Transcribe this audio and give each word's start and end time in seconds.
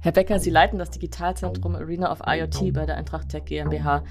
Herr 0.00 0.12
Becker, 0.12 0.38
Sie 0.38 0.50
leiten 0.50 0.78
das 0.78 0.90
Digitalzentrum 0.90 1.74
Arena 1.74 2.12
of 2.12 2.20
IoT 2.24 2.72
bei 2.72 2.86
der 2.86 2.96
Eintracht 2.96 3.30
Tech 3.30 3.44
GmbH, 3.46 4.04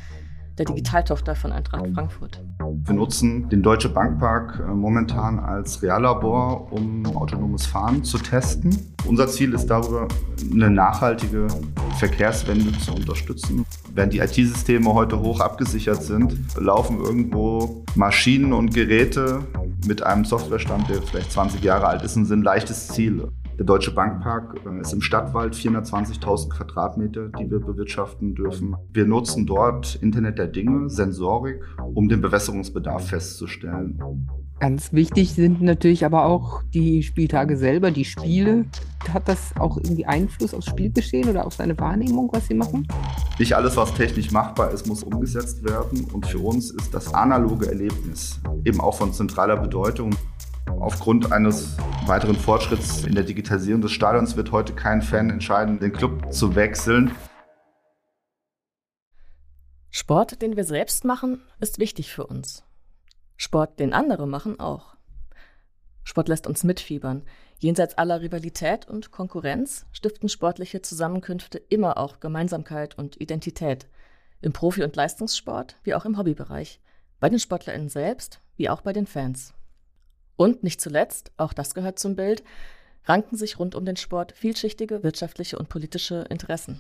der 0.58 0.66
Digitaltochter 0.66 1.36
von 1.36 1.52
Eintracht 1.52 1.88
Frankfurt. 1.94 2.44
Wir 2.60 2.94
nutzen 2.94 3.48
den 3.50 3.62
Deutsche 3.62 3.90
Bankpark 3.90 4.60
äh, 4.60 4.74
momentan 4.74 5.40
als 5.40 5.82
Reallabor, 5.82 6.72
um 6.72 7.06
autonomes 7.16 7.66
Fahren 7.66 8.04
zu 8.04 8.18
testen. 8.18 8.76
Unser 9.06 9.28
Ziel 9.28 9.54
ist 9.54 9.68
darüber, 9.68 10.08
eine 10.52 10.70
nachhaltige 10.70 11.48
Verkehrswende 12.00 12.72
zu 12.80 12.94
unterstützen. 12.94 13.66
Während 13.94 14.14
die 14.14 14.20
IT-Systeme 14.20 14.94
heute 14.94 15.20
hoch 15.20 15.40
abgesichert 15.40 16.04
sind, 16.04 16.36
laufen 16.60 17.00
irgendwo 17.00 17.84
Maschinen 17.96 18.54
und 18.54 18.74
Geräte 18.74 19.46
mit 19.86 20.04
einem 20.04 20.26
Softwarestand, 20.26 20.90
der 20.90 21.02
vielleicht 21.02 21.32
20 21.32 21.64
Jahre 21.64 21.88
alt 21.88 22.02
ist, 22.04 22.18
und 22.18 22.26
sind 22.26 22.44
leichtes 22.44 22.90
Ziel. 22.90 23.30
Der 23.58 23.66
Deutsche 23.66 23.90
Bankpark 23.90 24.60
äh, 24.68 24.82
ist 24.82 24.94
im 24.94 25.02
Stadtwald 25.02 25.56
420.000 25.56 26.50
Quadratmeter, 26.50 27.30
die 27.40 27.50
wir 27.50 27.60
bewirtschaften 27.60 28.36
dürfen. 28.36 28.76
Wir 28.94 29.06
nutzen 29.06 29.48
dort 29.48 29.96
Internet 29.96 30.38
der 30.38 30.46
Dinge, 30.46 30.92
Sensorik, 30.92 31.64
um 31.96 32.08
den 32.08 32.22
Bewässerungsbedarf 32.22 33.08
festzustellen. 33.08 34.00
Ganz 34.60 34.94
wichtig 34.94 35.34
sind 35.34 35.62
natürlich 35.62 36.06
aber 36.06 36.26
auch 36.26 36.62
die 36.74 37.02
Spieltage 37.02 37.58
selber, 37.58 37.90
die 37.90 38.06
Spiele. 38.06 38.66
Hat 39.12 39.28
das 39.28 39.56
auch 39.58 39.78
irgendwie 39.78 40.06
Einfluss 40.06 40.54
aufs 40.54 40.66
Spielgeschehen 40.66 41.30
oder 41.30 41.46
auf 41.46 41.54
seine 41.54 41.78
Wahrnehmung, 41.80 42.30
was 42.34 42.48
Sie 42.48 42.56
machen? 42.56 42.88
Nicht 43.40 43.54
alles, 43.56 43.76
was 43.78 43.94
technisch 43.94 44.32
machbar 44.32 44.72
ist, 44.72 44.88
muss 44.88 45.04
umgesetzt 45.04 45.64
werden. 45.64 46.06
Und 46.12 46.26
für 46.28 46.40
uns 46.40 46.72
ist 46.72 46.94
das 46.94 47.14
analoge 47.14 47.68
Erlebnis 47.68 48.40
eben 48.66 48.82
auch 48.82 48.96
von 48.96 49.14
zentraler 49.14 49.58
Bedeutung. 49.58 50.16
Aufgrund 50.80 51.32
eines 51.32 51.76
weiteren 52.06 52.36
Fortschritts 52.36 53.04
in 53.04 53.16
der 53.16 53.24
Digitalisierung 53.24 53.82
des 53.82 53.92
Stadions 53.92 54.36
wird 54.36 54.52
heute 54.52 54.74
kein 54.74 55.02
Fan 55.02 55.30
entscheiden, 55.30 55.80
den 55.80 55.92
Club 55.92 56.32
zu 56.32 56.56
wechseln. 56.56 57.12
Sport, 59.90 60.42
den 60.42 60.56
wir 60.56 60.64
selbst 60.64 61.04
machen, 61.04 61.42
ist 61.60 61.80
wichtig 61.80 62.14
für 62.14 62.28
uns. 62.28 62.64
Sport, 63.36 63.80
den 63.80 63.94
andere 63.94 64.28
machen, 64.28 64.60
auch. 64.60 64.96
Sport 66.04 66.30
lässt 66.30 66.46
uns 66.46 66.64
mitfiebern. 66.64 67.24
Jenseits 67.58 67.98
aller 67.98 68.22
Rivalität 68.22 68.88
und 68.88 69.12
Konkurrenz 69.12 69.88
stiften 69.92 70.30
sportliche 70.30 70.82
Zusammenkünfte 70.82 71.58
immer 71.58 71.98
auch 71.98 72.20
Gemeinsamkeit 72.20 72.98
und 72.98 73.20
Identität. 73.20 73.88
Im 74.42 74.54
Profi- 74.54 74.84
und 74.84 74.96
Leistungssport 74.96 75.78
wie 75.84 75.96
auch 75.96 76.06
im 76.06 76.18
Hobbybereich. 76.18 76.80
Bei 77.20 77.30
den 77.30 77.40
SportlerInnen 77.40 77.90
selbst 77.90 78.42
wie 78.56 78.70
auch 78.70 78.82
bei 78.82 78.94
den 78.94 79.08
Fans. 79.08 79.54
Und 80.38 80.64
nicht 80.64 80.80
zuletzt, 80.80 81.32
auch 81.36 81.52
das 81.52 81.74
gehört 81.74 82.00
zum 82.00 82.16
Bild, 82.16 82.44
ranken 83.06 83.36
sich 83.36 83.60
rund 83.60 83.76
um 83.76 83.86
den 83.86 83.98
Sport 83.98 84.32
vielschichtige 84.32 85.04
wirtschaftliche 85.04 85.58
und 85.58 85.68
politische 85.68 86.26
Interessen. 86.30 86.80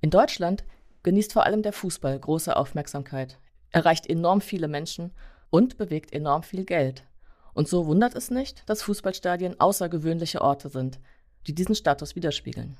In 0.00 0.10
Deutschland 0.10 0.64
genießt 1.02 1.32
vor 1.32 1.44
allem 1.44 1.62
der 1.62 1.72
Fußball 1.72 2.18
große 2.18 2.56
Aufmerksamkeit, 2.56 3.38
erreicht 3.70 4.06
enorm 4.06 4.40
viele 4.40 4.68
Menschen 4.68 5.12
und 5.50 5.76
bewegt 5.76 6.12
enorm 6.12 6.42
viel 6.42 6.64
Geld. 6.64 7.04
Und 7.52 7.68
so 7.68 7.86
wundert 7.86 8.14
es 8.14 8.30
nicht, 8.30 8.68
dass 8.68 8.82
Fußballstadien 8.82 9.58
außergewöhnliche 9.58 10.40
Orte 10.40 10.68
sind, 10.68 11.00
die 11.46 11.54
diesen 11.54 11.74
Status 11.74 12.14
widerspiegeln. 12.14 12.76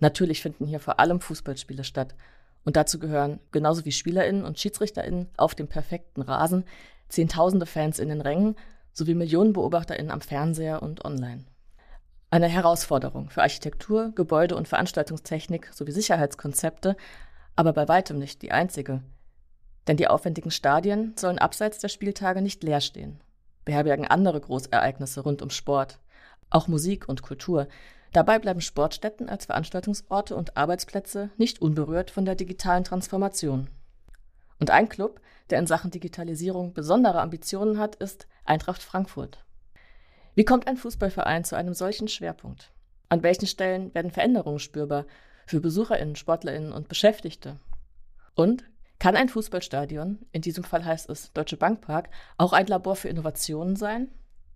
Natürlich 0.00 0.42
finden 0.42 0.66
hier 0.66 0.80
vor 0.80 1.00
allem 1.00 1.20
Fußballspiele 1.20 1.84
statt, 1.84 2.14
und 2.66 2.76
dazu 2.76 2.98
gehören, 2.98 3.40
genauso 3.52 3.84
wie 3.84 3.92
Spielerinnen 3.92 4.42
und 4.42 4.58
Schiedsrichterinnen 4.58 5.28
auf 5.36 5.54
dem 5.54 5.68
perfekten 5.68 6.22
Rasen, 6.22 6.64
Zehntausende 7.10 7.66
Fans 7.66 7.98
in 7.98 8.08
den 8.08 8.22
Rängen 8.22 8.56
sowie 8.94 9.14
Millionen 9.14 9.52
BeobachterInnen 9.52 10.10
am 10.10 10.22
Fernseher 10.22 10.82
und 10.82 11.04
online. 11.04 11.44
Eine 12.30 12.48
Herausforderung 12.48 13.28
für 13.30 13.42
Architektur, 13.42 14.12
Gebäude 14.14 14.56
und 14.56 14.66
Veranstaltungstechnik 14.66 15.70
sowie 15.72 15.92
Sicherheitskonzepte, 15.92 16.96
aber 17.54 17.72
bei 17.72 17.86
weitem 17.86 18.18
nicht 18.18 18.42
die 18.42 18.50
einzige. 18.50 19.02
Denn 19.86 19.96
die 19.96 20.08
aufwendigen 20.08 20.50
Stadien 20.50 21.14
sollen 21.16 21.38
abseits 21.38 21.78
der 21.78 21.88
Spieltage 21.88 22.40
nicht 22.40 22.62
leer 22.62 22.80
stehen, 22.80 23.20
beherbergen 23.64 24.06
andere 24.06 24.40
Großereignisse 24.40 25.20
rund 25.20 25.42
um 25.42 25.50
Sport, 25.50 26.00
auch 26.50 26.68
Musik 26.68 27.08
und 27.08 27.22
Kultur. 27.22 27.68
Dabei 28.12 28.38
bleiben 28.38 28.60
Sportstätten 28.60 29.28
als 29.28 29.46
Veranstaltungsorte 29.46 30.36
und 30.36 30.56
Arbeitsplätze 30.56 31.30
nicht 31.36 31.60
unberührt 31.60 32.10
von 32.10 32.24
der 32.24 32.36
digitalen 32.36 32.84
Transformation. 32.84 33.68
Und 34.58 34.70
ein 34.70 34.88
Club, 34.88 35.20
der 35.50 35.58
in 35.58 35.66
Sachen 35.66 35.90
Digitalisierung 35.90 36.72
besondere 36.72 37.20
Ambitionen 37.20 37.78
hat, 37.78 37.96
ist 37.96 38.26
Eintracht 38.44 38.82
Frankfurt. 38.82 39.44
Wie 40.34 40.44
kommt 40.44 40.66
ein 40.66 40.76
Fußballverein 40.76 41.44
zu 41.44 41.56
einem 41.56 41.74
solchen 41.74 42.08
Schwerpunkt? 42.08 42.72
An 43.08 43.22
welchen 43.22 43.46
Stellen 43.46 43.94
werden 43.94 44.10
Veränderungen 44.10 44.58
spürbar 44.58 45.06
für 45.46 45.60
Besucherinnen, 45.60 46.16
Sportlerinnen 46.16 46.72
und 46.72 46.88
Beschäftigte? 46.88 47.60
Und 48.34 48.64
kann 48.98 49.16
ein 49.16 49.28
Fußballstadion, 49.28 50.20
in 50.32 50.42
diesem 50.42 50.64
Fall 50.64 50.84
heißt 50.84 51.10
es 51.10 51.32
Deutsche 51.32 51.56
Bankpark, 51.56 52.08
auch 52.38 52.52
ein 52.52 52.66
Labor 52.66 52.96
für 52.96 53.08
Innovationen 53.08 53.76
sein, 53.76 54.08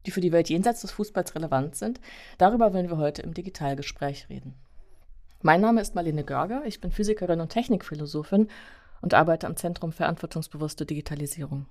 die 0.06 0.10
für 0.10 0.20
die 0.20 0.32
Welt 0.32 0.48
jenseits 0.48 0.80
des 0.80 0.92
Fußballs 0.92 1.34
relevant 1.34 1.76
sind? 1.76 2.00
Darüber 2.38 2.72
wollen 2.72 2.88
wir 2.88 2.96
heute 2.96 3.22
im 3.22 3.34
Digitalgespräch 3.34 4.28
reden. 4.30 4.54
Mein 5.42 5.60
Name 5.60 5.80
ist 5.80 5.94
Marlene 5.94 6.24
Görger, 6.24 6.62
ich 6.64 6.80
bin 6.80 6.90
Physikerin 6.90 7.40
und 7.40 7.50
Technikphilosophin 7.50 8.48
und 9.00 9.14
arbeite 9.14 9.46
am 9.46 9.56
Zentrum 9.56 9.92
Verantwortungsbewusste 9.92 10.86
Digitalisierung. 10.86 11.66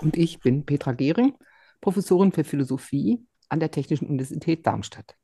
Und 0.00 0.16
ich 0.16 0.40
bin 0.40 0.64
Petra 0.64 0.92
Gehring, 0.92 1.34
Professorin 1.80 2.32
für 2.32 2.44
Philosophie 2.44 3.24
an 3.48 3.60
der 3.60 3.70
Technischen 3.70 4.08
Universität 4.08 4.66
Darmstadt. 4.66 5.16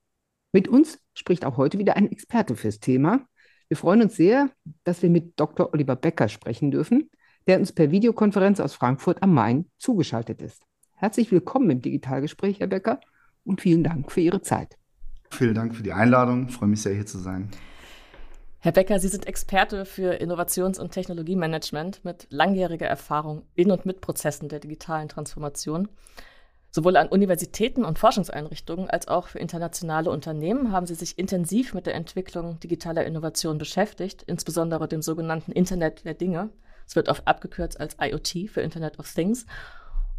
Mit 0.53 0.69
uns 0.69 0.99
spricht 1.15 1.45
auch 1.45 1.57
heute 1.57 1.79
wieder 1.79 1.97
ein 1.97 2.11
Experte 2.11 2.57
fürs 2.57 2.81
Thema. 2.81 3.27
Wir 3.69 3.77
freuen 3.77 4.03
uns 4.03 4.17
sehr, 4.17 4.51
dass 4.85 5.03
wir 5.03 5.11
mit 5.11 5.39
Dr. 5.39 5.73
Oliver 5.73 5.97
Becker 5.97 6.29
sprechen 6.29 6.71
dürfen, 6.71 7.11
der 7.47 7.59
uns 7.59 7.73
per 7.73 7.91
Videokonferenz 7.91 8.61
aus 8.61 8.75
Frankfurt 8.75 9.23
am 9.23 9.35
Main 9.35 9.71
zugeschaltet 9.79 10.41
ist. 10.43 10.63
Herzlich 10.95 11.31
willkommen 11.31 11.71
im 11.71 11.83
Digitalgespräch, 11.83 12.61
Herr 12.61 12.69
Becker, 12.69 13.01
und 13.45 13.61
vielen 13.61 13.85
Dank 13.85 14.11
für 14.11 14.21
Ihre 14.21 14.41
Zeit. 14.41 14.77
Vielen 15.31 15.55
Dank 15.55 15.75
für 15.75 15.83
die 15.83 15.93
Einladung. 15.93 16.49
Ich 16.49 16.55
freue 16.55 16.69
mich 16.69 16.83
sehr, 16.83 16.95
hier 16.95 17.07
zu 17.07 17.19
sein. 17.19 17.51
Herr 18.67 18.73
Becker, 18.73 18.99
Sie 18.99 19.07
sind 19.07 19.29
Experte 19.29 19.85
für 19.85 20.21
Innovations- 20.21 20.81
und 20.81 20.91
Technologiemanagement 20.91 22.05
mit 22.05 22.27
langjähriger 22.31 22.89
Erfahrung 22.89 23.45
in 23.55 23.71
und 23.71 23.87
mit 23.87 24.01
Prozessen 24.01 24.49
der 24.49 24.59
digitalen 24.59 25.09
Transformation. 25.09 25.89
Sowohl 26.73 26.97
an 26.97 27.07
Universitäten 27.07 27.85
und 27.85 28.01
Forschungseinrichtungen 28.01 28.91
als 28.91 29.07
auch 29.07 29.29
für 29.29 29.39
internationale 29.39 30.11
Unternehmen 30.11 30.73
haben 30.73 30.87
Sie 30.87 30.97
sich 30.97 31.17
intensiv 31.17 31.75
mit 31.75 31.87
der 31.87 31.95
Entwicklung 31.95 32.59
digitaler 32.59 33.07
Innovation 33.07 33.59
beschäftigt, 33.59 34.25
insbesondere 34.25 34.89
dem 34.89 35.01
sogenannten 35.01 35.53
Internet 35.53 36.05
der 36.05 36.15
Dinge. 36.15 36.51
Es 36.89 36.97
wird 36.97 37.09
oft 37.09 37.25
abgekürzt 37.29 37.79
als 37.79 37.97
IoT 38.01 38.51
für 38.51 38.63
Internet 38.63 38.99
of 38.99 39.09
Things. 39.15 39.47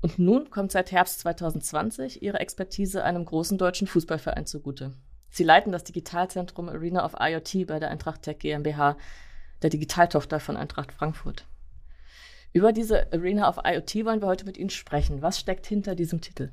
Und 0.01 0.19
nun 0.19 0.49
kommt 0.51 0.71
seit 0.71 0.93
Herbst 0.93 1.19
2020 1.19 2.21
Ihre 2.21 2.39
Expertise 2.39 3.03
einem 3.03 3.25
großen 3.25 3.57
deutschen 3.57 3.87
Fußballverein 3.87 4.45
zugute. 4.45 4.93
Sie 5.29 5.43
leiten 5.43 5.71
das 5.71 5.83
Digitalzentrum 5.83 6.69
Arena 6.69 7.05
of 7.05 7.15
IoT 7.19 7.67
bei 7.67 7.79
der 7.79 7.89
Eintracht 7.91 8.23
Tech 8.23 8.39
GmbH, 8.39 8.97
der 9.61 9.69
Digitaltochter 9.69 10.39
von 10.39 10.57
Eintracht 10.57 10.91
Frankfurt. 10.91 11.45
Über 12.53 12.71
diese 12.71 13.11
Arena 13.11 13.49
of 13.49 13.59
IoT 13.63 14.05
wollen 14.05 14.21
wir 14.21 14.27
heute 14.27 14.45
mit 14.45 14.57
Ihnen 14.57 14.69
sprechen. 14.69 15.21
Was 15.21 15.39
steckt 15.39 15.67
hinter 15.67 15.95
diesem 15.95 16.21
Titel? 16.21 16.51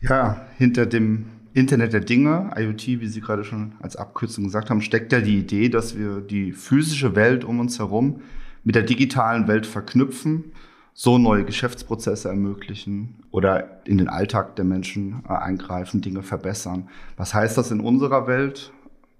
Ja, 0.00 0.46
hinter 0.56 0.86
dem 0.86 1.26
Internet 1.52 1.92
der 1.92 2.00
Dinge, 2.00 2.52
IoT, 2.56 2.86
wie 2.86 3.06
Sie 3.06 3.20
gerade 3.20 3.44
schon 3.44 3.74
als 3.80 3.96
Abkürzung 3.96 4.44
gesagt 4.44 4.70
haben, 4.70 4.80
steckt 4.80 5.12
ja 5.12 5.20
die 5.20 5.38
Idee, 5.38 5.68
dass 5.68 5.96
wir 5.96 6.20
die 6.20 6.52
physische 6.52 7.14
Welt 7.16 7.44
um 7.44 7.60
uns 7.60 7.78
herum 7.78 8.22
mit 8.64 8.74
der 8.74 8.82
digitalen 8.82 9.48
Welt 9.48 9.66
verknüpfen 9.66 10.52
so 10.94 11.18
neue 11.18 11.44
Geschäftsprozesse 11.44 12.28
ermöglichen 12.28 13.22
oder 13.30 13.86
in 13.86 13.98
den 13.98 14.08
Alltag 14.08 14.56
der 14.56 14.64
Menschen 14.64 15.22
äh, 15.28 15.32
eingreifen, 15.32 16.00
Dinge 16.00 16.22
verbessern. 16.22 16.88
Was 17.16 17.34
heißt 17.34 17.56
das 17.56 17.70
in 17.70 17.80
unserer 17.80 18.26
Welt? 18.26 18.72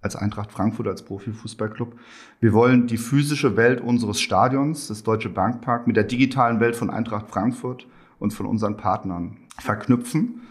als 0.02 0.16
Eintracht 0.16 0.50
Frankfurt, 0.50 0.88
als 0.88 1.02
Profifußballclub. 1.02 1.94
Wir 2.40 2.52
wollen 2.52 2.86
die 2.86 2.96
physische 2.96 3.56
Welt 3.56 3.80
unseres 3.80 4.20
Stadions, 4.20 4.88
das 4.88 5.02
Deutsche 5.02 5.28
Bankpark, 5.28 5.86
mit 5.86 5.96
der 5.96 6.04
digitalen 6.04 6.60
Welt 6.60 6.76
von 6.76 6.90
Eintracht 6.90 7.28
Frankfurt 7.28 7.86
und 8.18 8.32
von 8.32 8.46
unseren 8.46 8.76
Partnern 8.76 9.36
verknüpfen. 9.58 10.42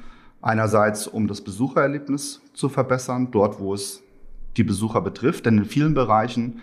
Einerseits, 0.42 1.08
um 1.08 1.28
das 1.28 1.42
Besuchererlebnis 1.42 2.42
zu 2.54 2.70
verbessern, 2.70 3.30
dort, 3.32 3.60
wo 3.60 3.74
es 3.74 4.04
die 4.56 4.64
Besucher 4.64 5.02
betrifft. 5.02 5.46
Denn 5.46 5.58
in 5.58 5.66
vielen 5.66 5.94
Bereichen 5.94 6.60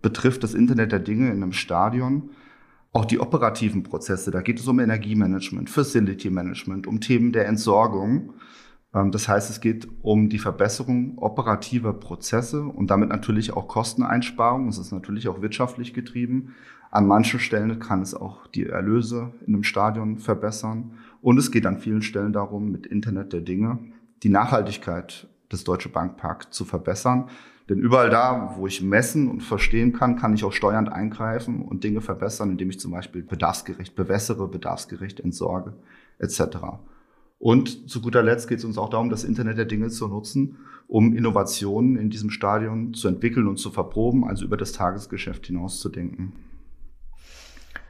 betrifft 0.00 0.42
das 0.42 0.54
Internet 0.54 0.92
der 0.92 1.00
Dinge 1.00 1.26
in 1.26 1.42
einem 1.42 1.52
Stadion 1.52 2.30
auch 2.92 3.04
die 3.06 3.18
operativen 3.18 3.82
Prozesse, 3.82 4.30
da 4.30 4.42
geht 4.42 4.60
es 4.60 4.68
um 4.68 4.78
Energiemanagement, 4.78 5.70
Facility 5.70 6.30
Management, 6.30 6.86
um 6.86 7.00
Themen 7.00 7.32
der 7.32 7.46
Entsorgung. 7.46 8.34
Ähm, 8.94 9.10
das 9.10 9.28
heißt, 9.28 9.50
es 9.50 9.60
geht 9.60 9.88
um 10.02 10.28
die 10.28 10.38
Verbesserung 10.38 11.16
operativer 11.18 11.94
Prozesse 11.94 12.62
und 12.62 12.90
damit 12.90 13.08
natürlich 13.08 13.52
auch 13.52 13.66
Kosteneinsparung. 13.66 14.68
Es 14.68 14.78
ist 14.78 14.92
natürlich 14.92 15.28
auch 15.28 15.40
wirtschaftlich 15.40 15.94
getrieben. 15.94 16.54
An 16.90 17.06
manchen 17.06 17.40
Stellen 17.40 17.78
kann 17.78 18.02
es 18.02 18.14
auch 18.14 18.46
die 18.48 18.66
Erlöse 18.66 19.32
in 19.46 19.54
einem 19.54 19.64
Stadion 19.64 20.18
verbessern. 20.18 20.92
Und 21.22 21.38
es 21.38 21.50
geht 21.50 21.64
an 21.64 21.78
vielen 21.78 22.02
Stellen 22.02 22.34
darum, 22.34 22.70
mit 22.70 22.86
Internet 22.86 23.32
der 23.32 23.40
Dinge 23.40 23.78
die 24.22 24.28
Nachhaltigkeit 24.28 25.28
des 25.50 25.64
Deutsche 25.64 25.88
Bankpark 25.88 26.52
zu 26.52 26.64
verbessern. 26.66 27.28
Denn 27.72 27.80
überall 27.80 28.10
da, 28.10 28.52
wo 28.58 28.66
ich 28.66 28.82
messen 28.82 29.30
und 29.30 29.40
verstehen 29.40 29.94
kann, 29.94 30.16
kann 30.16 30.34
ich 30.34 30.44
auch 30.44 30.52
steuernd 30.52 30.92
eingreifen 30.92 31.62
und 31.62 31.84
Dinge 31.84 32.02
verbessern, 32.02 32.50
indem 32.50 32.68
ich 32.68 32.78
zum 32.78 32.92
Beispiel 32.92 33.22
bedarfsgerecht 33.22 33.96
bewässere, 33.96 34.46
bedarfsgerecht 34.46 35.20
entsorge, 35.20 35.72
etc. 36.18 36.42
Und 37.38 37.88
zu 37.88 38.02
guter 38.02 38.22
Letzt 38.22 38.46
geht 38.46 38.58
es 38.58 38.66
uns 38.66 38.76
auch 38.76 38.90
darum, 38.90 39.08
das 39.08 39.24
Internet 39.24 39.56
der 39.56 39.64
Dinge 39.64 39.88
zu 39.88 40.06
nutzen, 40.06 40.58
um 40.86 41.16
Innovationen 41.16 41.96
in 41.96 42.10
diesem 42.10 42.28
Stadion 42.28 42.92
zu 42.92 43.08
entwickeln 43.08 43.48
und 43.48 43.56
zu 43.56 43.70
verproben, 43.70 44.28
also 44.28 44.44
über 44.44 44.58
das 44.58 44.72
Tagesgeschäft 44.72 45.46
hinaus 45.46 45.80
zu 45.80 45.88
denken. 45.88 46.34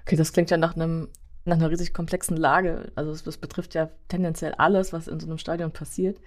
Okay, 0.03 0.15
das 0.15 0.33
klingt 0.33 0.51
ja 0.51 0.59
nach 0.59 0.77
einem 0.77 1.09
nach 1.45 1.57
einer 1.57 1.73
riesig 1.73 1.93
komplexen 1.93 2.37
Lage. 2.37 2.93
Also 2.95 3.11
es, 3.11 3.37
betrifft 3.37 3.75
ja 3.75 3.91
tendenziell 4.07 4.55
alles, 4.59 4.93
was 4.93 5.09
in 5.09 5.19
so 5.19 5.27
einem 5.27 5.39
Stadion 5.39 5.73
passiert. 5.73 6.21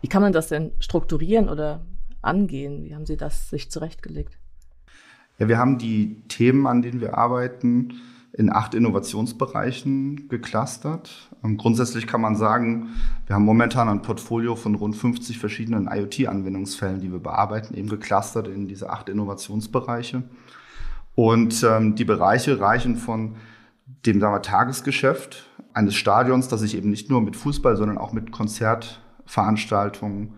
Wie 0.00 0.06
kann 0.06 0.22
man 0.22 0.32
das 0.32 0.46
denn 0.46 0.70
strukturieren 0.78 1.48
oder 1.48 1.84
angehen? 2.22 2.84
Wie 2.84 2.94
haben 2.94 3.06
Sie 3.06 3.16
das 3.16 3.50
sich 3.50 3.70
zurechtgelegt? 3.70 4.38
Ja, 5.38 5.48
wir 5.48 5.58
haben 5.58 5.78
die 5.78 6.22
Themen, 6.28 6.66
an 6.66 6.82
denen 6.82 7.00
wir 7.00 7.16
arbeiten, 7.16 7.94
in 8.32 8.52
acht 8.52 8.74
Innovationsbereichen 8.74 10.28
geclustert. 10.28 11.30
Ähm, 11.42 11.56
grundsätzlich 11.56 12.06
kann 12.06 12.20
man 12.20 12.36
sagen, 12.36 12.90
wir 13.26 13.34
haben 13.34 13.44
momentan 13.44 13.88
ein 13.88 14.02
Portfolio 14.02 14.54
von 14.54 14.74
rund 14.74 14.96
50 14.96 15.38
verschiedenen 15.38 15.88
IoT-Anwendungsfällen, 15.90 17.00
die 17.00 17.10
wir 17.10 17.18
bearbeiten, 17.18 17.74
eben 17.74 17.88
geclustert 17.88 18.48
in 18.48 18.68
diese 18.68 18.90
acht 18.90 19.08
Innovationsbereiche. 19.08 20.22
Und 21.14 21.64
ähm, 21.64 21.96
die 21.96 22.04
Bereiche 22.04 22.60
reichen 22.60 22.96
von 22.96 23.36
dem 24.06 24.20
sagen 24.20 24.34
wir, 24.34 24.42
Tagesgeschäft 24.42 25.46
eines 25.74 25.94
Stadions, 25.94 26.48
das 26.48 26.60
sich 26.60 26.76
eben 26.76 26.90
nicht 26.90 27.10
nur 27.10 27.20
mit 27.20 27.36
Fußball, 27.36 27.76
sondern 27.76 27.98
auch 27.98 28.12
mit 28.12 28.32
Konzertveranstaltungen 28.32 30.34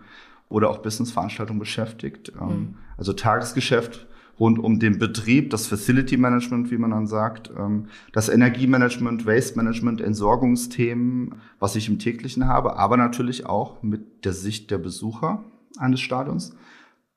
oder 0.49 0.69
auch 0.69 0.79
Businessveranstaltungen 0.79 1.59
beschäftigt. 1.59 2.31
Ähm, 2.39 2.47
mhm. 2.47 2.75
Also 2.97 3.13
Tagesgeschäft 3.13 4.07
rund 4.39 4.59
um 4.59 4.79
den 4.79 4.97
Betrieb, 4.97 5.51
das 5.51 5.67
Facility 5.67 6.17
Management, 6.17 6.71
wie 6.71 6.77
man 6.77 6.91
dann 6.91 7.07
sagt, 7.07 7.51
ähm, 7.57 7.87
das 8.11 8.29
Energiemanagement, 8.29 9.25
Waste 9.25 9.57
Management, 9.57 10.01
Entsorgungsthemen, 10.01 11.35
was 11.59 11.75
ich 11.75 11.87
im 11.87 11.99
täglichen 11.99 12.47
habe, 12.47 12.77
aber 12.77 12.97
natürlich 12.97 13.45
auch 13.45 13.83
mit 13.83 14.25
der 14.25 14.33
Sicht 14.33 14.71
der 14.71 14.79
Besucher 14.79 15.43
eines 15.77 16.01
Stadions. 16.01 16.55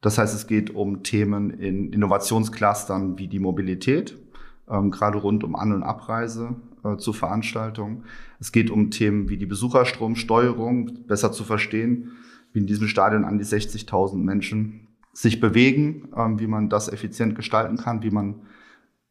Das 0.01 0.19
heißt, 0.19 0.35
es 0.35 0.47
geht 0.47 0.71
um 0.75 1.03
Themen 1.03 1.51
in 1.51 1.93
Innovationsclustern 1.93 3.19
wie 3.19 3.29
die 3.29 3.41
Mobilität, 3.41 4.17
ähm, 4.69 4.91
gerade 4.91 5.19
rund 5.19 5.43
um 5.43 5.57
An- 5.57 5.73
und 5.73 5.83
Abreise 5.83 6.57
äh, 6.85 6.97
zu 6.97 7.13
Veranstaltungen. 7.13 8.05
Es 8.39 8.53
geht 8.53 8.71
um 8.71 8.91
Themen 8.91 9.29
wie 9.31 9.39
die 9.39 9.47
Besucherstromsteuerung, 9.47 11.07
besser 11.07 11.33
zu 11.33 11.45
verstehen, 11.45 12.13
wie 12.57 12.61
in 12.61 12.67
diesem 12.67 12.89
Stadion 12.89 13.25
an 13.27 13.37
die 13.37 13.45
60.000 13.45 14.17
Menschen 14.17 14.89
sich 15.13 15.41
bewegen, 15.41 16.09
ähm, 16.17 16.41
wie 16.41 16.47
man 16.47 16.71
das 16.71 16.91
effizient 16.91 17.35
gestalten 17.35 17.77
kann, 17.77 18.03
wie 18.03 18.11
man 18.11 18.37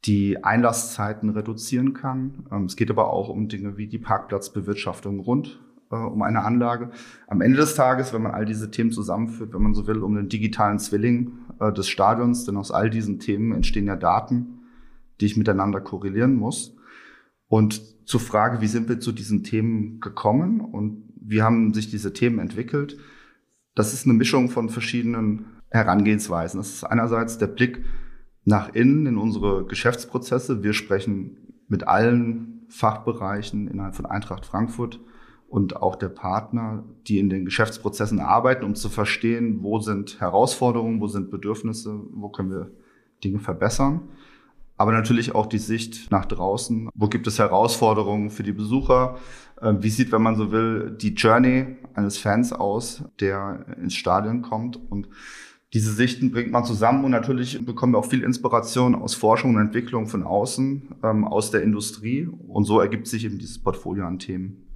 die 0.05 0.43
Einlasszeiten 0.43 1.29
reduzieren 1.29 1.93
kann. 1.93 2.47
Ähm, 2.51 2.65
es 2.65 2.75
geht 2.75 2.89
aber 2.89 3.13
auch 3.13 3.29
um 3.29 3.47
Dinge 3.47 3.77
wie 3.77 3.87
die 3.87 3.99
Parkplatzbewirtschaftung 3.99 5.19
rund 5.19 5.59
äh, 5.91 5.95
um 5.95 6.23
eine 6.23 6.43
Anlage. 6.43 6.89
Am 7.27 7.41
Ende 7.41 7.57
des 7.57 7.75
Tages, 7.75 8.13
wenn 8.13 8.23
man 8.23 8.31
all 8.31 8.45
diese 8.45 8.71
Themen 8.71 8.91
zusammenführt, 8.91 9.53
wenn 9.53 9.61
man 9.61 9.75
so 9.75 9.85
will, 9.85 10.01
um 10.01 10.15
den 10.15 10.27
digitalen 10.27 10.79
Zwilling 10.79 11.33
äh, 11.59 11.71
des 11.71 11.87
Stadions, 11.87 12.45
denn 12.45 12.57
aus 12.57 12.71
all 12.71 12.89
diesen 12.89 13.19
Themen 13.19 13.51
entstehen 13.51 13.85
ja 13.85 13.95
Daten, 13.95 14.59
die 15.21 15.27
ich 15.27 15.37
miteinander 15.37 15.81
korrelieren 15.81 16.35
muss. 16.35 16.75
Und 17.47 18.07
zur 18.07 18.19
Frage, 18.19 18.59
wie 18.61 18.67
sind 18.67 18.89
wir 18.89 18.99
zu 18.99 19.11
diesen 19.11 19.43
Themen 19.43 19.99
gekommen 19.99 20.61
und 20.61 21.03
wie 21.21 21.43
haben 21.43 21.75
sich 21.75 21.91
diese 21.91 22.11
Themen 22.11 22.39
entwickelt? 22.39 22.97
Das 23.75 23.93
ist 23.93 24.05
eine 24.05 24.13
Mischung 24.13 24.49
von 24.49 24.69
verschiedenen 24.69 25.45
Herangehensweisen. 25.69 26.59
Das 26.59 26.69
ist 26.69 26.83
einerseits 26.83 27.37
der 27.37 27.47
Blick 27.47 27.83
nach 28.45 28.73
innen 28.73 29.05
in 29.05 29.17
unsere 29.17 29.65
Geschäftsprozesse. 29.65 30.63
Wir 30.63 30.73
sprechen 30.73 31.37
mit 31.67 31.87
allen 31.87 32.65
Fachbereichen 32.69 33.67
innerhalb 33.67 33.95
von 33.95 34.05
Eintracht 34.05 34.45
Frankfurt 34.45 34.99
und 35.47 35.75
auch 35.75 35.95
der 35.95 36.09
Partner, 36.09 36.83
die 37.07 37.19
in 37.19 37.29
den 37.29 37.45
Geschäftsprozessen 37.45 38.19
arbeiten, 38.19 38.65
um 38.65 38.75
zu 38.75 38.89
verstehen, 38.89 39.61
wo 39.61 39.79
sind 39.79 40.19
Herausforderungen, 40.19 41.01
wo 41.01 41.07
sind 41.07 41.29
Bedürfnisse, 41.29 41.99
wo 42.11 42.29
können 42.29 42.51
wir 42.51 42.71
Dinge 43.23 43.39
verbessern 43.39 44.01
aber 44.77 44.91
natürlich 44.91 45.33
auch 45.33 45.45
die 45.45 45.57
Sicht 45.57 46.11
nach 46.11 46.25
draußen. 46.25 46.89
Wo 46.93 47.07
gibt 47.07 47.27
es 47.27 47.39
Herausforderungen 47.39 48.29
für 48.29 48.43
die 48.43 48.51
Besucher? 48.51 49.17
Ähm, 49.61 49.81
wie 49.81 49.89
sieht, 49.89 50.11
wenn 50.11 50.21
man 50.21 50.35
so 50.35 50.51
will, 50.51 50.95
die 50.99 51.13
Journey 51.13 51.77
eines 51.93 52.17
Fans 52.17 52.51
aus, 52.51 53.03
der 53.19 53.65
ins 53.81 53.95
Stadion 53.95 54.41
kommt? 54.41 54.77
Und 54.77 55.07
diese 55.73 55.91
Sichten 55.91 56.31
bringt 56.31 56.51
man 56.51 56.65
zusammen 56.65 57.03
und 57.05 57.11
natürlich 57.11 57.65
bekommen 57.65 57.93
wir 57.93 57.99
auch 57.99 58.05
viel 58.05 58.23
Inspiration 58.23 58.95
aus 58.95 59.15
Forschung 59.15 59.55
und 59.55 59.61
Entwicklung 59.61 60.07
von 60.07 60.23
außen, 60.23 60.95
ähm, 61.03 61.25
aus 61.25 61.51
der 61.51 61.63
Industrie. 61.63 62.27
Und 62.27 62.65
so 62.65 62.79
ergibt 62.79 63.07
sich 63.07 63.25
eben 63.25 63.39
dieses 63.39 63.61
Portfolio 63.61 64.05
an 64.05 64.19
Themen. 64.19 64.67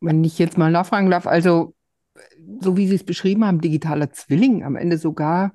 Wenn 0.00 0.24
ich 0.24 0.38
jetzt 0.38 0.58
mal 0.58 0.70
nachfragen 0.70 1.10
darf, 1.10 1.26
also 1.26 1.74
so 2.60 2.76
wie 2.76 2.86
Sie 2.86 2.94
es 2.94 3.04
beschrieben 3.04 3.44
haben, 3.44 3.60
digitaler 3.60 4.12
Zwilling, 4.12 4.64
am 4.64 4.76
Ende 4.76 4.98
sogar 4.98 5.52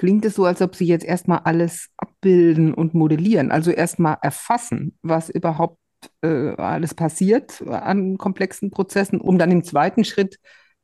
klingt 0.00 0.24
es 0.24 0.34
so, 0.34 0.46
als 0.46 0.62
ob 0.62 0.74
Sie 0.74 0.86
jetzt 0.86 1.04
erstmal 1.04 1.40
alles 1.40 1.90
abbilden 1.98 2.72
und 2.72 2.94
modellieren, 2.94 3.50
also 3.50 3.70
erstmal 3.70 4.16
erfassen, 4.22 4.96
was 5.02 5.28
überhaupt 5.28 5.78
äh, 6.22 6.54
alles 6.56 6.94
passiert 6.94 7.60
an 7.68 8.16
komplexen 8.16 8.70
Prozessen, 8.70 9.20
um 9.20 9.36
dann 9.36 9.50
im 9.50 9.62
zweiten 9.62 10.04
Schritt 10.04 10.38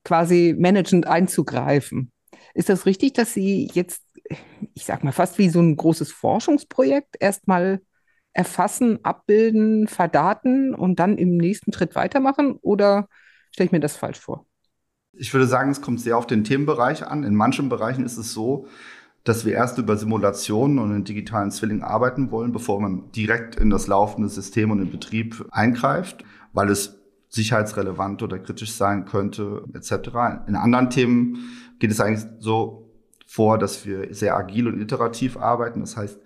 quasi 0.05 0.55
managend 0.59 1.07
einzugreifen. 1.07 2.13
Ist 2.53 2.69
das 2.69 2.85
richtig, 2.85 3.15
dass 3.15 3.33
Sie 3.33 3.71
jetzt, 3.73 4.03
ich 4.75 4.85
sag 4.85 5.03
mal, 5.03 5.13
fast 5.13 5.39
wie 5.39 5.49
so 5.49 5.61
ein 5.61 5.77
großes 5.77 6.13
Forschungsprojekt 6.13 7.17
erstmal 7.19 7.81
erfassen, 8.35 9.03
abbilden, 9.03 9.89
verdaten 9.89 10.75
und 10.75 11.01
dann 11.01 11.17
im 11.17 11.39
nächsten 11.39 11.73
Schritt 11.73 11.95
weitermachen? 11.95 12.59
Oder 12.61 13.09
stelle 13.51 13.65
ich 13.65 13.73
mir 13.73 13.81
das 13.81 13.97
falsch 13.97 14.21
vor? 14.21 14.45
Ich 15.19 15.33
würde 15.33 15.47
sagen, 15.47 15.71
es 15.71 15.81
kommt 15.81 16.03
sehr 16.03 16.19
auf 16.19 16.27
den 16.27 16.45
Themenbereich 16.45 17.07
an. 17.07 17.25
In 17.25 17.35
manchen 17.35 17.71
Bereichen 17.71 18.05
ist 18.05 18.19
es 18.19 18.35
so, 18.35 18.69
dass 19.27 19.45
wir 19.45 19.55
erst 19.55 19.77
über 19.79 19.97
Simulationen 19.97 20.79
und 20.79 20.91
den 20.91 21.03
digitalen 21.03 21.51
Zwilling 21.51 21.83
arbeiten 21.83 22.31
wollen, 22.31 22.53
bevor 22.53 22.81
man 22.81 23.11
direkt 23.11 23.57
in 23.57 23.71
das 23.71 23.89
laufende 23.89 24.29
System 24.29 24.71
und 24.71 24.79
den 24.79 24.93
Betrieb 24.93 25.45
eingreift, 25.51 26.25
weil 26.53 26.71
es 26.71 27.03
sicherheitsrelevant 27.29 28.23
oder 28.23 28.39
kritisch 28.39 28.73
sein 28.73 29.05
könnte, 29.05 29.65
etc. 29.75 30.11
In 30.47 30.55
anderen 30.55 30.91
Themen 30.91 31.39
geht 31.81 31.91
es 31.91 32.01
eigentlich 32.01 32.25
so 32.39 32.89
vor, 33.27 33.59
dass 33.59 33.85
wir 33.85 34.15
sehr 34.15 34.37
agil 34.37 34.69
und 34.69 34.81
iterativ 34.81 35.37
arbeiten. 35.37 35.81
Das 35.81 35.97
heißt, 35.97 36.21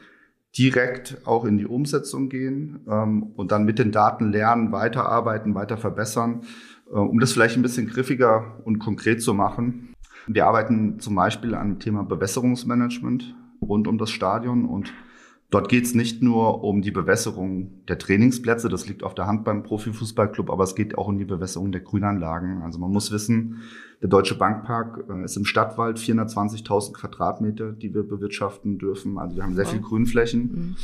direkt 0.59 1.27
auch 1.27 1.47
in 1.47 1.57
die 1.57 1.67
Umsetzung 1.67 2.29
gehen 2.29 2.81
ähm, 2.87 3.33
und 3.35 3.51
dann 3.51 3.65
mit 3.65 3.79
den 3.79 3.93
Daten 3.93 4.31
lernen, 4.31 4.73
weiterarbeiten, 4.73 5.55
weiter 5.55 5.79
verbessern, 5.79 6.43
äh, 6.91 6.97
um 6.97 7.19
das 7.19 7.33
vielleicht 7.33 7.57
ein 7.57 7.63
bisschen 7.63 7.87
griffiger 7.87 8.61
und 8.65 8.79
konkret 8.79 9.23
zu 9.23 9.33
machen. 9.33 9.95
Wir 10.27 10.47
arbeiten 10.47 11.01
zum 11.01 11.15
Beispiel 11.15 11.55
an 11.55 11.69
dem 11.69 11.79
Thema 11.79 12.05
Bewässerungsmanagement 12.05 13.35
rund 13.61 13.89
um 13.89 13.99
das 13.99 14.11
Stadion 14.11 14.65
und 14.65 14.93
Dort 15.51 15.69
geht 15.69 15.85
es 15.85 15.97
nicht 15.97 16.23
nur 16.23 16.63
um 16.63 16.81
die 16.81 16.93
Bewässerung 16.93 17.85
der 17.89 17.99
Trainingsplätze, 17.99 18.69
das 18.69 18.87
liegt 18.87 19.03
auf 19.03 19.17
der 19.17 19.27
Hand 19.27 19.45
beim 19.45 19.65
Profifußballclub, 19.65 20.49
aber 20.49 20.63
es 20.63 20.77
geht 20.77 20.97
auch 20.97 21.09
um 21.09 21.19
die 21.19 21.25
Bewässerung 21.25 21.73
der 21.73 21.81
Grünanlagen. 21.81 22.63
Also 22.63 22.79
man 22.79 22.93
muss 22.93 23.11
wissen, 23.11 23.63
der 24.01 24.09
Deutsche 24.09 24.37
Bankpark 24.37 25.05
äh, 25.11 25.25
ist 25.25 25.37
im 25.37 25.45
Stadtwald 25.45 25.99
420.000 25.99 26.93
Quadratmeter, 26.93 27.73
die 27.73 27.93
wir 27.93 28.05
bewirtschaften 28.05 28.79
dürfen. 28.79 29.19
Also 29.19 29.37
wir 29.37 29.43
haben 29.43 29.57
sehr 29.57 29.67
viel 29.67 29.81
Grünflächen. 29.81 30.41
Mhm. 30.41 30.77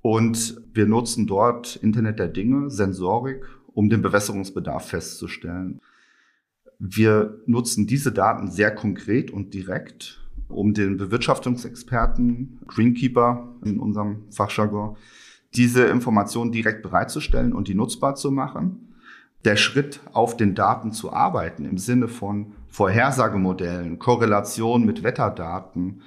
Und 0.00 0.62
wir 0.72 0.86
nutzen 0.86 1.26
dort 1.26 1.74
Internet 1.74 2.20
der 2.20 2.28
Dinge, 2.28 2.70
Sensorik, 2.70 3.44
um 3.74 3.88
den 3.88 4.00
Bewässerungsbedarf 4.00 4.86
festzustellen. 4.86 5.80
Wir 6.78 7.40
nutzen 7.46 7.86
diese 7.86 8.12
Daten 8.12 8.50
sehr 8.50 8.72
konkret 8.72 9.30
und 9.30 9.52
direkt, 9.52 10.20
um 10.48 10.74
den 10.74 10.96
Bewirtschaftungsexperten, 10.96 12.60
Greenkeeper 12.66 13.54
in 13.64 13.80
unserem 13.80 14.30
Fachjargon, 14.30 14.96
diese 15.54 15.84
Informationen 15.86 16.52
direkt 16.52 16.82
bereitzustellen 16.82 17.52
und 17.52 17.68
die 17.68 17.74
nutzbar 17.74 18.14
zu 18.14 18.30
machen. 18.30 18.94
Der 19.44 19.56
Schritt, 19.56 20.00
auf 20.12 20.36
den 20.36 20.54
Daten 20.54 20.92
zu 20.92 21.12
arbeiten 21.12 21.64
im 21.64 21.78
Sinne 21.78 22.06
von 22.06 22.52
Vorhersagemodellen, 22.68 23.98
Korrelation 23.98 24.84
mit 24.84 25.02
Wetterdaten, 25.02 26.02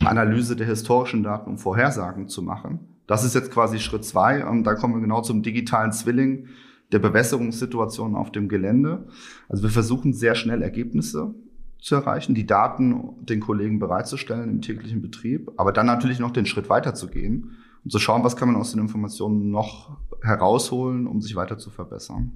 Analyse 0.00 0.56
der 0.56 0.66
historischen 0.66 1.22
Daten, 1.22 1.50
um 1.50 1.58
Vorhersagen 1.58 2.28
zu 2.28 2.42
machen. 2.42 2.80
Das 3.06 3.24
ist 3.24 3.34
jetzt 3.34 3.50
quasi 3.50 3.78
Schritt 3.78 4.04
zwei. 4.04 4.46
Und 4.46 4.64
da 4.64 4.74
kommen 4.74 4.94
wir 4.94 5.00
genau 5.00 5.20
zum 5.22 5.42
digitalen 5.42 5.92
Zwilling, 5.92 6.48
der 6.94 7.00
Bewässerungssituation 7.00 8.14
auf 8.14 8.30
dem 8.30 8.48
Gelände. 8.48 9.06
Also 9.48 9.64
wir 9.64 9.70
versuchen 9.70 10.14
sehr 10.14 10.34
schnell 10.36 10.62
Ergebnisse 10.62 11.34
zu 11.80 11.96
erreichen, 11.96 12.34
die 12.34 12.46
Daten 12.46 13.16
den 13.26 13.40
Kollegen 13.40 13.78
bereitzustellen 13.78 14.48
im 14.48 14.62
täglichen 14.62 15.02
Betrieb, 15.02 15.50
aber 15.56 15.72
dann 15.72 15.86
natürlich 15.86 16.20
noch 16.20 16.30
den 16.30 16.46
Schritt 16.46 16.70
weiter 16.70 16.94
zu 16.94 17.08
gehen 17.08 17.56
und 17.84 17.90
zu 17.90 17.98
schauen, 17.98 18.24
was 18.24 18.36
kann 18.36 18.48
man 18.48 18.56
aus 18.56 18.70
den 18.70 18.80
Informationen 18.80 19.50
noch 19.50 19.98
herausholen, 20.22 21.06
um 21.06 21.20
sich 21.20 21.36
weiter 21.36 21.58
zu 21.58 21.68
verbessern. 21.68 22.32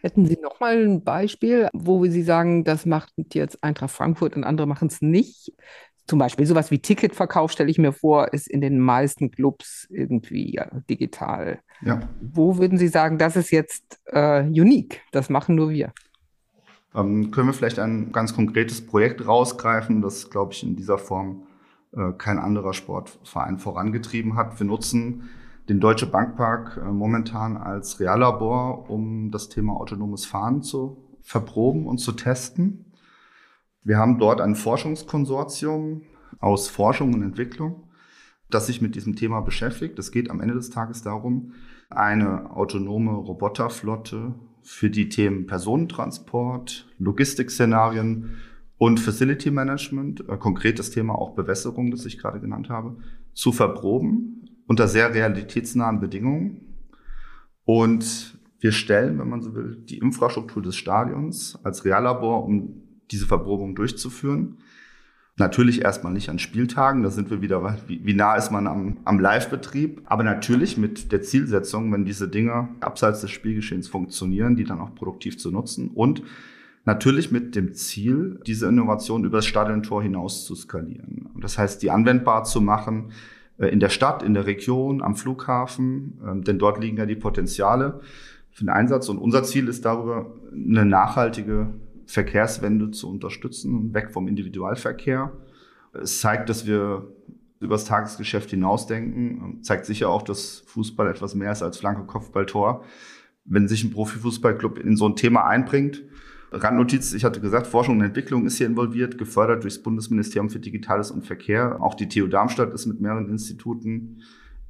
Hätten 0.00 0.26
Sie 0.26 0.38
noch 0.42 0.58
mal 0.58 0.76
ein 0.76 1.04
Beispiel, 1.04 1.68
wo 1.72 2.04
Sie 2.06 2.22
sagen, 2.22 2.64
das 2.64 2.86
macht 2.86 3.12
jetzt 3.34 3.62
Eintracht 3.62 3.92
Frankfurt 3.92 4.34
und 4.34 4.42
andere 4.42 4.66
machen 4.66 4.88
es 4.88 5.00
nicht? 5.00 5.52
Zum 6.06 6.18
Beispiel 6.18 6.46
sowas 6.46 6.70
wie 6.70 6.80
Ticketverkauf, 6.80 7.52
stelle 7.52 7.70
ich 7.70 7.78
mir 7.78 7.92
vor, 7.92 8.32
ist 8.32 8.48
in 8.48 8.60
den 8.60 8.78
meisten 8.78 9.30
Clubs 9.30 9.86
irgendwie 9.90 10.54
ja, 10.54 10.68
digital. 10.90 11.60
Ja. 11.80 12.00
Wo 12.20 12.58
würden 12.58 12.76
Sie 12.78 12.88
sagen, 12.88 13.18
das 13.18 13.36
ist 13.36 13.50
jetzt 13.50 14.00
äh, 14.06 14.42
unique, 14.42 15.02
das 15.12 15.30
machen 15.30 15.54
nur 15.54 15.70
wir? 15.70 15.92
Ähm, 16.94 17.30
können 17.30 17.48
wir 17.48 17.54
vielleicht 17.54 17.78
ein 17.78 18.12
ganz 18.12 18.34
konkretes 18.34 18.84
Projekt 18.84 19.26
rausgreifen, 19.26 20.02
das, 20.02 20.30
glaube 20.30 20.52
ich, 20.52 20.62
in 20.62 20.76
dieser 20.76 20.98
Form 20.98 21.46
äh, 21.92 22.12
kein 22.18 22.38
anderer 22.38 22.74
Sportverein 22.74 23.58
vorangetrieben 23.58 24.36
hat. 24.36 24.58
Wir 24.58 24.66
nutzen 24.66 25.30
den 25.68 25.80
Deutsche 25.80 26.06
Bankpark 26.06 26.80
äh, 26.82 26.90
momentan 26.90 27.56
als 27.56 28.00
Reallabor, 28.00 28.90
um 28.90 29.30
das 29.30 29.48
Thema 29.48 29.74
autonomes 29.74 30.26
Fahren 30.26 30.62
zu 30.62 30.96
verproben 31.22 31.86
und 31.86 31.98
zu 31.98 32.12
testen. 32.12 32.91
Wir 33.84 33.98
haben 33.98 34.18
dort 34.18 34.40
ein 34.40 34.54
Forschungskonsortium 34.54 36.02
aus 36.38 36.68
Forschung 36.68 37.14
und 37.14 37.22
Entwicklung, 37.22 37.88
das 38.48 38.66
sich 38.66 38.80
mit 38.80 38.94
diesem 38.94 39.16
Thema 39.16 39.40
beschäftigt. 39.40 39.98
Es 39.98 40.12
geht 40.12 40.30
am 40.30 40.40
Ende 40.40 40.54
des 40.54 40.70
Tages 40.70 41.02
darum, 41.02 41.52
eine 41.90 42.50
autonome 42.54 43.12
Roboterflotte 43.12 44.34
für 44.62 44.90
die 44.90 45.08
Themen 45.08 45.46
Personentransport, 45.46 46.88
Logistikszenarien 46.98 48.36
und 48.78 49.00
Facility 49.00 49.50
Management, 49.50 50.28
äh, 50.28 50.36
konkret 50.36 50.78
das 50.78 50.90
Thema 50.90 51.16
auch 51.16 51.34
Bewässerung, 51.34 51.90
das 51.90 52.06
ich 52.06 52.18
gerade 52.18 52.40
genannt 52.40 52.68
habe, 52.68 52.96
zu 53.32 53.52
verproben 53.52 54.48
unter 54.66 54.86
sehr 54.86 55.12
realitätsnahen 55.12 56.00
Bedingungen. 56.00 56.78
Und 57.64 58.38
wir 58.60 58.72
stellen, 58.72 59.18
wenn 59.18 59.28
man 59.28 59.42
so 59.42 59.54
will, 59.54 59.76
die 59.76 59.98
Infrastruktur 59.98 60.62
des 60.62 60.76
Stadions 60.76 61.58
als 61.64 61.84
Reallabor, 61.84 62.44
um 62.44 62.82
diese 63.10 63.26
Verprobung 63.26 63.74
durchzuführen. 63.74 64.58
Natürlich 65.38 65.82
erstmal 65.82 66.12
nicht 66.12 66.28
an 66.28 66.38
Spieltagen, 66.38 67.02
da 67.02 67.10
sind 67.10 67.30
wir 67.30 67.40
wieder, 67.40 67.78
wie, 67.86 68.04
wie 68.04 68.14
nah 68.14 68.36
ist 68.36 68.50
man 68.50 68.66
am, 68.66 68.98
am 69.04 69.18
Live-Betrieb, 69.18 70.02
aber 70.04 70.24
natürlich 70.24 70.76
mit 70.76 71.10
der 71.10 71.22
Zielsetzung, 71.22 71.90
wenn 71.90 72.04
diese 72.04 72.28
Dinge 72.28 72.68
abseits 72.80 73.22
des 73.22 73.30
Spielgeschehens 73.30 73.88
funktionieren, 73.88 74.56
die 74.56 74.64
dann 74.64 74.80
auch 74.80 74.94
produktiv 74.94 75.38
zu 75.38 75.50
nutzen 75.50 75.88
und 75.88 76.22
natürlich 76.84 77.32
mit 77.32 77.56
dem 77.56 77.72
Ziel, 77.72 78.40
diese 78.46 78.68
Innovation 78.68 79.24
über 79.24 79.38
das 79.38 79.46
Stadiontor 79.46 80.02
hinaus 80.02 80.44
zu 80.44 80.54
skalieren. 80.54 81.30
Das 81.40 81.56
heißt, 81.56 81.82
die 81.82 81.90
anwendbar 81.90 82.44
zu 82.44 82.60
machen 82.60 83.12
äh, 83.58 83.68
in 83.68 83.80
der 83.80 83.88
Stadt, 83.88 84.22
in 84.22 84.34
der 84.34 84.46
Region, 84.46 85.02
am 85.02 85.14
Flughafen, 85.14 86.20
ähm, 86.26 86.44
denn 86.44 86.58
dort 86.58 86.78
liegen 86.78 86.98
ja 86.98 87.06
die 87.06 87.16
Potenziale 87.16 88.00
für 88.50 88.64
den 88.64 88.68
Einsatz 88.68 89.08
und 89.08 89.18
unser 89.18 89.44
Ziel 89.44 89.68
ist 89.68 89.84
darüber, 89.86 90.30
eine 90.52 90.84
nachhaltige 90.84 91.72
Verkehrswende 92.06 92.90
zu 92.90 93.10
unterstützen, 93.10 93.94
weg 93.94 94.10
vom 94.12 94.28
Individualverkehr. 94.28 95.32
Es 95.92 96.20
zeigt, 96.20 96.48
dass 96.48 96.66
wir 96.66 97.08
über 97.60 97.74
das 97.74 97.84
Tagesgeschäft 97.84 98.50
hinausdenken, 98.50 99.62
zeigt 99.62 99.86
sicher 99.86 100.08
auch, 100.08 100.22
dass 100.22 100.64
Fußball 100.66 101.08
etwas 101.08 101.34
mehr 101.34 101.52
ist 101.52 101.62
als 101.62 101.78
flanke 101.78 102.04
Kopfballtor. 102.04 102.84
Wenn 103.44 103.68
sich 103.68 103.84
ein 103.84 103.90
Profifußballclub 103.90 104.78
in 104.78 104.96
so 104.96 105.08
ein 105.08 105.16
Thema 105.16 105.46
einbringt, 105.46 106.02
Randnotiz, 106.50 107.14
ich 107.14 107.24
hatte 107.24 107.40
gesagt, 107.40 107.66
Forschung 107.66 107.98
und 107.98 108.04
Entwicklung 108.04 108.44
ist 108.44 108.58
hier 108.58 108.66
involviert, 108.66 109.16
gefördert 109.16 109.62
durchs 109.62 109.82
Bundesministerium 109.82 110.50
für 110.50 110.58
Digitales 110.58 111.10
und 111.10 111.26
Verkehr. 111.26 111.80
Auch 111.80 111.94
die 111.94 112.08
TU 112.08 112.26
Darmstadt 112.26 112.74
ist 112.74 112.86
mit 112.86 113.00
mehreren 113.00 113.30
Instituten 113.30 114.22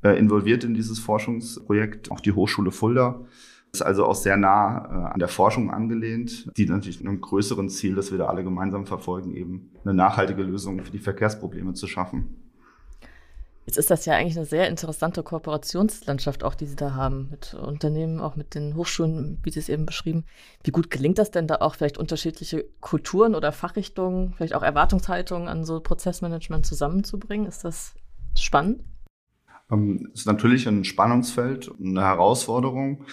äh, 0.03 0.17
involviert 0.17 0.63
in 0.63 0.75
dieses 0.75 1.01
Forschungsprojekt, 1.01 2.11
auch 2.13 2.21
die 2.21 2.33
Hochschule 2.33 2.71
Fulda 2.71 3.27
ist 3.75 3.83
also 3.83 4.05
auch 4.05 4.15
sehr 4.15 4.37
nah 4.37 4.85
äh, 4.85 5.13
an 5.15 5.19
der 5.19 5.29
Forschung 5.29 5.71
angelehnt, 5.71 6.51
die 6.59 6.67
natürlich 6.67 7.01
einem 7.01 7.21
größeren 7.21 7.71
Ziel, 7.71 7.95
das 7.95 8.11
wir 8.11 8.19
da 8.19 8.27
alle 8.27 8.45
gemeinsam 8.45 8.87
verfolgen, 8.87 9.35
eben 9.35 9.71
eine 9.83 9.95
nachhaltige 9.95 10.43
Lösung 10.43 10.85
für 10.85 10.91
die 10.91 10.99
Verkehrsprobleme 10.99 11.73
zu 11.73 11.87
schaffen. 11.87 12.37
Jetzt 13.65 13.79
ist 13.79 13.91
das 13.91 14.05
ja 14.05 14.15
eigentlich 14.15 14.37
eine 14.37 14.45
sehr 14.45 14.69
interessante 14.69 15.23
Kooperationslandschaft 15.23 16.45
auch, 16.45 16.55
die 16.55 16.67
Sie 16.67 16.77
da 16.77 16.95
haben, 16.95 17.29
mit 17.31 17.55
Unternehmen, 17.55 18.21
auch 18.21 18.37
mit 18.37 18.55
den 18.55 18.75
Hochschulen, 18.75 19.39
wie 19.43 19.51
Sie 19.51 19.61
es 19.61 19.69
eben 19.69 19.87
beschrieben. 19.87 20.25
Wie 20.65 20.73
gut 20.73 20.91
gelingt 20.91 21.19
das 21.19 21.31
denn 21.31 21.47
da 21.47 21.57
auch 21.61 21.77
vielleicht 21.77 21.97
unterschiedliche 21.97 22.67
Kulturen 22.81 23.35
oder 23.35 23.53
Fachrichtungen, 23.53 24.35
vielleicht 24.35 24.55
auch 24.55 24.65
Erwartungshaltungen 24.65 25.49
an 25.49 25.65
so 25.65 25.81
Prozessmanagement 25.81 26.67
zusammenzubringen? 26.67 27.47
Ist 27.47 27.65
das 27.65 27.95
spannend? 28.37 28.83
Ähm, 29.71 30.11
es 30.13 30.21
ist 30.21 30.27
natürlich 30.27 30.67
ein 30.67 30.85
Spannungsfeld, 30.85 31.71
eine 31.81 32.03
Herausforderung. 32.03 33.07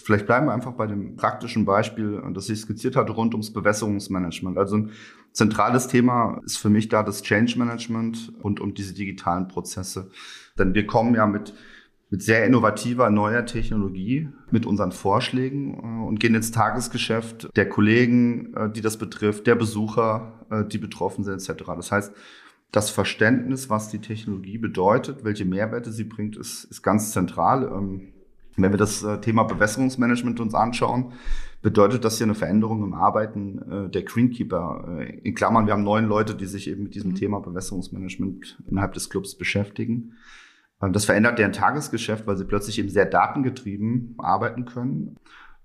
Vielleicht 0.00 0.26
bleiben 0.26 0.46
wir 0.46 0.52
einfach 0.52 0.72
bei 0.72 0.86
dem 0.86 1.16
praktischen 1.16 1.64
Beispiel, 1.64 2.22
das 2.32 2.48
ich 2.48 2.60
skizziert 2.60 2.96
hatte, 2.96 3.12
rund 3.12 3.34
ums 3.34 3.52
Bewässerungsmanagement. 3.52 4.58
Also 4.58 4.76
ein 4.76 4.90
zentrales 5.32 5.88
Thema 5.88 6.40
ist 6.44 6.58
für 6.58 6.70
mich 6.70 6.88
da 6.88 7.02
das 7.02 7.22
Change 7.22 7.58
Management 7.58 8.32
und 8.42 8.60
um 8.60 8.74
diese 8.74 8.94
digitalen 8.94 9.48
Prozesse. 9.48 10.10
Denn 10.58 10.74
wir 10.74 10.86
kommen 10.86 11.14
ja 11.14 11.26
mit, 11.26 11.54
mit 12.10 12.22
sehr 12.22 12.44
innovativer, 12.44 13.10
neuer 13.10 13.46
Technologie, 13.46 14.28
mit 14.50 14.66
unseren 14.66 14.92
Vorschlägen 14.92 15.74
äh, 15.74 16.06
und 16.06 16.20
gehen 16.20 16.34
ins 16.34 16.50
Tagesgeschäft 16.50 17.48
der 17.56 17.68
Kollegen, 17.68 18.54
äh, 18.54 18.70
die 18.70 18.80
das 18.80 18.96
betrifft, 18.96 19.46
der 19.46 19.54
Besucher, 19.54 20.46
äh, 20.50 20.64
die 20.64 20.78
betroffen 20.78 21.24
sind, 21.24 21.34
etc. 21.34 21.64
Das 21.76 21.92
heißt, 21.92 22.12
das 22.72 22.90
Verständnis, 22.90 23.68
was 23.68 23.88
die 23.88 24.00
Technologie 24.00 24.58
bedeutet, 24.58 25.24
welche 25.24 25.44
Mehrwerte 25.44 25.92
sie 25.92 26.04
bringt, 26.04 26.36
ist, 26.36 26.64
ist 26.64 26.82
ganz 26.82 27.10
zentral. 27.10 27.68
Ähm, 28.56 28.64
wenn 28.64 28.72
wir 28.72 28.78
das 28.78 29.02
äh, 29.02 29.20
Thema 29.20 29.44
Bewässerungsmanagement 29.44 30.40
uns 30.40 30.54
anschauen, 30.54 31.12
bedeutet 31.62 32.04
das 32.04 32.18
hier 32.18 32.26
eine 32.26 32.34
Veränderung 32.34 32.82
im 32.82 32.94
Arbeiten 32.94 33.86
äh, 33.86 33.90
der 33.90 34.02
Greenkeeper. 34.02 34.98
Äh, 34.98 35.18
in 35.20 35.34
Klammern, 35.34 35.66
wir 35.66 35.72
haben 35.72 35.84
neun 35.84 36.06
Leute, 36.06 36.34
die 36.34 36.46
sich 36.46 36.68
eben 36.68 36.84
mit 36.84 36.94
diesem 36.94 37.10
mhm. 37.10 37.16
Thema 37.16 37.40
Bewässerungsmanagement 37.40 38.62
innerhalb 38.68 38.94
des 38.94 39.10
Clubs 39.10 39.36
beschäftigen. 39.36 40.14
Das 40.80 41.04
verändert 41.04 41.38
deren 41.38 41.52
Tagesgeschäft, 41.52 42.26
weil 42.26 42.38
sie 42.38 42.46
plötzlich 42.46 42.78
eben 42.78 42.88
sehr 42.88 43.04
datengetrieben 43.04 44.14
arbeiten 44.16 44.64
können. 44.64 45.16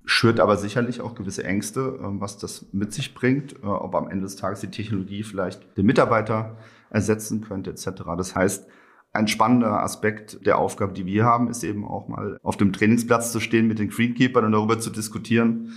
Schürt 0.03 0.41
aber 0.41 0.57
sicherlich 0.57 0.99
auch 0.99 1.15
gewisse 1.15 1.45
Ängste, 1.45 1.97
was 2.19 2.37
das 2.37 2.65
mit 2.73 2.91
sich 2.91 3.15
bringt, 3.15 3.63
ob 3.63 3.95
am 3.95 4.09
Ende 4.09 4.23
des 4.25 4.35
Tages 4.35 4.59
die 4.59 4.71
Technologie 4.71 5.23
vielleicht 5.23 5.77
den 5.77 5.85
Mitarbeiter 5.85 6.57
ersetzen 6.89 7.39
könnte, 7.39 7.69
etc. 7.69 8.03
Das 8.17 8.35
heißt, 8.35 8.67
ein 9.15 9.27
spannender 9.27 9.83
Aspekt 9.83 10.45
der 10.45 10.57
Aufgabe, 10.57 10.93
die 10.93 11.05
wir 11.05 11.25
haben, 11.25 11.49
ist 11.49 11.63
eben 11.63 11.85
auch 11.85 12.07
mal 12.07 12.37
auf 12.43 12.57
dem 12.57 12.73
Trainingsplatz 12.73 13.31
zu 13.31 13.39
stehen 13.39 13.67
mit 13.67 13.79
den 13.79 13.89
Greenkeepers 13.89 14.43
und 14.43 14.51
darüber 14.51 14.79
zu 14.79 14.89
diskutieren, 14.89 15.73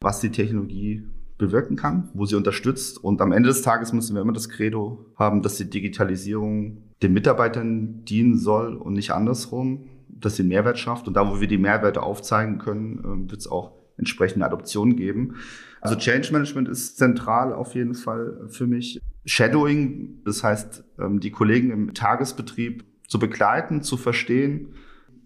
was 0.00 0.20
die 0.20 0.30
Technologie 0.30 1.04
bewirken 1.38 1.76
kann, 1.76 2.10
wo 2.14 2.26
sie 2.26 2.36
unterstützt. 2.36 3.02
Und 3.02 3.20
am 3.20 3.32
Ende 3.32 3.48
des 3.48 3.62
Tages 3.62 3.92
müssen 3.92 4.14
wir 4.14 4.22
immer 4.22 4.32
das 4.32 4.48
Credo 4.48 5.06
haben, 5.16 5.42
dass 5.42 5.56
die 5.56 5.68
Digitalisierung 5.68 6.82
den 7.02 7.12
Mitarbeitern 7.12 8.04
dienen 8.04 8.38
soll 8.38 8.76
und 8.76 8.92
nicht 8.92 9.10
andersrum, 9.10 9.88
dass 10.08 10.36
sie 10.36 10.42
Mehrwert 10.42 10.78
schafft. 10.78 11.08
Und 11.08 11.14
da, 11.14 11.28
wo 11.30 11.40
wir 11.40 11.48
die 11.48 11.58
Mehrwerte 11.58 12.02
aufzeigen 12.02 12.58
können, 12.58 12.98
äh, 12.98 13.30
wird 13.30 13.40
es 13.40 13.50
auch 13.50 13.72
entsprechende 13.96 14.46
Adoptionen 14.46 14.96
geben. 14.96 15.36
Also 15.80 15.96
Change 15.96 16.32
Management 16.32 16.68
ist 16.68 16.98
zentral 16.98 17.52
auf 17.52 17.74
jeden 17.74 17.94
Fall 17.94 18.46
für 18.48 18.66
mich. 18.66 19.00
Shadowing, 19.24 20.22
das 20.24 20.42
heißt, 20.42 20.84
ähm, 20.98 21.20
die 21.20 21.30
Kollegen 21.30 21.70
im 21.70 21.94
Tagesbetrieb 21.94 22.84
zu 23.06 23.18
begleiten, 23.18 23.82
zu 23.82 23.96
verstehen, 23.96 24.74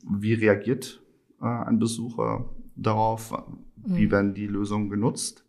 wie 0.09 0.35
reagiert 0.35 1.03
äh, 1.41 1.47
ein 1.47 1.79
Besucher 1.79 2.51
darauf, 2.77 3.33
wie 3.77 4.07
mhm. 4.07 4.11
werden 4.11 4.35
die 4.35 4.47
Lösungen 4.47 4.91
genutzt 4.91 5.45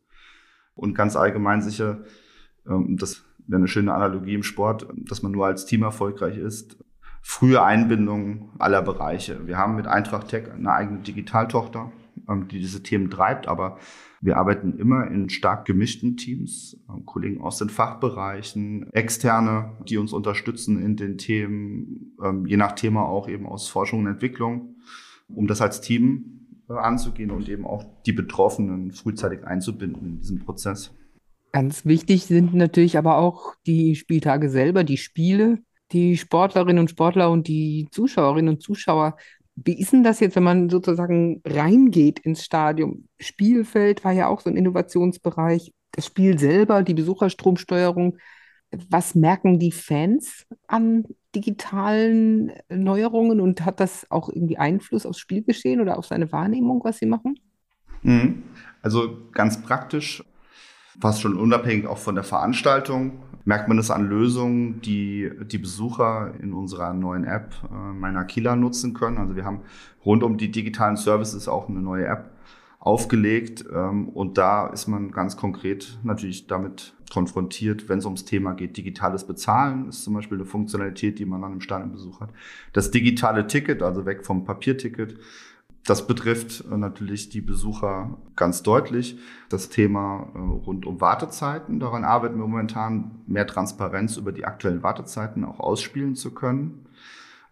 und 0.76 0.94
ganz 0.94 1.16
allgemein 1.16 1.62
sicher, 1.62 2.04
ähm, 2.68 2.98
das 2.98 3.24
wäre 3.48 3.60
eine 3.60 3.68
schöne 3.68 3.94
Analogie 3.94 4.36
im 4.36 4.44
Sport, 4.44 4.88
dass 4.96 5.24
man 5.24 5.32
nur 5.32 5.46
als 5.46 5.66
Team 5.66 5.84
erfolgreich 5.84 6.38
ist, 6.38 6.78
frühe 7.22 7.64
Einbindung 7.64 8.52
aller 8.60 8.82
Bereiche. 8.82 9.48
Wir 9.48 9.58
haben 9.58 9.76
mit 9.76 9.88
Eintracht 9.88 10.28
Tech 10.28 10.52
eine 10.52 10.72
eigene 10.72 11.00
Digitaltochter, 11.00 11.92
ähm, 12.30 12.48
die 12.48 12.60
diese 12.60 12.84
Themen 12.84 13.10
treibt, 13.10 13.48
aber 13.48 13.80
wir 14.26 14.38
arbeiten 14.38 14.80
immer 14.80 15.08
in 15.08 15.30
stark 15.30 15.66
gemischten 15.66 16.18
Teams, 16.18 16.78
ähm, 16.90 17.06
Kollegen 17.06 17.42
aus 17.42 17.60
den 17.60 17.70
Fachbereichen, 17.70 18.92
Externe, 18.92 19.74
die 19.88 19.98
uns 19.98 20.14
unterstützen 20.14 20.82
in 20.82 20.96
den 20.96 21.18
Themen, 21.18 22.18
ähm, 22.24 22.46
je 22.48 22.58
nach 22.58 22.72
Thema 22.72 23.06
auch 23.06 23.30
eben 23.30 23.46
aus 23.46 23.68
Forschung 23.68 24.02
und 24.02 24.08
Entwicklung, 24.08 24.78
um 25.28 25.46
das 25.46 25.62
als 25.62 25.80
Team 25.80 26.48
äh, 26.70 26.74
anzugehen 26.74 27.30
und 27.30 27.48
eben 27.48 27.66
auch 27.66 27.86
die 28.06 28.14
Betroffenen 28.14 28.92
frühzeitig 28.92 29.44
einzubinden 29.44 30.06
in 30.06 30.18
diesen 30.18 30.40
Prozess. 30.40 30.92
Ganz 31.52 31.86
wichtig 31.86 32.26
sind 32.26 32.54
natürlich 32.56 32.98
aber 32.98 33.18
auch 33.18 33.56
die 33.68 33.96
Spieltage 33.96 34.50
selber, 34.50 34.84
die 34.84 34.98
Spiele. 34.98 35.60
Die 35.92 36.18
Sportlerinnen 36.18 36.80
und 36.80 36.90
Sportler 36.90 37.30
und 37.30 37.48
die 37.48 37.88
Zuschauerinnen 37.92 38.56
und 38.56 38.62
Zuschauer 38.62 39.18
wie 39.56 39.80
ist 39.80 39.94
denn 39.94 40.04
das 40.04 40.20
jetzt, 40.20 40.36
wenn 40.36 40.44
man 40.44 40.70
sozusagen 40.70 41.42
reingeht 41.46 42.20
ins 42.20 42.44
Stadion? 42.44 43.08
Spielfeld 43.20 44.04
war 44.04 44.12
ja 44.12 44.28
auch 44.28 44.42
so 44.42 44.50
ein 44.50 44.58
Innovationsbereich. 44.58 45.74
Das 45.92 46.06
Spiel 46.06 46.38
selber, 46.38 46.84
die 46.84 46.94
Besucherstromsteuerung. 46.94 48.18
Was 48.90 49.16
merken 49.16 49.58
die 49.60 49.72
Fans 49.72 50.46
an 50.68 51.06
digitalen 51.34 52.52
Neuerungen 52.70 53.40
und 53.40 53.64
hat 53.64 53.80
das 53.80 54.10
auch 54.10 54.28
irgendwie 54.28 54.58
Einfluss 54.58 55.06
aufs 55.06 55.20
Spielgeschehen 55.20 55.80
oder 55.80 55.98
auf 55.98 56.06
seine 56.06 56.32
Wahrnehmung, 56.32 56.82
was 56.84 56.98
sie 56.98 57.06
machen? 57.06 57.40
Mhm. 58.04 58.44
Also 58.82 59.18
ganz 59.32 59.62
praktisch, 59.62 60.24
fast 61.00 61.22
schon 61.22 61.36
unabhängig 61.38 61.88
auch 61.88 61.98
von 61.98 62.16
der 62.16 62.24
Veranstaltung, 62.24 63.20
merkt 63.46 63.68
man 63.68 63.78
es 63.78 63.92
an 63.92 64.08
Lösungen, 64.08 64.82
die 64.82 65.32
die 65.46 65.60
Besucher 65.60 66.34
in 66.42 66.54
unserer 66.54 66.94
neuen 66.94 67.24
App 67.24 67.54
äh, 67.72 67.94
meiner 67.94 68.26
Kila 68.26 68.56
nutzen 68.56 68.94
können. 68.94 69.18
Also 69.18 69.36
wir 69.36 69.46
haben 69.46 69.62
rund 70.04 70.24
um 70.24 70.38
die 70.38 70.52
digitalen 70.52 70.98
Services 70.98 71.48
auch 71.48 71.70
eine 71.70 71.80
neue 71.80 72.06
App 72.06 72.32
aufgelegt 72.80 73.66
ähm, 73.74 74.10
und 74.10 74.38
da 74.38 74.68
ist 74.68 74.88
man 74.88 75.12
ganz 75.12 75.38
konkret 75.38 75.98
natürlich 76.04 76.46
damit 76.46 76.94
konfrontiert, 77.12 77.90
wenn 77.90 78.00
es 78.00 78.06
ums 78.06 78.26
Thema 78.26 78.54
geht. 78.54 78.78
Digitales 78.78 79.26
Bezahlen 79.26 79.90
ist 79.90 80.04
zum 80.04 80.14
Beispiel 80.14 80.38
eine 80.38 80.46
Funktionalität, 80.46 81.18
die 81.18 81.26
man 81.26 81.42
dann 81.42 81.54
im 81.54 81.62
Stadionbesuch 81.62 82.22
hat. 82.22 82.30
Das 82.74 82.92
digitale 82.92 83.48
Ticket, 83.48 83.82
also 83.82 84.06
weg 84.06 84.26
vom 84.26 84.44
Papierticket, 84.44 85.18
das 85.86 86.08
betrifft 86.08 86.66
äh, 86.70 86.78
natürlich 86.78 87.30
die 87.30 87.42
Besucher 87.42 88.18
ganz 88.36 88.64
deutlich. 88.64 89.18
Das 89.50 89.70
Thema 89.70 90.30
äh, 90.34 90.40
rund 90.40 90.86
um 90.86 91.00
Wartezeiten, 91.00 91.80
daran 91.80 92.04
arbeiten 92.04 92.38
wir 92.38 92.48
momentan, 92.48 93.12
mehr 93.28 93.48
Transparenz 93.48 94.18
über 94.18 94.32
die 94.32 94.46
aktuellen 94.46 94.84
Wartezeiten 94.84 95.46
auch 95.46 95.60
ausspielen 95.60 96.16
zu 96.16 96.34
können. 96.34 96.86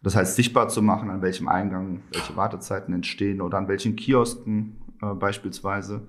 Das 0.02 0.16
heißt, 0.16 0.36
sichtbar 0.36 0.68
zu 0.68 0.82
machen, 0.82 1.10
an 1.10 1.22
welchem 1.22 1.48
Eingang 1.48 2.02
welche 2.12 2.36
Wartezeiten 2.36 2.94
entstehen 2.94 3.40
oder 3.40 3.58
an 3.58 3.68
welchen 3.68 3.96
Kiosken 3.96 4.78
äh, 5.02 5.14
beispielsweise. 5.14 6.02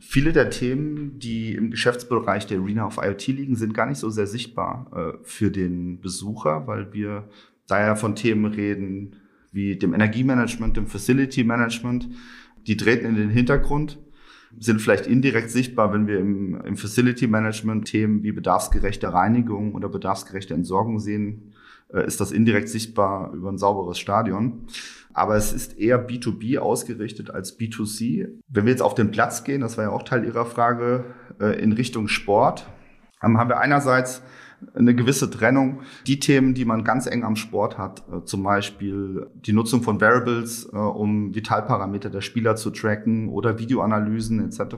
Viele 0.00 0.32
der 0.32 0.50
Themen, 0.50 1.18
die 1.18 1.54
im 1.54 1.70
Geschäftsbereich 1.70 2.46
der 2.46 2.58
Arena 2.58 2.86
of 2.86 2.98
IoT 2.98 3.28
liegen, 3.28 3.54
sind 3.54 3.74
gar 3.74 3.86
nicht 3.86 3.98
so 3.98 4.10
sehr 4.10 4.26
sichtbar 4.26 4.86
äh, 4.94 5.18
für 5.22 5.50
den 5.50 6.00
Besucher, 6.00 6.66
weil 6.66 6.92
wir 6.92 7.28
daher 7.68 7.96
von 7.96 8.16
Themen 8.16 8.46
reden 8.46 9.19
wie 9.52 9.76
dem 9.76 9.94
Energiemanagement, 9.94 10.76
dem 10.76 10.86
Facility 10.86 11.44
Management. 11.44 12.08
Die 12.66 12.76
treten 12.76 13.06
in 13.06 13.14
den 13.16 13.30
Hintergrund, 13.30 13.98
sind 14.58 14.80
vielleicht 14.80 15.06
indirekt 15.06 15.50
sichtbar, 15.50 15.92
wenn 15.92 16.06
wir 16.06 16.18
im, 16.18 16.60
im 16.62 16.76
Facility 16.76 17.26
Management 17.26 17.86
Themen 17.86 18.22
wie 18.22 18.32
bedarfsgerechte 18.32 19.12
Reinigung 19.12 19.74
oder 19.74 19.88
bedarfsgerechte 19.88 20.54
Entsorgung 20.54 20.98
sehen, 20.98 21.52
äh, 21.92 22.06
ist 22.06 22.20
das 22.20 22.32
indirekt 22.32 22.68
sichtbar 22.68 23.32
über 23.32 23.50
ein 23.50 23.58
sauberes 23.58 23.98
Stadion. 23.98 24.66
Aber 25.12 25.36
es 25.36 25.52
ist 25.52 25.78
eher 25.78 26.06
B2B 26.06 26.58
ausgerichtet 26.58 27.30
als 27.30 27.58
B2C. 27.58 28.28
Wenn 28.48 28.64
wir 28.64 28.70
jetzt 28.70 28.82
auf 28.82 28.94
den 28.94 29.10
Platz 29.10 29.44
gehen, 29.44 29.60
das 29.60 29.76
war 29.76 29.84
ja 29.84 29.90
auch 29.90 30.04
Teil 30.04 30.24
Ihrer 30.24 30.46
Frage, 30.46 31.04
äh, 31.40 31.60
in 31.60 31.72
Richtung 31.72 32.08
Sport, 32.08 32.68
haben 33.20 33.34
wir 33.34 33.58
einerseits 33.58 34.22
eine 34.74 34.94
gewisse 34.94 35.30
Trennung. 35.30 35.80
Die 36.06 36.20
Themen, 36.20 36.54
die 36.54 36.64
man 36.64 36.84
ganz 36.84 37.06
eng 37.06 37.24
am 37.24 37.36
Sport 37.36 37.78
hat, 37.78 38.04
äh, 38.10 38.24
zum 38.24 38.42
Beispiel 38.42 39.26
die 39.34 39.52
Nutzung 39.52 39.82
von 39.82 40.00
Variables, 40.00 40.68
äh, 40.72 40.76
um 40.76 41.34
Vitalparameter 41.34 42.10
der 42.10 42.20
Spieler 42.20 42.56
zu 42.56 42.70
tracken 42.70 43.28
oder 43.28 43.58
Videoanalysen 43.58 44.44
etc. 44.44 44.76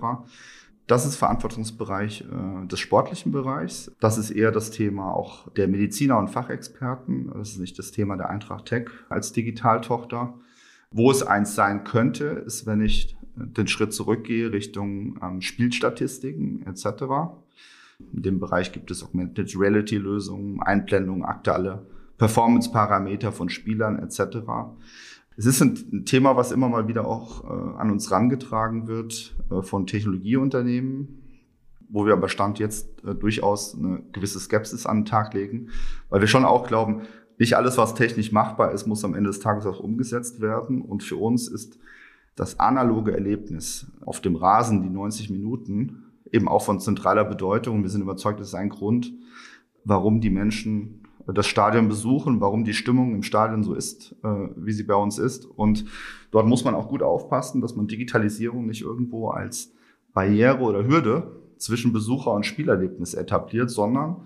Das 0.86 1.06
ist 1.06 1.16
Verantwortungsbereich 1.16 2.22
äh, 2.22 2.66
des 2.66 2.80
sportlichen 2.80 3.32
Bereichs. 3.32 3.92
Das 4.00 4.18
ist 4.18 4.30
eher 4.30 4.50
das 4.50 4.70
Thema 4.70 5.12
auch 5.12 5.50
der 5.52 5.68
Mediziner 5.68 6.18
und 6.18 6.28
Fachexperten. 6.28 7.30
Das 7.34 7.50
ist 7.50 7.58
nicht 7.58 7.78
das 7.78 7.92
Thema 7.92 8.16
der 8.16 8.30
Eintracht 8.30 8.66
Tech 8.66 8.88
als 9.08 9.32
Digitaltochter. 9.32 10.34
Wo 10.90 11.10
es 11.10 11.22
eins 11.22 11.54
sein 11.54 11.84
könnte, 11.84 12.24
ist, 12.24 12.66
wenn 12.66 12.82
ich 12.82 13.16
den 13.34 13.66
Schritt 13.66 13.94
zurückgehe 13.94 14.52
Richtung 14.52 15.18
ähm, 15.22 15.40
Spielstatistiken 15.40 16.66
etc. 16.66 17.04
In 18.12 18.22
dem 18.22 18.40
Bereich 18.40 18.72
gibt 18.72 18.90
es 18.90 19.02
Augmented 19.02 19.54
Reality 19.58 19.96
Lösungen, 19.96 20.60
Einblendungen, 20.60 21.24
aktuelle 21.24 21.86
Performance-Parameter 22.18 23.32
von 23.32 23.48
Spielern 23.48 23.98
etc. 23.98 24.38
Es 25.36 25.46
ist 25.46 25.60
ein 25.60 26.04
Thema, 26.04 26.36
was 26.36 26.52
immer 26.52 26.68
mal 26.68 26.88
wieder 26.88 27.06
auch 27.06 27.44
äh, 27.44 27.78
an 27.78 27.90
uns 27.90 28.10
rangetragen 28.10 28.86
wird 28.86 29.34
äh, 29.50 29.62
von 29.62 29.86
Technologieunternehmen, 29.86 31.22
wo 31.88 32.06
wir 32.06 32.12
aber 32.12 32.28
Stand 32.28 32.58
jetzt 32.58 33.04
äh, 33.04 33.14
durchaus 33.14 33.76
eine 33.76 34.02
gewisse 34.12 34.38
Skepsis 34.38 34.86
an 34.86 34.98
den 34.98 35.04
Tag 35.06 35.34
legen, 35.34 35.70
weil 36.10 36.20
wir 36.20 36.28
schon 36.28 36.44
auch 36.44 36.66
glauben, 36.66 37.02
nicht 37.38 37.56
alles, 37.56 37.78
was 37.78 37.94
technisch 37.94 38.30
machbar 38.30 38.72
ist, 38.72 38.86
muss 38.86 39.04
am 39.04 39.14
Ende 39.14 39.30
des 39.30 39.40
Tages 39.40 39.66
auch 39.66 39.80
umgesetzt 39.80 40.40
werden. 40.40 40.82
Und 40.82 41.02
für 41.02 41.16
uns 41.16 41.48
ist 41.48 41.78
das 42.36 42.60
analoge 42.60 43.12
Erlebnis 43.12 43.90
auf 44.04 44.20
dem 44.20 44.36
Rasen, 44.36 44.82
die 44.82 44.90
90 44.90 45.30
Minuten, 45.30 46.04
eben 46.32 46.48
auch 46.48 46.62
von 46.62 46.80
zentraler 46.80 47.24
Bedeutung. 47.24 47.82
Wir 47.82 47.90
sind 47.90 48.02
überzeugt, 48.02 48.40
das 48.40 48.48
ist 48.48 48.54
ein 48.54 48.70
Grund, 48.70 49.12
warum 49.84 50.20
die 50.20 50.30
Menschen 50.30 51.02
das 51.26 51.46
Stadion 51.46 51.88
besuchen, 51.88 52.40
warum 52.40 52.64
die 52.64 52.74
Stimmung 52.74 53.14
im 53.14 53.22
Stadion 53.22 53.62
so 53.62 53.74
ist, 53.74 54.16
äh, 54.24 54.48
wie 54.56 54.72
sie 54.72 54.82
bei 54.82 54.94
uns 54.94 55.18
ist. 55.18 55.44
Und 55.44 55.84
dort 56.32 56.46
muss 56.46 56.64
man 56.64 56.74
auch 56.74 56.88
gut 56.88 57.02
aufpassen, 57.02 57.60
dass 57.60 57.76
man 57.76 57.86
Digitalisierung 57.86 58.66
nicht 58.66 58.82
irgendwo 58.82 59.28
als 59.28 59.72
Barriere 60.14 60.58
oder 60.58 60.84
Hürde 60.84 61.30
zwischen 61.58 61.92
Besucher 61.92 62.32
und 62.32 62.44
Spielerlebnis 62.44 63.14
etabliert, 63.14 63.70
sondern 63.70 64.16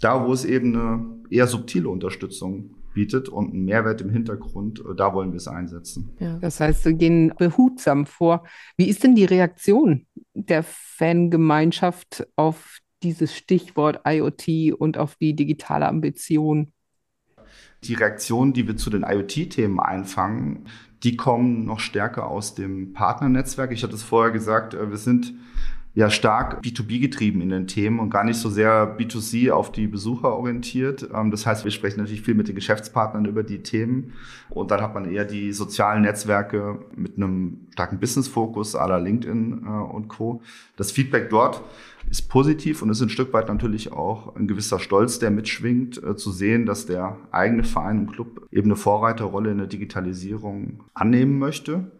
da, 0.00 0.26
wo 0.26 0.32
es 0.32 0.44
eben 0.44 0.74
eine 0.74 1.06
eher 1.30 1.46
subtile 1.46 1.88
Unterstützung 1.88 2.70
bietet 2.96 3.28
und 3.28 3.52
einen 3.52 3.66
Mehrwert 3.66 4.00
im 4.00 4.08
Hintergrund, 4.08 4.80
äh, 4.80 4.96
da 4.96 5.12
wollen 5.12 5.30
wir 5.30 5.36
es 5.36 5.48
einsetzen. 5.48 6.16
Ja. 6.18 6.38
Das 6.38 6.60
heißt, 6.60 6.86
wir 6.86 6.94
gehen 6.94 7.32
behutsam 7.38 8.06
vor. 8.06 8.44
Wie 8.78 8.88
ist 8.88 9.04
denn 9.04 9.14
die 9.14 9.26
Reaktion 9.26 10.06
der 10.32 10.62
Fangemeinschaft 10.62 12.26
auf 12.36 12.78
dieses 13.02 13.36
Stichwort 13.36 14.00
IoT 14.06 14.72
und 14.78 14.96
auf 14.96 15.14
die 15.16 15.36
digitale 15.36 15.86
Ambition? 15.86 16.72
Die 17.84 17.94
Reaktionen, 17.94 18.54
die 18.54 18.66
wir 18.66 18.78
zu 18.78 18.88
den 18.88 19.02
IoT-Themen 19.02 19.78
einfangen, 19.78 20.64
die 21.02 21.16
kommen 21.16 21.66
noch 21.66 21.80
stärker 21.80 22.26
aus 22.26 22.54
dem 22.54 22.94
Partnernetzwerk. 22.94 23.72
Ich 23.72 23.82
hatte 23.82 23.94
es 23.94 24.02
vorher 24.02 24.32
gesagt, 24.32 24.72
äh, 24.72 24.88
wir 24.88 24.96
sind 24.96 25.34
ja 25.96 26.10
stark 26.10 26.62
B2B 26.62 27.00
getrieben 27.00 27.40
in 27.40 27.48
den 27.48 27.66
Themen 27.66 28.00
und 28.00 28.10
gar 28.10 28.22
nicht 28.22 28.38
so 28.38 28.50
sehr 28.50 28.98
B2C 28.98 29.50
auf 29.50 29.72
die 29.72 29.86
Besucher 29.86 30.36
orientiert. 30.36 31.08
Ähm, 31.12 31.30
das 31.30 31.46
heißt, 31.46 31.64
wir 31.64 31.70
sprechen 31.70 31.98
natürlich 31.98 32.20
viel 32.20 32.34
mit 32.34 32.48
den 32.48 32.54
Geschäftspartnern 32.54 33.24
über 33.24 33.42
die 33.42 33.62
Themen 33.62 34.12
und 34.50 34.70
dann 34.70 34.82
hat 34.82 34.92
man 34.92 35.10
eher 35.10 35.24
die 35.24 35.54
sozialen 35.54 36.02
Netzwerke 36.02 36.80
mit 36.94 37.16
einem 37.16 37.66
starken 37.72 37.98
Business-Fokus 37.98 38.76
à 38.76 38.86
la 38.86 38.98
LinkedIn 38.98 39.62
äh, 39.64 39.68
und 39.68 40.08
Co. 40.08 40.42
Das 40.76 40.92
Feedback 40.92 41.30
dort 41.30 41.62
ist 42.10 42.28
positiv 42.28 42.82
und 42.82 42.90
ist 42.90 43.00
ein 43.00 43.08
Stück 43.08 43.32
weit 43.32 43.48
natürlich 43.48 43.90
auch 43.90 44.36
ein 44.36 44.46
gewisser 44.46 44.78
Stolz, 44.78 45.18
der 45.18 45.30
mitschwingt, 45.30 46.04
äh, 46.04 46.14
zu 46.14 46.30
sehen, 46.30 46.66
dass 46.66 46.84
der 46.84 47.16
eigene 47.30 47.64
Verein 47.64 48.00
und 48.00 48.12
Club 48.12 48.46
eben 48.52 48.66
eine 48.66 48.76
Vorreiterrolle 48.76 49.50
in 49.50 49.58
der 49.58 49.66
Digitalisierung 49.66 50.84
annehmen 50.92 51.38
möchte. 51.38 51.90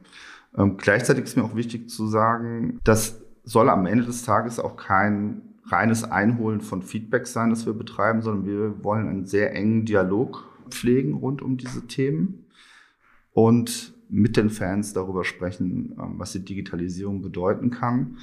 Ähm, 0.54 0.76
gleichzeitig 0.76 1.24
ist 1.24 1.36
mir 1.38 1.44
auch 1.44 1.56
wichtig 1.56 1.88
zu 1.88 2.06
sagen, 2.08 2.78
dass 2.84 3.25
soll 3.46 3.70
am 3.70 3.86
Ende 3.86 4.04
des 4.04 4.24
Tages 4.24 4.60
auch 4.60 4.76
kein 4.76 5.40
reines 5.64 6.04
Einholen 6.04 6.60
von 6.60 6.82
Feedback 6.82 7.26
sein, 7.26 7.50
das 7.50 7.64
wir 7.64 7.72
betreiben, 7.72 8.20
sondern 8.20 8.44
wir 8.44 8.84
wollen 8.84 9.08
einen 9.08 9.24
sehr 9.24 9.54
engen 9.54 9.86
Dialog 9.86 10.44
pflegen 10.68 11.14
rund 11.14 11.42
um 11.42 11.56
diese 11.56 11.86
Themen 11.86 12.46
und 13.32 13.94
mit 14.08 14.36
den 14.36 14.50
Fans 14.50 14.92
darüber 14.92 15.24
sprechen, 15.24 15.96
ähm, 15.98 16.14
was 16.18 16.32
die 16.32 16.44
Digitalisierung 16.44 17.22
bedeuten 17.22 17.70
kann. 17.70 18.18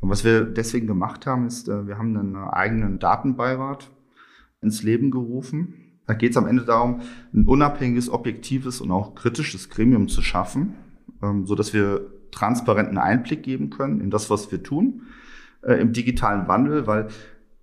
Und 0.00 0.10
was 0.10 0.24
wir 0.24 0.44
deswegen 0.44 0.86
gemacht 0.86 1.26
haben, 1.26 1.46
ist, 1.46 1.68
äh, 1.68 1.86
wir 1.86 1.98
haben 1.98 2.16
einen 2.16 2.36
eigenen 2.36 2.98
Datenbeirat 2.98 3.90
ins 4.60 4.82
Leben 4.82 5.10
gerufen. 5.10 5.74
Da 6.06 6.14
geht 6.14 6.32
es 6.32 6.36
am 6.36 6.46
Ende 6.46 6.64
darum, 6.64 7.00
ein 7.32 7.46
unabhängiges, 7.46 8.10
objektives 8.10 8.80
und 8.80 8.90
auch 8.90 9.14
kritisches 9.14 9.68
Gremium 9.68 10.08
zu 10.08 10.22
schaffen, 10.22 10.74
ähm, 11.22 11.46
so 11.46 11.54
dass 11.54 11.72
wir 11.72 12.17
transparenten 12.30 12.98
Einblick 12.98 13.42
geben 13.42 13.70
können 13.70 14.00
in 14.00 14.10
das, 14.10 14.30
was 14.30 14.50
wir 14.52 14.62
tun 14.62 15.02
äh, 15.62 15.74
im 15.74 15.92
digitalen 15.92 16.48
Wandel, 16.48 16.86
weil 16.86 17.08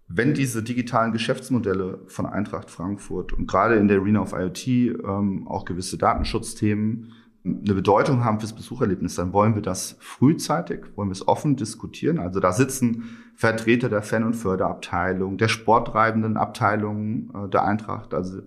wenn 0.07 0.33
diese 0.33 0.61
digitalen 0.61 1.11
Geschäftsmodelle 1.11 1.99
von 2.07 2.25
Eintracht 2.27 2.69
Frankfurt 2.69 3.33
und 3.33 3.47
gerade 3.47 3.75
in 3.75 3.87
der 3.87 3.99
Arena 3.99 4.21
of 4.21 4.33
IoT 4.33 4.67
ähm, 4.67 5.47
auch 5.47 5.65
gewisse 5.65 5.97
Datenschutzthemen 5.97 7.11
eine 7.43 7.73
Bedeutung 7.75 8.23
haben 8.23 8.39
fürs 8.39 8.53
Besucherlebnis, 8.53 9.15
dann 9.15 9.31
wollen 9.33 9.53
wir 9.53 9.61
das 9.61 9.97
frühzeitig, 9.99 10.85
wollen 10.95 11.09
wir 11.09 11.13
es 11.13 11.27
offen 11.27 11.55
diskutieren. 11.55 12.17
Also 12.19 12.39
da 12.39 12.51
sitzen 12.51 13.03
Vertreter 13.35 13.87
der 13.89 14.01
Fan- 14.01 14.23
und 14.23 14.35
Förderabteilung, 14.35 15.37
der 15.37 15.47
sporttreibenden 15.47 16.37
Abteilung 16.37 17.31
äh, 17.35 17.49
der 17.49 17.65
Eintracht, 17.65 18.13
also 18.13 18.41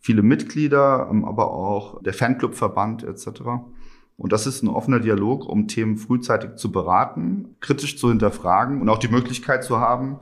viele 0.00 0.22
Mitglieder, 0.22 1.08
ähm, 1.10 1.24
aber 1.24 1.52
auch 1.52 2.02
der 2.02 2.12
Fanclubverband 2.12 3.04
etc. 3.04 3.42
Und 4.16 4.32
das 4.32 4.46
ist 4.46 4.62
ein 4.62 4.68
offener 4.68 5.00
Dialog, 5.00 5.48
um 5.48 5.68
Themen 5.68 5.96
frühzeitig 5.96 6.56
zu 6.56 6.70
beraten, 6.70 7.56
kritisch 7.60 7.98
zu 7.98 8.08
hinterfragen 8.08 8.80
und 8.80 8.88
auch 8.88 8.98
die 8.98 9.08
Möglichkeit 9.08 9.64
zu 9.64 9.78
haben, 9.78 10.20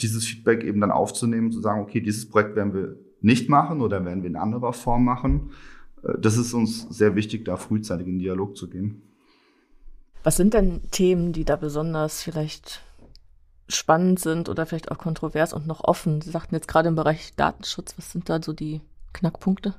dieses 0.00 0.24
Feedback 0.24 0.64
eben 0.64 0.80
dann 0.80 0.90
aufzunehmen, 0.90 1.52
zu 1.52 1.60
sagen, 1.60 1.82
okay, 1.82 2.00
dieses 2.00 2.28
Projekt 2.28 2.56
werden 2.56 2.72
wir 2.72 2.96
nicht 3.20 3.48
machen 3.48 3.80
oder 3.80 4.04
werden 4.04 4.22
wir 4.22 4.30
in 4.30 4.36
anderer 4.36 4.72
Form 4.72 5.04
machen. 5.04 5.50
Äh, 6.02 6.18
das 6.18 6.36
ist 6.36 6.54
uns 6.54 6.88
sehr 6.88 7.14
wichtig, 7.14 7.44
da 7.44 7.56
frühzeitig 7.56 8.06
in 8.06 8.18
Dialog 8.18 8.56
zu 8.56 8.68
gehen. 8.68 9.02
Was 10.24 10.36
sind 10.36 10.54
denn 10.54 10.82
Themen, 10.90 11.32
die 11.32 11.44
da 11.44 11.56
besonders 11.56 12.22
vielleicht 12.22 12.82
spannend 13.68 14.20
sind 14.20 14.48
oder 14.48 14.66
vielleicht 14.66 14.90
auch 14.90 14.98
kontrovers 14.98 15.52
und 15.52 15.66
noch 15.66 15.82
offen? 15.82 16.20
Sie 16.20 16.30
sagten 16.30 16.54
jetzt 16.54 16.68
gerade 16.68 16.88
im 16.88 16.94
Bereich 16.94 17.34
Datenschutz, 17.36 17.94
was 17.96 18.12
sind 18.12 18.28
da 18.28 18.40
so 18.40 18.52
die 18.52 18.80
Knackpunkte? 19.12 19.74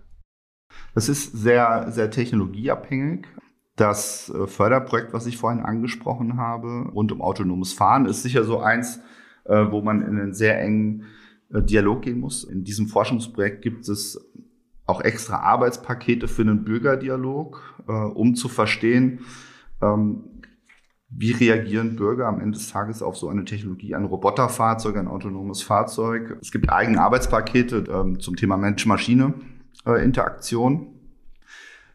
Das 0.96 1.08
ist 1.08 1.32
sehr, 1.32 1.92
sehr 1.92 2.12
technologieabhängig. 2.12 3.26
Das 3.76 4.30
äh, 4.30 4.46
Förderprojekt, 4.48 5.14
was 5.14 5.26
ich 5.26 5.38
vorhin 5.38 5.62
angesprochen 5.62 6.38
habe, 6.38 6.92
rund 6.94 7.12
um 7.12 7.22
autonomes 7.22 7.74
Fahren, 7.74 8.06
ist 8.06 8.22
sicher 8.22 8.44
so 8.44 8.60
eins, 8.60 9.00
äh, 9.46 9.66
wo 9.72 9.82
man 9.82 10.02
in 10.02 10.20
einen 10.20 10.34
sehr 10.34 10.62
engen 10.62 11.06
äh, 11.52 11.64
Dialog 11.64 12.04
gehen 12.04 12.20
muss. 12.20 12.44
In 12.44 12.64
diesem 12.64 12.88
Forschungsprojekt 12.88 13.64
gibt 13.64 13.90
es 13.90 14.30
auch 14.86 15.02
extra 15.02 15.38
Arbeitspakete 15.38 16.28
für 16.28 16.42
einen 16.42 16.66
Bürgerdialog, 16.66 17.82
um 17.88 18.36
zu 18.36 18.50
verstehen, 18.50 19.22
ähm, 19.82 20.26
wie 21.10 21.32
reagieren 21.32 21.96
Bürger 21.96 22.28
am 22.28 22.42
Ende 22.42 22.58
des 22.58 22.70
Tages 22.70 23.02
auf 23.02 23.16
so 23.16 23.30
eine 23.30 23.46
Technologie, 23.46 23.96
ein 23.96 24.04
Roboterfahrzeug, 24.06 24.98
ein 24.98 25.08
autonomes 25.08 25.62
Fahrzeug. 25.62 26.38
Es 26.42 26.52
gibt 26.52 26.70
eigene 26.70 27.00
Arbeitspakete 27.02 27.86
ähm, 27.90 28.20
zum 28.20 28.36
Thema 28.36 28.58
Mensch-Maschine-Interaktion. 28.58 30.93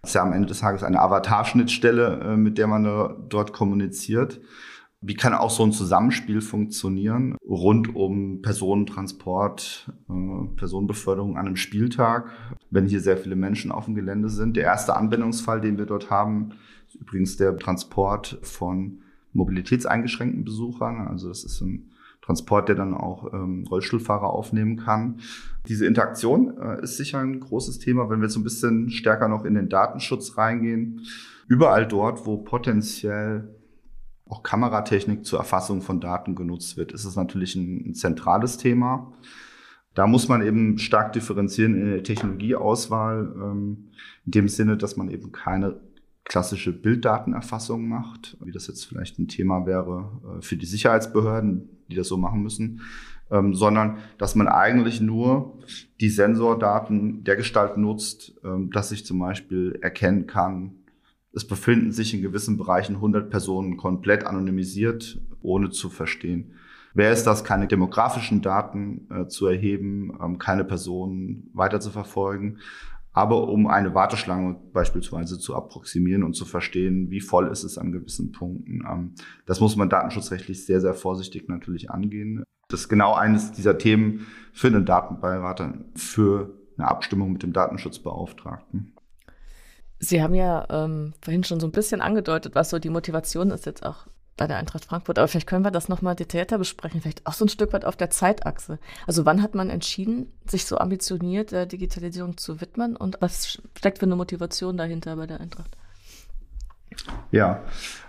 Das 0.03 0.11
ist 0.11 0.15
ja 0.15 0.23
am 0.23 0.33
Ende 0.33 0.49
des 0.49 0.61
Tages 0.61 0.83
eine 0.83 1.01
Avatar-Schnittstelle, 1.01 2.21
äh, 2.21 2.37
mit 2.37 2.59
der 2.59 2.67
man 2.67 2.85
dort 3.29 3.53
kommuniziert. 3.53 4.41
Wie 5.01 5.15
kann 5.15 5.33
auch 5.33 5.51
so 5.51 5.63
ein 5.63 5.71
Zusammenspiel 5.71 6.41
funktionieren 6.41 7.37
rund 7.47 7.95
um 7.95 8.43
Personentransport, 8.43 9.93
äh, 10.09 10.57
Personenbeförderung 10.57 11.37
an 11.37 11.47
einem 11.47 11.57
Spieltag, 11.57 12.31
wenn 12.71 12.87
hier 12.87 13.01
sehr 13.01 13.17
viele 13.17 13.37
Menschen 13.37 13.71
auf 13.71 13.85
dem 13.85 13.95
Gelände 13.95 14.29
sind? 14.29 14.57
Der 14.57 14.65
erste 14.65 14.97
Anwendungsfall, 14.97 15.61
den 15.61 15.79
wir 15.79 15.87
dort 15.87 16.11
haben, 16.11 16.51
ist 16.89 16.97
übrigens 16.97 17.37
der 17.37 17.57
Transport 17.57 18.39
von 18.43 19.03
mobilitätseingeschränkten 19.35 20.45
Besuchern. 20.45 21.07
Also 21.07 21.29
das 21.29 21.45
ist 21.45 21.61
ein 21.61 21.91
Transport, 22.29 22.69
der 22.69 22.77
dann 22.77 22.93
auch 22.93 23.33
ähm, 23.33 23.65
Rollstuhlfahrer 23.71 24.29
aufnehmen 24.29 24.77
kann. 24.77 25.21
Diese 25.67 25.87
Interaktion 25.87 26.59
äh, 26.59 26.83
ist 26.83 26.99
sicher 26.99 27.21
ein 27.21 27.41
großes 27.41 27.79
Thema, 27.79 28.11
wenn 28.11 28.21
wir 28.21 28.29
so 28.29 28.39
ein 28.39 28.45
bisschen 28.45 28.91
stärker 28.91 29.29
noch 29.29 29.47
in 29.47 29.55
den 29.55 29.71
Datenschutz 29.71 30.37
reingehen. 30.37 31.07
Überall 31.49 31.89
dort, 31.89 32.27
wo 32.27 32.37
potenziell 32.37 33.57
auch 34.27 34.43
Kameratechnik 34.43 35.25
zur 35.25 35.39
Erfassung 35.39 35.81
von 35.81 36.03
Daten 36.03 36.35
genutzt 36.35 36.77
wird, 36.77 36.93
ist 36.93 37.07
es 37.07 37.17
natürlich 37.17 37.57
ein, 37.57 37.89
ein 37.89 37.95
zentrales 37.95 38.59
Thema. 38.59 39.11
Da 39.95 40.07
muss 40.07 40.29
man 40.29 40.43
eben 40.43 40.77
stark 40.77 41.15
differenzieren 41.15 41.75
in 41.75 41.87
der 41.87 42.03
Technologieauswahl, 42.03 43.33
ähm, 43.37 43.89
in 44.27 44.33
dem 44.33 44.49
Sinne, 44.49 44.77
dass 44.77 44.99
man 44.99 45.09
eben 45.09 45.33
keine 45.33 45.81
klassische 46.25 46.75
Bilddatenerfassung 46.75 47.89
macht, 47.89 48.37
wie 48.45 48.53
das 48.53 48.67
jetzt 48.67 48.85
vielleicht 48.85 49.19
ein 49.19 49.29
Thema 49.29 49.65
wäre 49.65 50.11
äh, 50.37 50.43
für 50.43 50.59
die 50.59 50.67
Sicherheitsbehörden, 50.67 51.71
die 51.89 51.97
das 51.97 52.09
so 52.09 52.17
machen 52.17 52.43
müssen, 52.43 52.83
ähm, 53.31 53.55
sondern 53.55 53.99
dass 54.19 54.35
man 54.35 54.49
eigentlich 54.49 55.01
nur 55.01 55.59
die 56.01 56.11
Sensordaten 56.11 57.25
der 57.25 57.37
Gestalt 57.37 57.77
nutzt, 57.77 58.35
ähm, 58.45 58.71
dass 58.71 58.93
ich 58.93 59.05
zum 59.05 59.19
Beispiel 59.19 59.79
erkennen 59.83 60.27
kann, 60.27 60.75
es 61.33 61.47
befinden 61.47 61.93
sich 61.93 62.15
in 62.15 62.23
gewissen 62.23 62.57
Bereichen 62.57 62.97
100 62.97 63.31
Personen 63.31 63.77
komplett 63.77 64.25
anonymisiert, 64.25 65.21
ohne 65.43 65.71
zu 65.71 65.91
verstehen. 65.91 66.53
Wer 66.95 67.13
ist 67.13 67.25
das, 67.25 67.45
keine 67.45 67.69
demografischen 67.69 68.43
Daten 68.43 69.07
äh, 69.11 69.27
zu 69.29 69.47
erheben, 69.47 70.19
ähm, 70.23 70.39
keine 70.39 70.65
Personen 70.65 71.51
weiter 71.53 71.81
zu 71.81 71.91
verfolgen, 71.91 72.59
aber 73.19 73.49
um 73.49 73.67
eine 73.67 73.97
Warteschlange 73.97 74.55
beispielsweise 74.73 75.41
zu 75.41 75.57
approximieren 75.57 76.23
und 76.23 76.35
zu 76.35 76.45
verstehen, 76.45 77.11
wie 77.11 77.21
voll 77.21 77.49
ist 77.49 77.65
es 77.65 77.77
an 77.77 77.91
gewissen 77.91 78.31
Punkten. 78.31 78.85
Ähm, 78.89 79.15
das 79.45 79.59
muss 79.59 79.75
man 79.75 79.91
datenschutzrechtlich 79.91 80.65
sehr, 80.65 80.81
sehr 80.81 80.95
vorsichtig 80.95 81.49
natürlich 81.49 81.91
angehen. 81.91 82.45
Das 82.69 82.83
ist 82.83 82.89
genau 82.89 83.15
eines 83.15 83.51
dieser 83.51 83.77
Themen 83.77 84.29
für 84.53 84.69
einen 84.69 84.87
Datenbeirat, 84.87 85.65
für 85.97 86.55
eine 86.77 86.87
Abstimmung 86.87 87.33
mit 87.33 87.43
dem 87.43 87.53
Datenschutzbeauftragten. 87.53 88.93
Sie 89.99 90.23
haben 90.23 90.35
ja 90.35 90.65
ähm, 90.71 91.13
vorhin 91.21 91.43
schon 91.43 91.59
so 91.59 91.67
ein 91.67 91.73
bisschen 91.73 92.01
angedeutet, 92.01 92.55
was 92.55 92.71
so 92.71 92.79
die 92.79 92.89
Motivation 92.89 93.51
ist 93.51 93.67
jetzt 93.67 93.85
auch 93.85 94.07
bei 94.39 94.47
der 94.47 94.57
Eintracht 94.57 94.87
Frankfurt. 94.87 95.19
Aber 95.19 95.29
vielleicht 95.29 95.47
können 95.47 95.65
wir 95.65 95.71
das 95.71 95.89
nochmal 95.89 96.17
detaillierter 96.17 96.57
besprechen, 96.57 97.03
vielleicht 97.03 97.27
auch 97.27 97.35
so 97.35 97.45
ein 97.45 97.51
Stück 97.51 97.73
weit 97.75 97.85
auf 97.85 97.97
der 97.97 98.09
Zeitachse. 98.09 98.79
Also 99.07 99.27
wann 99.27 99.43
hat 99.43 99.55
man 99.55 99.69
entschieden, 99.69 100.33
sich 100.49 100.65
so 100.65 100.79
ambitioniert 100.79 101.53
der 101.53 101.67
Digitalisierung 101.67 102.39
zu 102.39 102.61
widmen 102.61 102.97
und 102.97 103.19
was 103.21 103.61
steckt 103.77 103.99
für 103.99 104.07
eine 104.07 104.17
Motivation 104.17 104.77
dahinter 104.77 105.17
bei 105.17 105.27
der 105.27 105.41
Eintracht? 105.41 105.77
Ja, 107.31 107.63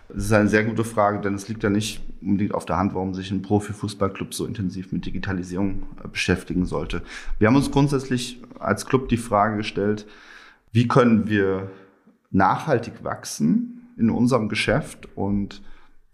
das 0.08 0.26
ist 0.26 0.34
eine 0.34 0.50
sehr 0.50 0.64
gute 0.64 0.84
Frage, 0.84 1.20
denn 1.20 1.36
es 1.36 1.48
liegt 1.48 1.64
ja 1.64 1.70
nicht 1.70 2.02
unbedingt 2.22 2.54
auf 2.54 2.66
der 2.66 2.78
Hand, 2.78 2.96
warum 2.96 3.14
sich 3.14 3.30
ein 3.30 3.42
Profifußballclub 3.42 4.34
so 4.34 4.46
intensiv 4.46 4.92
mit 4.92 5.06
Digitalisierung 5.06 5.84
äh, 6.04 6.08
beschäftigen 6.08 6.66
sollte. 6.66 7.04
Wir 7.38 7.48
haben 7.48 7.56
uns 7.56 7.72
grundsätzlich 7.72 8.42
als 8.58 8.86
Club 8.86 9.10
die 9.10 9.18
Frage 9.18 9.58
gestellt, 9.58 10.08
wie 10.72 10.88
können 10.88 11.28
wir 11.28 11.70
nachhaltig 12.32 13.04
wachsen 13.04 13.90
in 13.98 14.10
unserem 14.10 14.50
Geschäft 14.50 15.08
und 15.16 15.62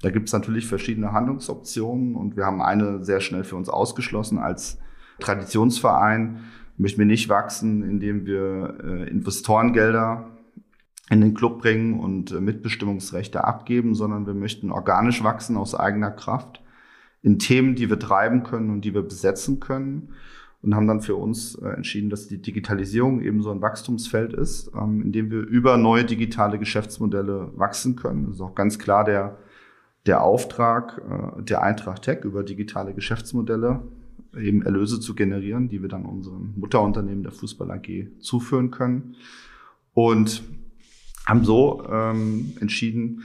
da 0.02 0.10
gibt 0.10 0.28
es 0.28 0.34
natürlich 0.34 0.68
verschiedene 0.68 1.14
Handlungsoptionen 1.14 2.16
und 2.16 2.36
wir 2.36 2.46
haben 2.46 2.62
eine 2.62 3.04
sehr 3.04 3.22
schnell 3.22 3.44
für 3.44 3.56
uns 3.56 3.70
ausgeschlossen. 3.70 4.38
Als 4.38 4.78
Traditionsverein 5.20 6.42
möchten 6.78 7.00
wir 7.00 7.06
nicht 7.06 7.30
wachsen, 7.30 7.84
indem 7.84 8.26
wir 8.26 8.78
äh, 8.84 9.10
Investorengelder 9.10 10.32
in 11.10 11.22
den 11.22 11.34
Club 11.34 11.62
bringen 11.62 12.00
und 12.00 12.32
äh, 12.32 12.42
Mitbestimmungsrechte 12.42 13.44
abgeben, 13.44 13.96
sondern 13.96 14.26
wir 14.26 14.34
möchten 14.34 14.72
organisch 14.72 15.24
wachsen 15.24 15.56
aus 15.58 15.76
eigener 15.76 16.12
Kraft 16.12 16.62
in 17.22 17.40
Themen, 17.40 17.76
die 17.76 17.90
wir 17.90 18.00
treiben 18.00 18.44
können 18.44 18.70
und 18.70 18.82
die 18.82 18.94
wir 18.94 19.04
besetzen 19.04 19.60
können 19.60 20.14
und 20.62 20.76
haben 20.76 20.88
dann 20.88 21.02
für 21.02 21.16
uns 21.16 21.56
äh, 21.56 21.70
entschieden, 21.70 22.10
dass 22.10 22.28
die 22.28 22.42
Digitalisierung 22.42 23.22
eben 23.22 23.42
so 23.42 23.52
ein 23.52 23.62
Wachstumsfeld 23.62 24.34
ist, 24.34 24.72
ähm, 24.76 25.02
in 25.04 25.12
dem 25.12 25.32
wir 25.32 25.42
über 25.42 25.78
neue 25.78 26.06
digitale 26.06 26.60
Geschäftsmodelle 26.60 27.52
wachsen 27.56 27.96
können. 27.96 28.26
Das 28.26 28.36
ist 28.36 28.42
auch 28.42 28.56
ganz 28.56 28.80
klar 28.80 29.04
der 29.04 29.38
der 30.06 30.24
Auftrag 30.24 31.02
äh, 31.10 31.42
der 31.44 31.64
Eintracht 31.64 32.04
Tech 32.04 32.24
über 32.24 32.44
digitale 32.44 32.94
Geschäftsmodelle 32.94 33.82
eben 34.38 34.64
Erlöse 34.64 35.00
zu 35.00 35.16
generieren, 35.16 35.70
die 35.70 35.82
wir 35.82 35.90
dann 35.90 36.06
unserem 36.06 36.54
Mutterunternehmen 36.58 37.24
der 37.24 37.32
Fußball 37.32 37.72
AG 37.72 38.08
zuführen 38.20 38.72
können. 38.72 39.16
Und 39.94 40.44
haben 41.26 41.44
so 41.44 41.84
ähm, 41.90 42.54
entschieden, 42.60 43.24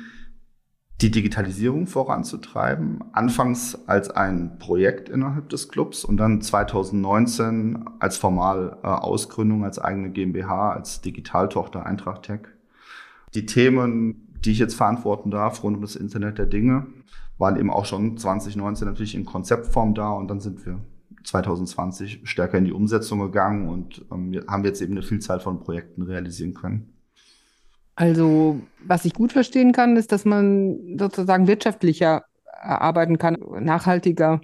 die 1.01 1.11
Digitalisierung 1.11 1.87
voranzutreiben. 1.87 3.03
Anfangs 3.13 3.89
als 3.89 4.11
ein 4.11 4.59
Projekt 4.59 5.09
innerhalb 5.09 5.49
des 5.49 5.69
Clubs 5.69 6.05
und 6.05 6.19
dann 6.19 6.43
2019 6.43 7.85
als 7.99 8.17
formal 8.19 8.79
äh, 8.83 8.87
Ausgründung 8.87 9.65
als 9.65 9.79
eigene 9.79 10.11
GmbH, 10.11 10.73
als 10.73 11.01
Digitaltochter 11.01 11.87
Eintracht 11.87 12.25
Tech. 12.25 12.41
Die 13.35 13.47
Themen 13.47 14.30
die 14.45 14.53
ich 14.53 14.59
jetzt 14.59 14.75
verantworten 14.75 15.31
darf, 15.31 15.63
rund 15.63 15.77
um 15.77 15.83
das 15.83 15.97
Internet 15.97 16.39
der 16.39 16.47
Dinge, 16.47 16.87
waren 17.39 17.57
eben 17.57 17.71
auch 17.71 17.85
schon 17.85 18.19
2019 18.19 18.87
natürlich 18.87 19.15
in 19.15 19.25
Konzeptform 19.25 19.95
da 19.95 20.11
und 20.13 20.29
dann 20.29 20.41
sind 20.41 20.65
wir 20.67 20.81
2020 21.25 22.21
stärker 22.25 22.59
in 22.59 22.65
die 22.65 22.73
Umsetzung 22.73 23.21
gegangen 23.21 23.69
und 23.69 24.05
ähm, 24.13 24.41
haben 24.49 24.65
jetzt 24.65 24.81
eben 24.81 24.93
eine 24.93 25.03
Vielzahl 25.03 25.41
von 25.41 25.61
Projekten 25.61 26.03
realisieren 26.03 26.55
können. 26.55 26.95
Also, 27.97 28.61
was 28.87 29.05
ich 29.05 29.13
gut 29.13 29.33
verstehen 29.33 29.73
kann, 29.73 29.97
ist, 29.97 30.13
dass 30.13 30.25
man 30.25 30.99
sozusagen 30.99 31.47
wirtschaftlicher 31.47 32.25
arbeiten 32.47 33.19
kann, 33.19 33.37
nachhaltiger 33.61 34.41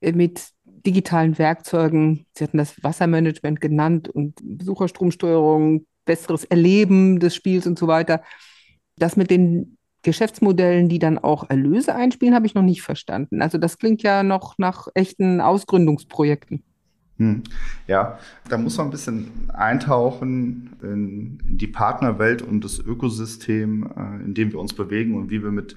mit 0.00 0.50
digitalen 0.64 1.38
Werkzeugen. 1.38 2.26
Sie 2.32 2.44
hatten 2.44 2.58
das 2.58 2.82
Wassermanagement 2.82 3.60
genannt 3.60 4.08
und 4.08 4.38
Besucherstromsteuerung, 4.42 5.86
besseres 6.04 6.44
Erleben 6.44 7.20
des 7.20 7.34
Spiels 7.34 7.66
und 7.66 7.78
so 7.78 7.86
weiter. 7.86 8.22
Das 9.00 9.16
mit 9.16 9.30
den 9.30 9.76
Geschäftsmodellen, 10.02 10.88
die 10.88 10.98
dann 10.98 11.18
auch 11.18 11.50
Erlöse 11.50 11.94
einspielen, 11.94 12.34
habe 12.34 12.46
ich 12.46 12.54
noch 12.54 12.62
nicht 12.62 12.82
verstanden. 12.82 13.42
Also 13.42 13.58
das 13.58 13.78
klingt 13.78 14.02
ja 14.02 14.22
noch 14.22 14.56
nach 14.58 14.88
echten 14.94 15.40
Ausgründungsprojekten. 15.40 16.62
Hm. 17.18 17.42
Ja, 17.86 18.18
da 18.48 18.56
muss 18.56 18.78
man 18.78 18.86
ein 18.86 18.90
bisschen 18.90 19.50
eintauchen 19.52 20.70
in, 20.82 21.38
in 21.46 21.58
die 21.58 21.66
Partnerwelt 21.66 22.40
und 22.40 22.64
das 22.64 22.78
Ökosystem, 22.78 23.90
äh, 23.94 24.24
in 24.24 24.32
dem 24.32 24.52
wir 24.52 24.58
uns 24.58 24.72
bewegen 24.72 25.16
und 25.16 25.30
wie 25.30 25.42
wir 25.42 25.50
mit 25.50 25.76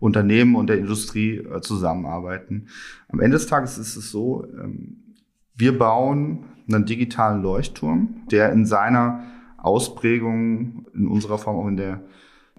Unternehmen 0.00 0.54
und 0.56 0.68
der 0.68 0.78
Industrie 0.78 1.36
äh, 1.36 1.60
zusammenarbeiten. 1.60 2.68
Am 3.08 3.20
Ende 3.20 3.36
des 3.36 3.46
Tages 3.46 3.76
ist 3.76 3.96
es 3.96 4.10
so, 4.10 4.46
ähm, 4.58 5.14
wir 5.54 5.76
bauen 5.76 6.44
einen 6.72 6.86
digitalen 6.86 7.42
Leuchtturm, 7.42 8.22
der 8.30 8.52
in 8.52 8.64
seiner 8.64 9.24
Ausprägung, 9.58 10.86
in 10.94 11.06
unserer 11.06 11.36
Form 11.36 11.56
auch 11.56 11.68
in 11.68 11.76
der 11.76 12.00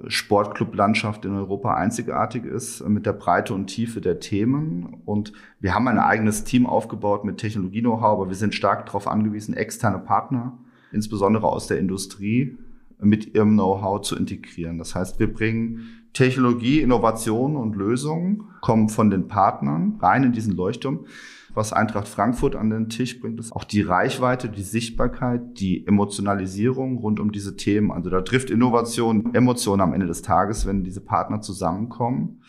Sportclub-Landschaft 0.07 1.25
in 1.25 1.35
Europa 1.35 1.73
einzigartig 1.73 2.45
ist 2.45 2.87
mit 2.87 3.05
der 3.05 3.13
Breite 3.13 3.53
und 3.53 3.67
Tiefe 3.67 4.01
der 4.01 4.19
Themen. 4.19 5.01
Und 5.05 5.33
wir 5.59 5.73
haben 5.73 5.87
ein 5.87 5.99
eigenes 5.99 6.43
Team 6.43 6.65
aufgebaut 6.65 7.25
mit 7.25 7.37
Technologie-Know-how, 7.37 8.19
aber 8.19 8.29
wir 8.29 8.35
sind 8.35 8.55
stark 8.55 8.85
darauf 8.85 9.07
angewiesen, 9.07 9.53
externe 9.53 9.99
Partner, 9.99 10.57
insbesondere 10.91 11.47
aus 11.47 11.67
der 11.67 11.79
Industrie, 11.79 12.57
mit 13.01 13.33
ihrem 13.33 13.53
Know-how 13.53 14.01
zu 14.01 14.15
integrieren. 14.17 14.77
Das 14.77 14.95
heißt, 14.95 15.19
wir 15.19 15.31
bringen 15.31 16.03
Technologie, 16.13 16.81
Innovation 16.81 17.55
und 17.55 17.75
Lösungen, 17.75 18.43
kommen 18.61 18.89
von 18.89 19.09
den 19.09 19.27
Partnern 19.27 19.97
rein 20.01 20.23
in 20.23 20.31
diesen 20.33 20.55
Leuchtturm. 20.55 21.05
Was 21.53 21.73
Eintracht 21.73 22.07
Frankfurt 22.07 22.55
an 22.55 22.69
den 22.69 22.89
Tisch 22.89 23.19
bringt, 23.19 23.39
ist 23.39 23.51
auch 23.51 23.63
die 23.63 23.81
Reichweite, 23.81 24.49
die 24.49 24.63
Sichtbarkeit, 24.63 25.59
die 25.59 25.85
Emotionalisierung 25.87 26.97
rund 26.97 27.19
um 27.19 27.31
diese 27.31 27.55
Themen. 27.55 27.91
Also 27.91 28.09
da 28.09 28.21
trifft 28.21 28.49
Innovation 28.49 29.33
Emotionen 29.33 29.81
am 29.81 29.93
Ende 29.93 30.07
des 30.07 30.21
Tages, 30.21 30.65
wenn 30.65 30.83
diese 30.83 31.01
Partner 31.01 31.41
zusammenkommen. 31.41 32.41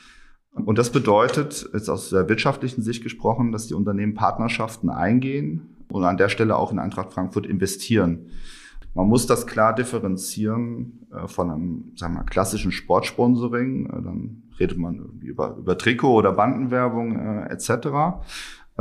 Und 0.52 0.78
das 0.78 0.90
bedeutet, 0.90 1.68
jetzt 1.72 1.88
aus 1.88 2.10
der 2.10 2.28
wirtschaftlichen 2.28 2.82
Sicht 2.82 3.02
gesprochen, 3.02 3.52
dass 3.52 3.66
die 3.66 3.74
Unternehmen 3.74 4.14
Partnerschaften 4.14 4.90
eingehen 4.90 5.76
und 5.90 6.04
an 6.04 6.16
der 6.16 6.28
Stelle 6.28 6.56
auch 6.56 6.72
in 6.72 6.78
Eintracht 6.78 7.12
Frankfurt 7.12 7.46
investieren. 7.46 8.26
Man 8.94 9.08
muss 9.08 9.26
das 9.26 9.46
klar 9.46 9.74
differenzieren 9.74 11.06
äh, 11.12 11.28
von 11.28 11.50
einem 11.50 11.92
sagen 11.94 12.14
wir, 12.14 12.24
klassischen 12.24 12.72
Sportsponsoring. 12.72 13.86
Äh, 13.86 14.02
dann 14.02 14.42
redet 14.58 14.78
man 14.78 15.20
über, 15.20 15.56
über 15.56 15.78
Trikot 15.78 16.14
oder 16.14 16.32
Bandenwerbung 16.32 17.16
äh, 17.16 17.52
etc., 17.52 17.70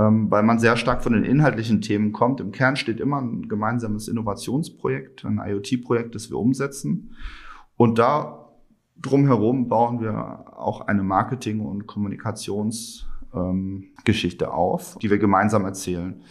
weil 0.01 0.43
man 0.43 0.59
sehr 0.59 0.77
stark 0.77 1.03
von 1.03 1.13
den 1.13 1.23
inhaltlichen 1.23 1.81
Themen 1.81 2.11
kommt. 2.11 2.41
Im 2.41 2.51
Kern 2.51 2.75
steht 2.75 2.99
immer 2.99 3.21
ein 3.21 3.49
gemeinsames 3.49 4.07
Innovationsprojekt, 4.07 5.25
ein 5.25 5.41
IoT-Projekt, 5.43 6.13
das 6.15 6.29
wir 6.29 6.37
umsetzen. 6.37 7.15
Und 7.75 7.97
da 7.97 8.49
drumherum 9.01 9.67
bauen 9.67 10.01
wir 10.01 10.45
auch 10.57 10.81
eine 10.81 11.03
Marketing- 11.03 11.61
und 11.61 11.87
Kommunikationsgeschichte 11.87 14.45
ähm, 14.45 14.51
auf, 14.51 14.97
die 15.01 15.09
wir 15.09 15.17
gemeinsam 15.17 15.65
erzählen. 15.65 16.21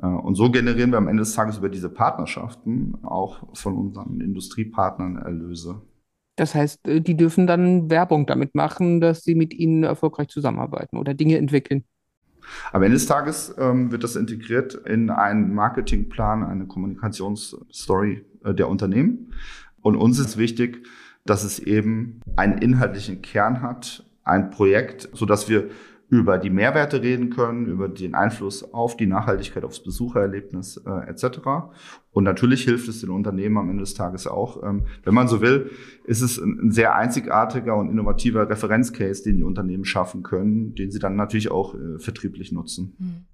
Äh, 0.00 0.06
und 0.06 0.34
so 0.34 0.50
generieren 0.50 0.90
wir 0.90 0.98
am 0.98 1.08
Ende 1.08 1.22
des 1.22 1.34
Tages 1.34 1.58
über 1.58 1.68
diese 1.68 1.88
Partnerschaften 1.88 2.98
auch 3.02 3.48
von 3.54 3.76
unseren 3.76 4.20
Industriepartnern 4.20 5.16
Erlöse. 5.16 5.82
Das 6.36 6.54
heißt, 6.54 6.86
äh, 6.88 7.00
die 7.00 7.16
dürfen 7.16 7.46
dann 7.46 7.90
Werbung 7.90 8.26
damit 8.26 8.54
machen, 8.54 9.00
dass 9.00 9.22
sie 9.22 9.34
mit 9.34 9.54
ihnen 9.54 9.84
erfolgreich 9.84 10.28
zusammenarbeiten 10.28 10.98
oder 10.98 11.14
Dinge 11.14 11.38
entwickeln. 11.38 11.84
Am 12.72 12.82
Ende 12.82 12.94
des 12.94 13.06
Tages 13.06 13.54
ähm, 13.58 13.92
wird 13.92 14.04
das 14.04 14.16
integriert 14.16 14.74
in 14.74 15.10
einen 15.10 15.54
Marketingplan, 15.54 16.44
eine 16.44 16.66
Kommunikationsstory 16.66 18.24
äh, 18.44 18.54
der 18.54 18.68
Unternehmen. 18.68 19.32
Und 19.80 19.96
uns 19.96 20.18
ist 20.18 20.36
wichtig, 20.38 20.86
dass 21.24 21.44
es 21.44 21.58
eben 21.58 22.20
einen 22.36 22.58
inhaltlichen 22.58 23.22
Kern 23.22 23.62
hat, 23.62 24.04
ein 24.24 24.50
Projekt, 24.50 25.08
so 25.12 25.26
dass 25.26 25.48
wir 25.48 25.70
über 26.12 26.36
die 26.36 26.50
Mehrwerte 26.50 27.00
reden 27.00 27.30
können, 27.30 27.64
über 27.64 27.88
den 27.88 28.14
Einfluss 28.14 28.74
auf 28.74 28.98
die 28.98 29.06
Nachhaltigkeit, 29.06 29.64
aufs 29.64 29.82
Besuchererlebnis 29.82 30.76
äh, 30.76 31.08
etc. 31.08 31.38
Und 32.10 32.24
natürlich 32.24 32.64
hilft 32.64 32.86
es 32.86 33.00
den 33.00 33.08
Unternehmen 33.08 33.56
am 33.56 33.70
Ende 33.70 33.82
des 33.82 33.94
Tages 33.94 34.26
auch. 34.26 34.62
Ähm, 34.62 34.84
wenn 35.04 35.14
man 35.14 35.26
so 35.26 35.40
will, 35.40 35.70
ist 36.04 36.20
es 36.20 36.36
ein, 36.36 36.70
sehr 36.70 36.94
einzigartiger 36.96 37.74
und 37.74 37.88
innovativer 37.88 38.46
Referenzcase, 38.46 39.22
den 39.22 39.38
die 39.38 39.42
Unternehmen 39.42 39.86
schaffen 39.86 40.22
können, 40.22 40.74
den 40.74 40.90
sie 40.90 40.98
dann 40.98 41.16
natürlich 41.16 41.50
auch 41.50 41.74
äh, 41.74 41.98
vertrieblich 41.98 42.52
nutzen. 42.52 42.94
Hm. 42.98 43.24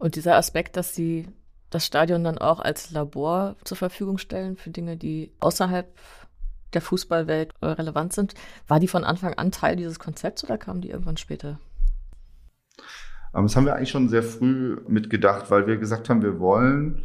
Und 0.00 0.16
dieser 0.16 0.34
Aspekt, 0.34 0.76
dass 0.76 0.96
sie 0.96 1.28
das 1.70 1.86
Stadion 1.86 2.24
dann 2.24 2.38
auch 2.38 2.58
als 2.58 2.90
Labor 2.90 3.54
zur 3.62 3.76
Verfügung 3.76 4.18
stellen 4.18 4.56
für 4.56 4.70
Dinge, 4.70 4.96
die 4.96 5.30
außerhalb 5.38 5.86
der 6.72 6.80
Fußballwelt 6.80 7.54
äh, 7.60 7.66
relevant 7.66 8.14
sind, 8.14 8.34
war 8.66 8.80
die 8.80 8.88
von 8.88 9.04
Anfang 9.04 9.34
an 9.34 9.52
Teil 9.52 9.76
dieses 9.76 10.00
Konzepts 10.00 10.42
oder 10.42 10.58
kam 10.58 10.80
die 10.80 10.90
irgendwann 10.90 11.18
später? 11.18 11.60
Das 13.32 13.56
haben 13.56 13.66
wir 13.66 13.74
eigentlich 13.74 13.90
schon 13.90 14.08
sehr 14.08 14.22
früh 14.22 14.76
mitgedacht, 14.86 15.50
weil 15.50 15.66
wir 15.66 15.76
gesagt 15.76 16.08
haben, 16.08 16.22
wir 16.22 16.38
wollen 16.38 17.02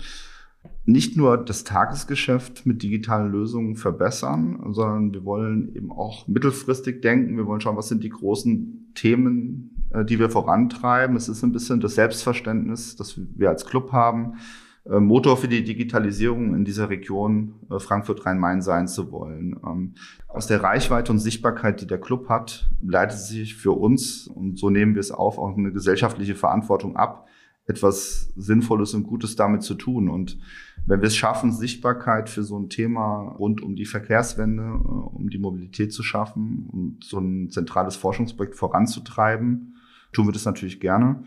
nicht 0.86 1.18
nur 1.18 1.38
das 1.38 1.64
Tagesgeschäft 1.64 2.66
mit 2.66 2.84
digitalen 2.84 3.32
Lösungen 3.32 3.76
verbessern, 3.76 4.60
sondern 4.72 5.14
wir 5.14 5.24
wollen 5.26 5.74
eben 5.76 5.92
auch 5.92 6.28
mittelfristig 6.28 7.02
denken. 7.02 7.38
Wir 7.38 7.46
wollen 7.46 7.62
schauen, 7.62 7.78
was 7.78 7.88
sind 7.88 8.04
die 8.04 8.10
großen 8.10 8.92
Themen, 8.96 9.86
äh, 9.92 10.06
die 10.06 10.20
wir 10.20 10.30
vorantreiben. 10.30 11.16
Es 11.16 11.30
ist 11.30 11.44
ein 11.44 11.52
bisschen 11.52 11.80
das 11.80 11.96
Selbstverständnis, 11.96 12.96
das 12.96 13.20
wir 13.36 13.50
als 13.50 13.66
Club 13.66 13.92
haben 13.92 14.36
Motor 14.86 15.38
für 15.38 15.48
die 15.48 15.64
Digitalisierung 15.64 16.56
in 16.56 16.66
dieser 16.66 16.90
Region 16.90 17.56
äh, 17.70 17.80
Frankfurt-Rhein-Main 17.80 18.62
sein 18.62 18.88
zu 18.88 19.12
wollen. 19.12 19.60
Ähm, 19.66 19.94
aus 20.28 20.48
der 20.48 20.64
Reichweite 20.64 21.12
und 21.12 21.20
Sichtbarkeit, 21.20 21.82
die 21.82 21.88
der 21.88 22.00
Club 22.00 22.30
hat, 22.30 22.70
leitet 22.82 23.20
sich 23.20 23.56
für 23.56 23.74
uns, 23.74 24.28
und 24.28 24.58
so 24.58 24.70
nehmen 24.70 24.96
wir 24.96 25.02
es 25.02 25.12
auf, 25.12 25.38
auch 25.38 25.58
eine 25.58 25.72
gesellschaftliche 25.72 26.36
Verantwortung 26.36 26.96
ab, 26.96 27.28
etwas 27.66 28.34
Sinnvolles 28.36 28.96
und 28.96 29.04
Gutes 29.04 29.36
damit 29.36 29.62
zu 29.62 29.76
tun. 29.76 30.10
Und 30.10 30.40
wenn 30.88 31.02
wir 31.02 31.08
es 31.08 31.16
schaffen, 31.16 31.52
Sichtbarkeit 31.52 32.30
für 32.30 32.44
so 32.44 32.58
ein 32.58 32.70
Thema 32.70 33.36
rund 33.38 33.62
um 33.62 33.76
die 33.76 33.86
Verkehrswende, 33.86 34.64
äh, 34.64 34.68
um 34.68 35.30
die 35.30 35.40
Mobilität 35.40 35.94
zu 35.94 36.04
schaffen 36.04 36.68
und 36.72 37.04
so 37.04 37.20
ein 37.20 37.52
zentrales 37.52 37.96
Forschungsprojekt 37.96 38.56
voranzutreiben, 38.56 39.76
tun 40.12 40.28
wir 40.28 40.32
das 40.32 40.46
natürlich 40.46 40.80
gerne. 40.80 41.24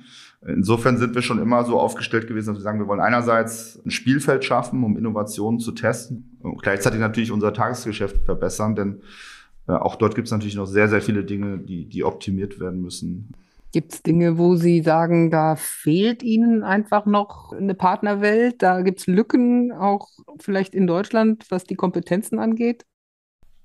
Insofern 0.47 0.97
sind 0.99 1.15
wir 1.15 1.23
schon 1.23 1.41
immer 1.41 1.65
so 1.65 1.79
aufgestellt 1.79 2.27
gewesen, 2.27 2.49
dass 2.49 2.59
wir 2.59 2.63
sagen, 2.63 2.81
wir 2.81 2.89
wollen 2.89 3.01
einerseits 3.01 3.81
ein 3.85 3.91
Spielfeld 3.91 4.45
schaffen, 4.45 4.83
um 4.83 4.97
Innovationen 4.97 5.61
zu 5.61 5.73
testen 5.73 6.37
und 6.41 6.61
gleichzeitig 6.63 6.99
natürlich 6.99 7.31
unser 7.31 7.53
Tagesgeschäft 7.53 8.25
verbessern, 8.25 8.75
denn 8.75 9.03
äh, 9.69 9.73
auch 9.73 9.95
dort 9.95 10.17
gibt 10.17 10.27
es 10.27 10.33
natürlich 10.33 10.57
noch 10.57 10.67
sehr, 10.67 10.89
sehr 10.89 11.01
viele 11.01 11.25
Dinge, 11.25 11.59
die, 11.59 11.89
die 11.89 12.03
optimiert 12.03 12.59
werden 12.59 12.81
müssen. 12.81 13.33
Gibt 13.73 13.95
es 13.95 14.03
Dinge, 14.03 14.37
wo 14.37 14.57
Sie 14.57 14.83
sagen, 14.83 15.31
da 15.31 15.57
fehlt 15.57 16.23
Ihnen 16.23 16.63
einfach 16.63 17.07
noch 17.07 17.53
eine 17.53 17.75
Partnerwelt? 17.75 18.63
Da 18.63 18.83
gibt 18.83 19.01
es 19.01 19.07
Lücken, 19.07 19.73
auch 19.73 20.09
vielleicht 20.41 20.75
in 20.75 20.87
Deutschland, 20.87 21.47
was 21.51 21.65
die 21.65 21.77
Kompetenzen 21.77 22.39
angeht? 22.39 22.85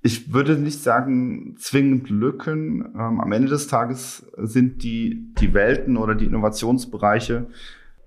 Ich 0.00 0.32
würde 0.32 0.56
nicht 0.56 0.82
sagen 0.82 1.56
zwingend 1.58 2.08
Lücken. 2.08 2.92
Ähm, 2.94 3.20
am 3.20 3.32
Ende 3.32 3.48
des 3.48 3.66
Tages 3.66 4.30
sind 4.36 4.82
die, 4.82 5.32
die 5.40 5.54
Welten 5.54 5.96
oder 5.96 6.14
die 6.14 6.26
Innovationsbereiche 6.26 7.48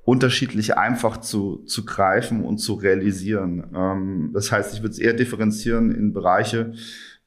unterschiedlich 0.04 0.78
einfach 0.78 1.18
zu, 1.18 1.64
zu 1.66 1.86
greifen 1.86 2.44
und 2.44 2.58
zu 2.58 2.76
realisieren. 2.76 3.66
Ähm, 3.76 4.32
das 4.34 4.52
heißt, 4.52 4.74
ich 4.74 4.82
würde 4.82 4.94
es 4.94 5.00
eher 5.00 5.14
differenzieren 5.14 5.92
in 5.92 6.14
Bereiche, 6.14 6.74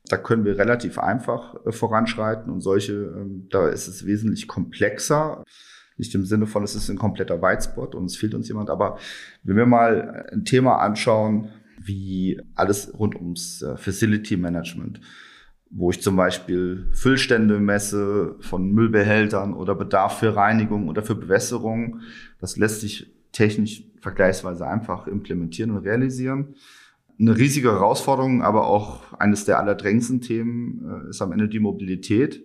da 0.07 0.19
können 0.19 0.45
wir 0.45 0.59
relativ 0.59 0.99
einfach 0.99 1.55
äh, 1.65 1.73
voranschreiten 1.73 2.53
und 2.53 2.61
solche, 2.61 2.93
ähm, 2.93 3.49
da 3.51 3.69
ist 3.69 3.89
es 3.89 4.05
wesentlich 4.07 4.49
komplexer. 4.49 5.45
Nicht 5.97 6.15
im 6.15 6.25
Sinne 6.25 6.47
von, 6.47 6.65
es 6.65 6.75
ist 6.75 6.89
ein 6.89 6.99
kompletter 6.99 7.41
Whitespot 7.41 7.95
und 7.95 8.07
es 8.07 8.17
fehlt 8.17 8.35
uns 8.35 8.49
jemand, 8.49 8.69
aber 8.69 8.99
wenn 9.45 9.57
wir 9.57 9.67
mal 9.67 10.27
ein 10.33 10.45
Thema 10.45 10.79
anschauen, 10.79 11.51
wie 11.85 12.41
alles 12.55 12.93
rund 12.99 13.15
ums 13.15 13.63
äh, 13.63 13.77
Facility 13.77 14.37
Management, 14.37 15.01
wo 15.71 15.91
ich 15.91 16.01
zum 16.01 16.17
Beispiel 16.17 16.87
Füllstände 16.93 17.61
messe 17.61 18.37
von 18.41 18.73
Müllbehältern 18.73 19.55
oder 19.55 19.75
Bedarf 19.75 20.19
für 20.19 20.35
Reinigung 20.35 20.89
oder 20.89 21.03
für 21.03 21.15
Bewässerung. 21.15 22.01
Das 22.41 22.57
lässt 22.57 22.81
sich 22.81 23.13
technisch 23.33 23.85
vergleichsweise 24.01 24.67
einfach 24.67 25.07
implementieren 25.07 25.73
und 25.73 25.79
realisieren. 25.79 26.55
Eine 27.19 27.37
riesige 27.37 27.71
Herausforderung, 27.71 28.43
aber 28.43 28.67
auch 28.67 29.13
eines 29.15 29.45
der 29.45 29.59
allerdrängendsten 29.59 30.21
Themen 30.21 31.07
äh, 31.07 31.11
ist 31.11 31.23
am 31.23 31.33
Ende 31.33 31.49
die 31.49 31.61
Mobilität, 31.61 32.43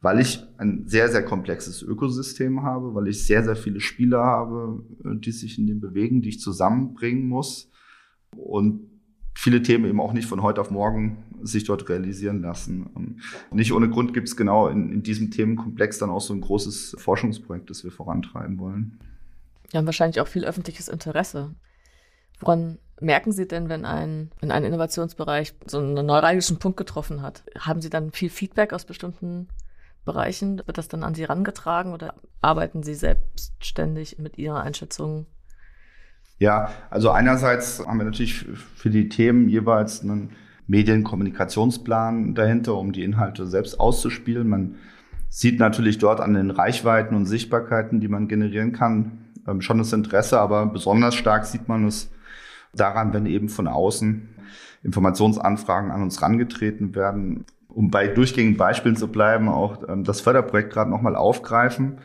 weil 0.00 0.20
ich 0.20 0.42
ein 0.58 0.86
sehr, 0.86 1.08
sehr 1.08 1.24
komplexes 1.24 1.82
Ökosystem 1.82 2.62
habe, 2.62 2.94
weil 2.94 3.08
ich 3.08 3.24
sehr, 3.24 3.44
sehr 3.44 3.56
viele 3.56 3.80
Spieler 3.80 4.22
habe, 4.22 4.84
äh, 5.04 5.16
die 5.18 5.32
sich 5.32 5.58
in 5.58 5.66
dem 5.66 5.80
bewegen, 5.80 6.22
die 6.22 6.30
ich 6.30 6.40
zusammenbringen 6.40 7.28
muss 7.28 7.70
und 8.36 8.88
viele 9.34 9.62
Themen 9.62 9.84
eben 9.84 10.00
auch 10.00 10.12
nicht 10.12 10.28
von 10.28 10.42
heute 10.42 10.60
auf 10.60 10.70
morgen 10.70 11.24
sich 11.42 11.64
dort 11.64 11.88
realisieren 11.88 12.40
lassen. 12.40 12.84
Und 12.84 13.20
nicht 13.52 13.72
ohne 13.72 13.90
Grund 13.90 14.14
gibt 14.14 14.28
es 14.28 14.36
genau 14.36 14.68
in, 14.68 14.90
in 14.90 15.02
diesem 15.02 15.30
Themenkomplex 15.30 15.98
dann 15.98 16.10
auch 16.10 16.20
so 16.20 16.32
ein 16.32 16.40
großes 16.40 16.96
Forschungsprojekt, 16.98 17.68
das 17.68 17.84
wir 17.84 17.90
vorantreiben 17.90 18.58
wollen. 18.58 18.98
Ja, 19.72 19.84
wahrscheinlich 19.84 20.20
auch 20.20 20.28
viel 20.28 20.44
öffentliches 20.44 20.88
Interesse. 20.88 21.54
Woran 22.40 22.78
merken 23.00 23.32
Sie 23.32 23.46
denn, 23.46 23.68
wenn 23.68 23.84
ein, 23.84 24.30
wenn 24.40 24.50
ein 24.50 24.64
Innovationsbereich 24.64 25.54
so 25.66 25.78
einen 25.78 26.06
neuralgischen 26.06 26.58
Punkt 26.58 26.76
getroffen 26.76 27.22
hat? 27.22 27.44
Haben 27.58 27.82
Sie 27.82 27.90
dann 27.90 28.12
viel 28.12 28.30
Feedback 28.30 28.72
aus 28.72 28.84
bestimmten 28.84 29.48
Bereichen? 30.04 30.62
Wird 30.64 30.78
das 30.78 30.88
dann 30.88 31.02
an 31.02 31.14
Sie 31.14 31.24
rangetragen 31.24 31.92
oder 31.92 32.14
arbeiten 32.40 32.82
Sie 32.82 32.94
selbstständig 32.94 34.18
mit 34.18 34.38
Ihrer 34.38 34.62
Einschätzung 34.62 35.26
ja, 36.38 36.70
also 36.90 37.10
einerseits 37.10 37.84
haben 37.86 37.98
wir 37.98 38.04
natürlich 38.04 38.44
für 38.76 38.90
die 38.90 39.08
Themen 39.08 39.48
jeweils 39.48 40.02
einen 40.02 40.30
Medienkommunikationsplan 40.66 42.34
dahinter, 42.34 42.74
um 42.74 42.92
die 42.92 43.04
Inhalte 43.04 43.46
selbst 43.46 43.78
auszuspielen. 43.78 44.48
Man 44.48 44.76
sieht 45.28 45.58
natürlich 45.58 45.98
dort 45.98 46.20
an 46.20 46.34
den 46.34 46.50
Reichweiten 46.50 47.14
und 47.14 47.26
Sichtbarkeiten, 47.26 48.00
die 48.00 48.08
man 48.08 48.28
generieren 48.28 48.72
kann, 48.72 49.24
ähm, 49.46 49.60
schon 49.60 49.78
das 49.78 49.92
Interesse, 49.92 50.40
aber 50.40 50.66
besonders 50.66 51.14
stark 51.14 51.44
sieht 51.44 51.68
man 51.68 51.86
es 51.86 52.10
daran, 52.74 53.12
wenn 53.12 53.26
eben 53.26 53.48
von 53.48 53.68
außen 53.68 54.28
Informationsanfragen 54.82 55.90
an 55.90 56.02
uns 56.02 56.22
rangetreten 56.22 56.94
werden. 56.94 57.44
Um 57.68 57.90
bei 57.90 58.06
durchgängigen 58.06 58.56
Beispielen 58.56 58.96
zu 58.96 59.08
bleiben, 59.08 59.48
auch 59.48 59.88
ähm, 59.88 60.04
das 60.04 60.20
Förderprojekt 60.20 60.72
gerade 60.72 60.90
nochmal 60.90 61.16
aufgreifen. 61.16 61.98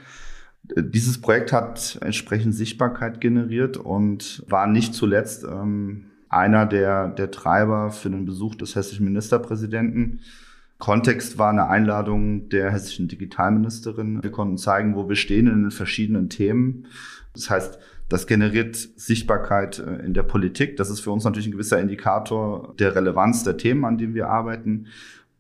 Dieses 0.76 1.20
Projekt 1.20 1.52
hat 1.52 1.98
entsprechend 2.02 2.54
Sichtbarkeit 2.54 3.22
generiert 3.22 3.78
und 3.78 4.44
war 4.48 4.68
nicht 4.68 4.94
zuletzt 4.94 5.44
ähm, 5.44 6.06
einer 6.30 6.66
der, 6.66 7.10
der 7.10 7.32
Treiber 7.32 7.90
für 7.92 8.10
den 8.10 8.26
Besuch 8.26 8.56
des 8.56 8.76
hessischen 8.76 9.06
Ministerpräsidenten 9.06 10.20
Kontext 10.80 11.38
war 11.38 11.50
eine 11.50 11.68
Einladung 11.68 12.48
der 12.48 12.72
hessischen 12.72 13.10
Digitalministerin. 13.10 14.24
Wir 14.24 14.32
konnten 14.32 14.58
zeigen, 14.58 14.96
wo 14.96 15.10
wir 15.10 15.18
stehen 15.18 15.48
in 15.48 15.64
den 15.64 15.72
verschiedenen 15.72 16.30
Themen. 16.30 16.88
Das 17.34 17.50
heißt, 17.50 17.78
das 18.08 18.28
generiert 18.28 18.76
Sichtbarkeit 18.76 19.80
äh, 19.80 20.06
in 20.06 20.14
der 20.14 20.24
Politik. 20.24 20.78
Das 20.78 20.90
ist 20.90 21.02
für 21.02 21.12
uns 21.12 21.26
natürlich 21.26 21.48
ein 21.48 21.52
gewisser 21.52 21.82
Indikator 21.82 22.74
der 22.80 22.96
Relevanz 22.96 23.44
der 23.44 23.58
Themen, 23.58 23.84
an 23.84 23.98
denen 23.98 24.16
wir 24.16 24.30
arbeiten. 24.30 24.88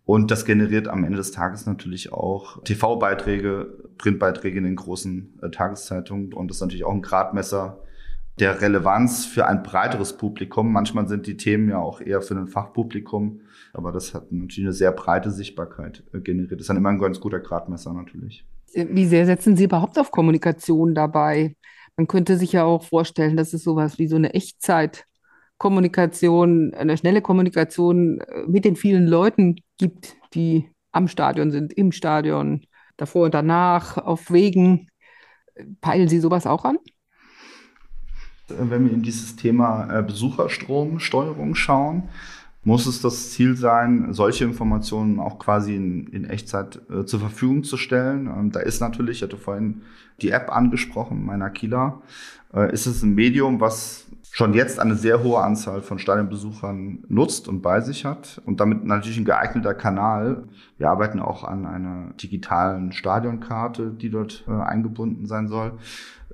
Und 0.04 0.30
das 0.30 0.44
generiert 0.44 0.89
am 0.89 1.06
Ende 1.06 1.18
des 1.18 1.32
Tages 1.32 1.65
natürlich 1.65 2.12
auch 2.12 2.62
TV-Beiträge, 2.63 3.88
Printbeiträge 4.00 4.58
in 4.58 4.64
den 4.64 4.76
großen 4.76 5.38
äh, 5.44 5.52
Tageszeitungen. 5.52 6.34
Und 6.34 6.50
das 6.50 6.58
ist 6.58 6.62
natürlich 6.62 6.86
auch 6.86 6.94
ein 6.94 7.04
Gradmesser 7.04 7.84
der 8.40 8.62
Relevanz 8.62 9.26
für 9.26 9.46
ein 9.46 9.62
breiteres 9.62 10.18
Publikum. 10.18 10.72
Manchmal 10.72 11.08
sind 11.08 11.28
die 11.28 11.38
Themen 11.38 11.70
ja 11.70 11.78
auch 11.78 12.02
eher 12.02 12.22
für 12.22 12.34
ein 12.36 12.48
Fachpublikum, 12.48 13.42
aber 13.74 13.92
das 13.92 14.16
hat 14.16 14.32
natürlich 14.32 14.68
eine 14.68 14.74
sehr 14.74 14.94
breite 14.94 15.30
Sichtbarkeit 15.30 16.04
äh, 16.14 16.20
generiert. 16.20 16.54
Das 16.54 16.62
ist 16.62 16.70
dann 16.70 16.78
immer 16.78 16.90
ein 16.90 17.00
ganz 17.00 17.20
guter 17.20 17.40
Gradmesser 17.40 17.94
natürlich. 17.94 18.46
Wie 18.74 19.06
sehr 19.06 19.26
setzen 19.26 19.58
Sie 19.58 19.66
überhaupt 19.66 20.00
auf 20.00 20.12
Kommunikation 20.12 20.96
dabei? 20.96 21.58
Man 21.98 22.08
könnte 22.08 22.38
sich 22.38 22.54
ja 22.54 22.64
auch 22.64 22.84
vorstellen, 22.84 23.36
dass 23.36 23.52
es 23.54 23.64
sowas 23.64 24.00
wie 24.00 24.08
so 24.08 24.16
eine 24.16 24.34
Echtzeitkommunikation, 24.34 26.74
eine 26.76 26.96
schnelle 26.98 27.22
Kommunikation 27.22 28.22
äh, 28.22 28.44
mit 28.48 28.64
den 28.64 28.78
vielen 28.78 29.06
Leuten 29.06 29.58
gibt, 29.78 30.16
die 30.34 30.70
am 30.92 31.08
Stadion 31.08 31.52
sind, 31.52 31.72
im 31.74 31.92
Stadion, 31.92 32.66
davor 33.00 33.26
und 33.26 33.34
danach, 33.34 33.98
auf 33.98 34.32
Wegen. 34.32 34.88
Peilen 35.82 36.08
Sie 36.08 36.20
sowas 36.20 36.48
auch 36.48 36.66
an? 36.66 36.78
Wenn 38.48 38.86
wir 38.86 38.94
in 38.94 39.04
dieses 39.04 39.36
Thema 39.36 40.00
äh, 40.00 40.04
Besucherstromsteuerung 40.04 41.56
schauen, 41.56 42.04
muss 42.64 42.86
es 42.88 43.02
das 43.02 43.32
Ziel 43.32 43.56
sein, 43.56 44.14
solche 44.14 44.44
Informationen 44.44 45.20
auch 45.20 45.40
quasi 45.40 45.76
in, 45.76 46.08
in 46.08 46.26
Echtzeit 46.26 46.82
äh, 46.90 47.06
zur 47.06 47.20
Verfügung 47.20 47.64
zu 47.64 47.78
stellen. 47.78 48.28
Ähm, 48.28 48.52
da 48.52 48.60
ist 48.60 48.80
natürlich, 48.80 49.18
ich 49.18 49.24
hatte 49.24 49.38
vorhin 49.38 49.82
die 50.22 50.32
App 50.32 50.52
angesprochen, 50.52 51.26
meiner 51.26 51.50
Kieler, 51.50 52.02
äh, 52.54 52.72
ist 52.74 52.86
es 52.86 53.04
ein 53.04 53.16
Medium, 53.16 53.60
was 53.62 54.06
schon 54.39 54.54
jetzt 54.54 54.80
eine 54.80 54.95
sehr 54.95 55.21
hohe 55.21 55.41
Anzahl 55.41 55.82
von 55.82 55.99
Stadionbesuchern 55.99 57.04
nutzt 57.10 57.49
und 57.49 57.62
bei 57.62 57.82
sich 57.82 58.06
hat 58.06 58.41
und 58.45 58.62
damit 58.62 58.86
natürlich 58.86 59.17
ein 59.17 59.25
geeigneter 59.25 59.73
Kanal. 59.73 60.45
Wir 60.78 60.89
arbeiten 60.89 61.19
auch 61.19 61.43
an 61.43 61.65
einer 61.65 62.13
digitalen 62.13 62.93
Stadionkarte, 62.93 63.91
die 63.91 64.10
dort 64.10 64.45
äh, 64.47 64.52
eingebunden 64.52 65.25
sein 65.25 65.49
soll. 65.49 65.73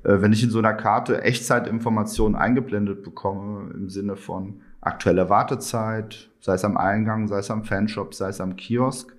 Äh, 0.04 0.22
wenn 0.22 0.34
ich 0.34 0.44
in 0.44 0.52
so 0.52 0.60
einer 0.60 0.76
Karte 0.76 1.24
Echtzeitinformationen 1.24 2.36
eingeblendet 2.36 3.02
bekomme 3.02 3.74
im 3.74 3.90
Sinne 3.90 4.18
von 4.18 4.62
aktuelle 4.82 5.32
Wartezeit, 5.32 6.30
sei 6.42 6.54
es 6.54 6.64
am 6.64 6.78
Eingang, 6.78 7.28
sei 7.28 7.40
es 7.40 7.50
am 7.50 7.64
Fanshop, 7.64 8.14
sei 8.14 8.30
es 8.30 8.40
am 8.40 8.56
Kiosk. 8.56 9.16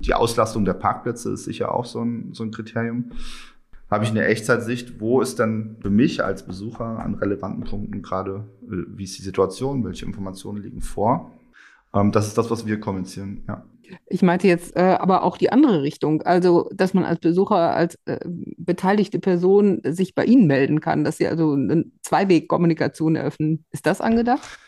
Die 0.00 0.12
Auslastung 0.12 0.66
der 0.66 0.74
Parkplätze 0.74 1.32
ist 1.32 1.44
sicher 1.44 1.74
auch 1.74 1.86
so 1.86 2.02
ein, 2.02 2.34
so 2.34 2.44
ein 2.44 2.50
Kriterium. 2.50 3.12
Habe 3.90 4.04
ich 4.04 4.10
eine 4.10 4.24
Echtzeitsicht, 4.24 5.00
wo 5.00 5.20
ist 5.20 5.38
denn 5.38 5.76
für 5.80 5.90
mich 5.90 6.24
als 6.24 6.44
Besucher 6.44 6.98
an 6.98 7.14
relevanten 7.14 7.64
Punkten 7.64 8.02
gerade, 8.02 8.44
äh, 8.64 8.84
wie 8.88 9.04
ist 9.04 9.18
die 9.18 9.22
Situation, 9.22 9.84
welche 9.84 10.04
Informationen 10.04 10.62
liegen 10.62 10.80
vor? 10.80 11.30
Ähm, 11.94 12.12
das 12.12 12.26
ist 12.26 12.36
das, 12.36 12.50
was 12.50 12.66
wir 12.66 12.80
kommunizieren, 12.80 13.44
ja. 13.46 13.64
Ich 14.06 14.22
meinte 14.22 14.48
jetzt 14.48 14.74
äh, 14.74 14.96
aber 14.98 15.22
auch 15.22 15.38
die 15.38 15.52
andere 15.52 15.82
Richtung, 15.82 16.22
also 16.22 16.68
dass 16.74 16.92
man 16.92 17.04
als 17.04 17.20
Besucher, 17.20 17.74
als 17.76 17.96
äh, 18.06 18.18
beteiligte 18.26 19.20
Person 19.20 19.80
sich 19.84 20.16
bei 20.16 20.24
Ihnen 20.24 20.48
melden 20.48 20.80
kann, 20.80 21.04
dass 21.04 21.18
Sie 21.18 21.28
also 21.28 21.52
eine 21.52 21.84
Zweiwegkommunikation 22.02 23.14
eröffnen. 23.14 23.64
Ist 23.70 23.86
das 23.86 24.00
angedacht? 24.00 24.58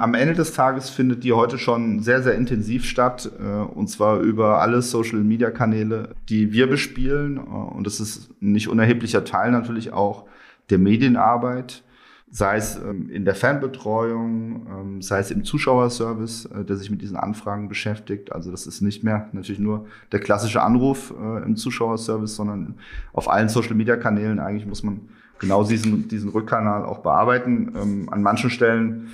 Am 0.00 0.14
Ende 0.14 0.32
des 0.32 0.54
Tages 0.54 0.88
findet 0.88 1.24
die 1.24 1.34
heute 1.34 1.58
schon 1.58 2.00
sehr, 2.00 2.22
sehr 2.22 2.34
intensiv 2.34 2.86
statt, 2.86 3.30
äh, 3.38 3.44
und 3.44 3.88
zwar 3.88 4.20
über 4.20 4.62
alle 4.62 4.80
Social-Media-Kanäle, 4.80 6.14
die 6.30 6.52
wir 6.52 6.68
bespielen. 6.68 7.36
Äh, 7.36 7.40
und 7.40 7.86
das 7.86 8.00
ist 8.00 8.30
ein 8.40 8.52
nicht 8.52 8.68
unerheblicher 8.68 9.24
Teil 9.24 9.50
natürlich 9.50 9.92
auch 9.92 10.24
der 10.70 10.78
Medienarbeit, 10.78 11.82
sei 12.30 12.56
es 12.56 12.76
ähm, 12.76 13.10
in 13.10 13.26
der 13.26 13.34
Fanbetreuung, 13.34 14.66
ähm, 14.70 15.02
sei 15.02 15.18
es 15.18 15.30
im 15.30 15.44
Zuschauerservice, 15.44 16.46
äh, 16.46 16.64
der 16.64 16.76
sich 16.76 16.90
mit 16.90 17.02
diesen 17.02 17.16
Anfragen 17.16 17.68
beschäftigt. 17.68 18.32
Also 18.32 18.50
das 18.50 18.66
ist 18.66 18.80
nicht 18.80 19.04
mehr 19.04 19.28
natürlich 19.32 19.60
nur 19.60 19.84
der 20.12 20.20
klassische 20.20 20.62
Anruf 20.62 21.12
im 21.44 21.56
Zuschauerservice, 21.56 22.36
sondern 22.36 22.76
auf 23.12 23.28
allen 23.28 23.50
Social-Media-Kanälen 23.50 24.38
eigentlich 24.38 24.66
muss 24.66 24.82
man 24.82 25.00
genau 25.38 25.64
diesen, 25.64 26.08
diesen 26.08 26.30
Rückkanal 26.30 26.84
auch 26.84 27.00
bearbeiten. 27.00 27.72
Ähm, 27.76 28.08
an 28.10 28.22
manchen 28.22 28.48
Stellen 28.48 29.10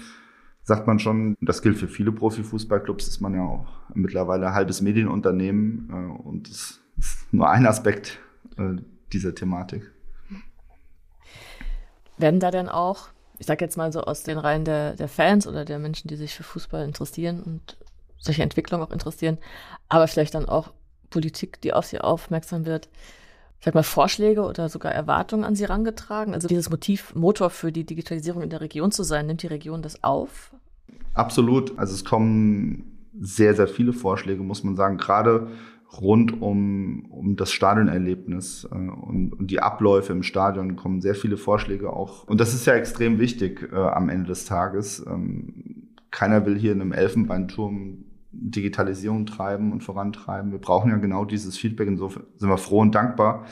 sagt 0.67 0.89
man 0.89 0.99
schon, 0.99 1.37
das 1.41 1.63
gilt 1.63 1.79
für 1.79 1.87
viele 1.87 2.11
Profifußballclubs, 2.11 3.07
ist 3.07 3.21
man 3.21 3.35
ja 3.35 3.43
auch 3.43 3.67
mittlerweile 3.95 4.49
ein 4.49 4.55
halbes 4.55 4.83
Medienunternehmen 4.83 5.89
äh, 5.91 6.23
und 6.23 6.51
das 6.51 6.81
ist 6.99 7.33
nur 7.33 7.49
ein 7.49 7.67
Aspekt 7.67 8.19
äh, 8.59 8.75
dieser 9.13 9.35
Thematik. 9.35 9.93
Werden 12.19 12.41
da 12.41 12.51
denn 12.51 12.69
auch, 12.69 13.11
ich 13.39 13.47
sag 13.47 13.61
jetzt 13.61 13.77
mal 13.77 13.93
so 13.93 14.01
aus 14.01 14.25
den 14.25 14.39
Reihen 14.39 14.65
der, 14.65 14.95
der 14.95 15.09
Fans 15.09 15.47
oder 15.47 15.65
der 15.65 15.79
Menschen, 15.79 16.09
die 16.09 16.17
sich 16.17 16.35
für 16.35 16.43
Fußball 16.43 16.85
interessieren 16.85 17.43
und 17.43 17.77
solche 18.19 18.43
Entwicklungen 18.43 18.85
auch 18.85 18.91
interessieren, 18.91 19.39
aber 19.89 20.09
vielleicht 20.09 20.35
dann 20.35 20.49
auch 20.49 20.73
Politik, 21.11 21.61
die 21.61 21.75
auf 21.75 21.87
sie 21.87 22.01
aufmerksam 22.01 22.67
wird, 22.67 22.89
vielleicht 23.59 23.75
mal 23.75 23.83
Vorschläge 23.83 24.43
oder 24.43 24.69
sogar 24.69 24.93
Erwartungen 24.93 25.45
an 25.45 25.55
sie 25.55 25.65
herangetragen? 25.65 26.35
Also 26.35 26.49
dieses 26.49 26.71
Motiv, 26.71 27.15
Motor 27.15 27.51
für 27.51 27.73
die 27.73 27.85
Digitalisierung 27.85 28.43
in 28.43 28.51
der 28.51 28.61
Region 28.61 28.93
zu 28.93 29.03
sein, 29.03 29.27
nimmt 29.27 29.43
die 29.43 29.49
Region 29.49 29.83
das 29.83 30.03
auf? 30.05 30.53
Absolut. 31.15 31.79
Also 31.79 31.95
es 31.95 32.05
kommen 32.05 33.09
sehr, 33.19 33.55
sehr 33.55 33.69
viele 33.69 33.93
Vorschläge, 33.93 34.43
muss 34.43 34.63
man 34.63 34.77
sagen, 34.77 34.99
gerade 34.99 35.49
rund 36.01 36.43
um, 36.43 37.07
um 37.11 37.37
das 37.37 37.53
Stadionerlebnis 37.53 38.69
äh, 38.71 38.75
und, 38.75 39.33
und 39.33 39.51
die 39.51 39.61
Abläufe 39.61 40.13
im 40.13 40.23
Stadion 40.23 40.77
kommen 40.77 41.01
sehr 41.01 41.15
viele 41.15 41.37
Vorschläge 41.37 41.93
auch. 41.93 42.25
Und 42.25 42.41
das 42.41 42.55
ist 42.55 42.67
ja 42.67 42.75
extrem 42.75 43.19
wichtig 43.19 43.71
äh, 43.73 43.77
am 43.77 44.09
Ende 44.09 44.27
des 44.27 44.45
Tages. 44.45 45.05
Ähm, 45.07 45.89
keiner 46.11 46.47
will 46.47 46.59
hier 46.59 46.73
in 46.73 46.81
einem 46.81 46.93
Elfenbeinturm 46.93 48.06
Digitalisierung 48.41 49.27
treiben 49.27 49.73
und 49.73 49.83
vorantreiben. 49.83 50.53
Wir 50.53 50.59
brauchen 50.59 50.91
ja 50.91 50.97
genau 50.97 51.25
dieses 51.25 51.57
Feedback. 51.57 51.89
Insofern 51.89 52.25
sind 52.37 52.49
wir 52.49 52.59
froh 52.59 52.81
und 52.81 52.95
dankbar, 52.95 53.47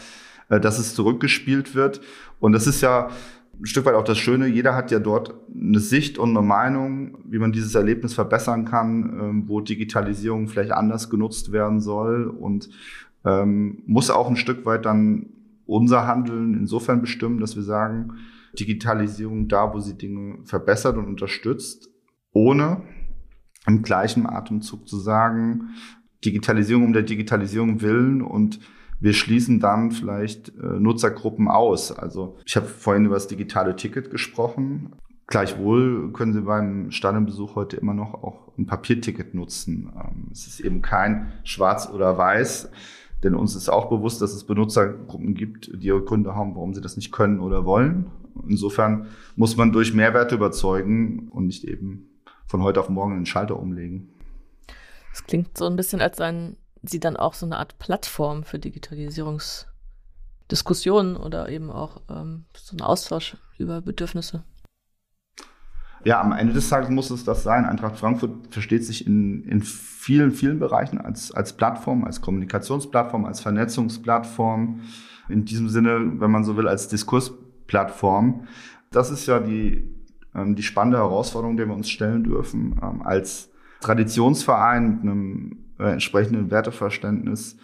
äh, 0.48 0.60
dass 0.60 0.78
es 0.78 0.94
zurückgespielt 0.94 1.74
wird. 1.74 2.00
Und 2.40 2.52
das 2.52 2.66
ist 2.66 2.80
ja 2.80 3.08
ein 3.60 3.66
Stück 3.66 3.84
weit 3.86 3.94
auch 3.94 4.04
das 4.04 4.18
Schöne. 4.18 4.46
Jeder 4.46 4.74
hat 4.74 4.90
ja 4.90 4.98
dort 4.98 5.34
eine 5.54 5.80
Sicht 5.80 6.18
und 6.18 6.30
eine 6.30 6.46
Meinung, 6.46 7.18
wie 7.24 7.38
man 7.38 7.52
dieses 7.52 7.74
Erlebnis 7.74 8.14
verbessern 8.14 8.64
kann, 8.64 9.18
ähm, 9.20 9.44
wo 9.48 9.60
Digitalisierung 9.60 10.48
vielleicht 10.48 10.72
anders 10.72 11.10
genutzt 11.10 11.52
werden 11.52 11.80
soll 11.80 12.26
und 12.26 12.68
ähm, 13.24 13.82
muss 13.86 14.10
auch 14.10 14.28
ein 14.28 14.36
Stück 14.36 14.66
weit 14.66 14.84
dann 14.84 15.26
unser 15.66 16.06
Handeln 16.06 16.54
insofern 16.54 17.00
bestimmen, 17.00 17.40
dass 17.40 17.56
wir 17.56 17.62
sagen, 17.62 18.14
Digitalisierung 18.58 19.48
da, 19.48 19.72
wo 19.72 19.80
sie 19.80 19.96
Dinge 19.96 20.38
verbessert 20.44 20.96
und 20.96 21.06
unterstützt, 21.06 21.90
ohne 22.32 22.82
im 23.66 23.82
gleichen 23.82 24.26
Atemzug 24.26 24.88
zu 24.88 24.98
sagen, 24.98 25.74
Digitalisierung 26.24 26.84
um 26.84 26.92
der 26.92 27.02
Digitalisierung 27.02 27.80
willen 27.80 28.22
und 28.22 28.60
wir 29.00 29.12
schließen 29.12 29.60
dann 29.60 29.90
vielleicht 29.90 30.48
äh, 30.58 30.80
Nutzergruppen 30.80 31.48
aus. 31.48 31.92
Also 31.92 32.38
ich 32.46 32.56
habe 32.56 32.66
vorhin 32.66 33.04
über 33.04 33.16
das 33.16 33.26
digitale 33.26 33.76
Ticket 33.76 34.10
gesprochen. 34.10 34.92
Gleichwohl 35.26 36.12
können 36.12 36.32
Sie 36.32 36.42
beim 36.42 36.90
Stadionbesuch 36.90 37.54
heute 37.54 37.76
immer 37.76 37.94
noch 37.94 38.14
auch 38.14 38.56
ein 38.56 38.66
Papierticket 38.66 39.34
nutzen. 39.34 39.90
Ähm, 39.94 40.28
es 40.32 40.46
ist 40.46 40.60
eben 40.60 40.80
kein 40.80 41.32
Schwarz 41.44 41.90
oder 41.90 42.16
Weiß, 42.16 42.70
denn 43.22 43.34
uns 43.34 43.56
ist 43.56 43.68
auch 43.68 43.88
bewusst, 43.88 44.22
dass 44.22 44.34
es 44.34 44.44
Benutzergruppen 44.44 45.34
gibt, 45.34 45.70
die 45.74 45.88
ihre 45.88 46.02
Gründe 46.02 46.34
haben, 46.34 46.54
warum 46.54 46.74
sie 46.74 46.80
das 46.80 46.96
nicht 46.96 47.10
können 47.10 47.40
oder 47.40 47.64
wollen. 47.64 48.06
Insofern 48.48 49.06
muss 49.36 49.56
man 49.56 49.72
durch 49.72 49.94
Mehrwerte 49.94 50.34
überzeugen 50.34 51.28
und 51.30 51.46
nicht 51.46 51.64
eben 51.64 52.13
von 52.46 52.62
heute 52.62 52.80
auf 52.80 52.88
morgen 52.88 53.14
einen 53.14 53.26
Schalter 53.26 53.58
umlegen. 53.58 54.08
Das 55.10 55.24
klingt 55.24 55.56
so 55.56 55.66
ein 55.66 55.76
bisschen, 55.76 56.00
als 56.00 56.16
seien 56.16 56.56
Sie 56.82 56.98
dann 57.00 57.16
auch 57.16 57.34
so 57.34 57.46
eine 57.46 57.58
Art 57.58 57.78
Plattform 57.78 58.44
für 58.44 58.58
Digitalisierungsdiskussionen 58.58 61.16
oder 61.16 61.48
eben 61.48 61.70
auch 61.70 62.02
ähm, 62.10 62.44
so 62.56 62.76
ein 62.76 62.82
Austausch 62.82 63.36
über 63.58 63.80
Bedürfnisse. 63.80 64.44
Ja, 66.04 66.20
am 66.20 66.32
Ende 66.32 66.52
des 66.52 66.68
Tages 66.68 66.90
muss 66.90 67.10
es 67.10 67.24
das 67.24 67.42
sein. 67.42 67.64
Eintracht 67.64 67.96
Frankfurt 67.96 68.52
versteht 68.52 68.84
sich 68.84 69.06
in, 69.06 69.42
in 69.44 69.62
vielen, 69.62 70.32
vielen 70.32 70.58
Bereichen 70.58 71.00
als, 71.00 71.32
als 71.32 71.54
Plattform, 71.54 72.04
als 72.04 72.20
Kommunikationsplattform, 72.20 73.24
als 73.24 73.40
Vernetzungsplattform. 73.40 74.80
In 75.30 75.46
diesem 75.46 75.70
Sinne, 75.70 76.20
wenn 76.20 76.30
man 76.30 76.44
so 76.44 76.58
will, 76.58 76.68
als 76.68 76.88
Diskursplattform. 76.88 78.46
Das 78.90 79.10
ist 79.10 79.26
ja 79.26 79.40
die 79.40 79.90
die 80.34 80.62
spannende 80.62 80.98
Herausforderung, 80.98 81.56
der 81.56 81.66
wir 81.66 81.74
uns 81.74 81.90
stellen 81.90 82.24
dürfen, 82.24 82.80
ähm, 82.82 83.02
als 83.02 83.50
Traditionsverein 83.80 84.90
mit 84.90 85.02
einem 85.02 85.58
äh, 85.78 85.92
entsprechenden 85.92 86.50
Werteverständnis 86.50 87.56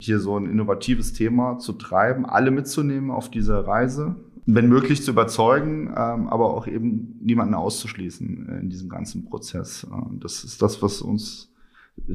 hier 0.00 0.18
so 0.20 0.38
ein 0.38 0.46
innovatives 0.46 1.12
Thema 1.12 1.58
zu 1.58 1.72
treiben, 1.72 2.26
alle 2.26 2.50
mitzunehmen 2.50 3.10
auf 3.10 3.30
diese 3.30 3.66
Reise, 3.66 4.16
wenn 4.46 4.68
möglich 4.68 5.02
zu 5.02 5.12
überzeugen, 5.12 5.88
ähm, 5.88 6.28
aber 6.28 6.54
auch 6.54 6.66
eben 6.66 7.18
niemanden 7.22 7.54
auszuschließen 7.54 8.60
in 8.60 8.70
diesem 8.70 8.88
ganzen 8.88 9.24
Prozess. 9.24 9.86
Das 10.20 10.44
ist 10.44 10.60
das, 10.60 10.82
was 10.82 11.00
uns 11.00 11.52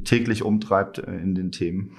täglich 0.04 0.44
umtreibt 0.44 1.00
äh, 1.00 1.18
in 1.18 1.36
den 1.36 1.52
Themen. 1.52 1.96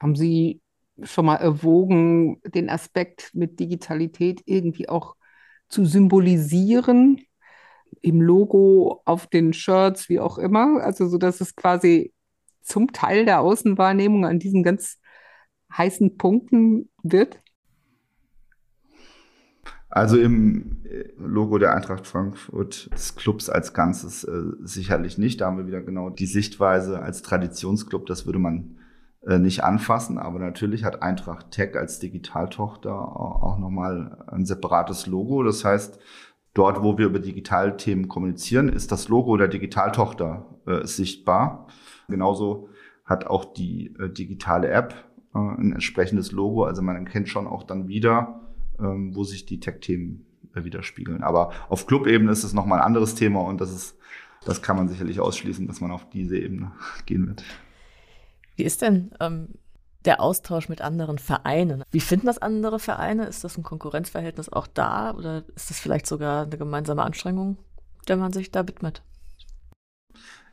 Haben 0.00 0.16
Sie 0.16 0.60
schon 1.02 1.26
mal 1.26 1.36
erwogen, 1.36 2.40
den 2.44 2.68
Aspekt 2.70 3.30
mit 3.34 3.60
Digitalität 3.60 4.42
irgendwie 4.46 4.88
auch 4.88 5.16
zu 5.72 5.84
symbolisieren? 5.84 7.20
Im 8.00 8.20
Logo, 8.20 9.02
auf 9.04 9.26
den 9.26 9.52
Shirts, 9.52 10.08
wie 10.08 10.20
auch 10.20 10.38
immer. 10.38 10.82
Also, 10.82 11.08
so 11.08 11.18
dass 11.18 11.40
es 11.40 11.56
quasi 11.56 12.12
zum 12.62 12.92
Teil 12.92 13.24
der 13.24 13.40
Außenwahrnehmung 13.40 14.24
an 14.24 14.38
diesen 14.38 14.62
ganz 14.62 14.98
heißen 15.76 16.16
Punkten 16.16 16.90
wird? 17.02 17.40
Also 19.88 20.18
im 20.18 20.84
äh, 20.84 21.04
Logo 21.18 21.58
der 21.58 21.74
Eintracht 21.74 22.06
Frankfurt 22.06 22.90
des 22.92 23.14
Clubs 23.14 23.50
als 23.50 23.74
Ganzes 23.74 24.24
äh, 24.24 24.42
sicherlich 24.62 25.18
nicht. 25.18 25.40
Da 25.40 25.46
haben 25.46 25.58
wir 25.58 25.66
wieder 25.66 25.82
genau 25.82 26.08
die 26.08 26.26
Sichtweise 26.26 27.00
als 27.00 27.22
Traditionsclub, 27.22 28.06
das 28.06 28.24
würde 28.24 28.38
man 28.38 28.78
nicht 29.24 29.62
anfassen. 29.62 30.18
Aber 30.18 30.40
natürlich 30.40 30.84
hat 30.84 31.02
Eintracht 31.02 31.52
Tech 31.52 31.76
als 31.76 32.00
Digitaltochter 32.00 32.92
auch 32.92 33.56
nochmal 33.58 34.24
ein 34.26 34.44
separates 34.44 35.06
Logo. 35.06 35.44
Das 35.44 35.64
heißt, 35.64 36.00
dort, 36.54 36.82
wo 36.82 36.98
wir 36.98 37.06
über 37.06 37.18
Digitalthemen 37.18 38.08
kommunizieren, 38.08 38.68
ist 38.68 38.92
das 38.92 39.08
Logo 39.08 39.36
der 39.36 39.48
Digitaltochter 39.48 40.46
äh, 40.66 40.86
sichtbar. 40.86 41.68
Genauso 42.08 42.68
hat 43.04 43.26
auch 43.26 43.44
die 43.44 43.94
äh, 43.98 44.10
digitale 44.10 44.68
App 44.68 44.94
äh, 45.34 45.38
ein 45.38 45.72
entsprechendes 45.72 46.32
Logo. 46.32 46.64
Also 46.64 46.82
man 46.82 46.96
erkennt 46.96 47.28
schon 47.28 47.46
auch 47.46 47.62
dann 47.62 47.88
wieder, 47.88 48.40
ähm, 48.78 49.14
wo 49.14 49.24
sich 49.24 49.46
die 49.46 49.60
Tech-Themen 49.60 50.26
äh, 50.54 50.64
widerspiegeln. 50.64 51.22
Aber 51.22 51.52
auf 51.68 51.86
Club-Ebene 51.86 52.30
ist 52.30 52.44
es 52.44 52.52
nochmal 52.52 52.80
ein 52.80 52.86
anderes 52.86 53.14
Thema 53.14 53.40
und 53.40 53.60
das 53.60 53.72
ist, 53.72 53.96
das 54.44 54.62
kann 54.62 54.76
man 54.76 54.88
sicherlich 54.88 55.20
ausschließen, 55.20 55.66
dass 55.66 55.80
man 55.80 55.90
auf 55.90 56.08
diese 56.10 56.36
Ebene 56.36 56.72
gehen 57.06 57.28
wird. 57.28 57.44
Wie 58.62 58.66
ist 58.66 58.80
denn 58.80 59.10
ähm, 59.18 59.48
der 60.04 60.20
Austausch 60.20 60.68
mit 60.68 60.82
anderen 60.82 61.18
Vereinen? 61.18 61.82
Wie 61.90 61.98
finden 61.98 62.26
das 62.26 62.38
andere 62.38 62.78
Vereine? 62.78 63.26
Ist 63.26 63.42
das 63.42 63.58
ein 63.58 63.64
Konkurrenzverhältnis 63.64 64.48
auch 64.50 64.68
da 64.68 65.12
oder 65.16 65.42
ist 65.56 65.70
das 65.70 65.80
vielleicht 65.80 66.06
sogar 66.06 66.44
eine 66.44 66.56
gemeinsame 66.56 67.02
Anstrengung, 67.02 67.56
der 68.06 68.18
man 68.18 68.32
sich 68.32 68.52
da 68.52 68.68
widmet? 68.68 69.02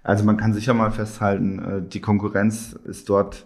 Also 0.01 0.23
man 0.23 0.37
kann 0.37 0.55
sicher 0.55 0.73
mal 0.73 0.89
festhalten, 0.89 1.59
äh, 1.59 1.87
die 1.87 2.01
Konkurrenz 2.01 2.73
ist 2.83 3.09
dort 3.09 3.45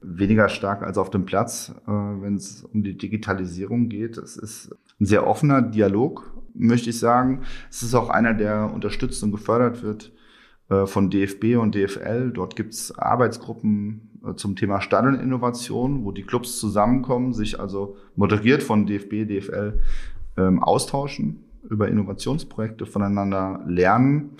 weniger 0.00 0.48
stark 0.48 0.84
als 0.84 0.98
auf 0.98 1.10
dem 1.10 1.26
Platz, 1.26 1.74
äh, 1.88 1.90
wenn 1.90 2.36
es 2.36 2.62
um 2.62 2.84
die 2.84 2.96
Digitalisierung 2.96 3.88
geht. 3.88 4.18
Es 4.18 4.36
ist 4.36 4.70
ein 5.00 5.06
sehr 5.06 5.26
offener 5.26 5.62
Dialog, 5.62 6.32
möchte 6.54 6.90
ich 6.90 7.00
sagen. 7.00 7.42
Es 7.70 7.82
ist 7.82 7.96
auch 7.96 8.08
einer, 8.08 8.34
der 8.34 8.72
unterstützt 8.72 9.24
und 9.24 9.32
gefördert 9.32 9.82
wird 9.82 10.12
von 10.86 11.10
DFB 11.10 11.56
und 11.56 11.74
DFL. 11.74 12.32
Dort 12.32 12.56
gibt 12.56 12.74
es 12.74 12.96
Arbeitsgruppen 12.98 14.20
äh, 14.26 14.34
zum 14.34 14.56
Thema 14.56 14.80
Stadioninnovation, 14.80 16.04
wo 16.04 16.12
die 16.12 16.24
Clubs 16.24 16.58
zusammenkommen, 16.58 17.32
sich 17.32 17.60
also 17.60 17.96
moderiert 18.16 18.62
von 18.62 18.86
DFB, 18.86 19.28
DFL 19.28 19.80
ähm, 20.36 20.62
austauschen 20.62 21.44
über 21.68 21.88
Innovationsprojekte, 21.88 22.86
voneinander 22.86 23.62
lernen. 23.66 24.36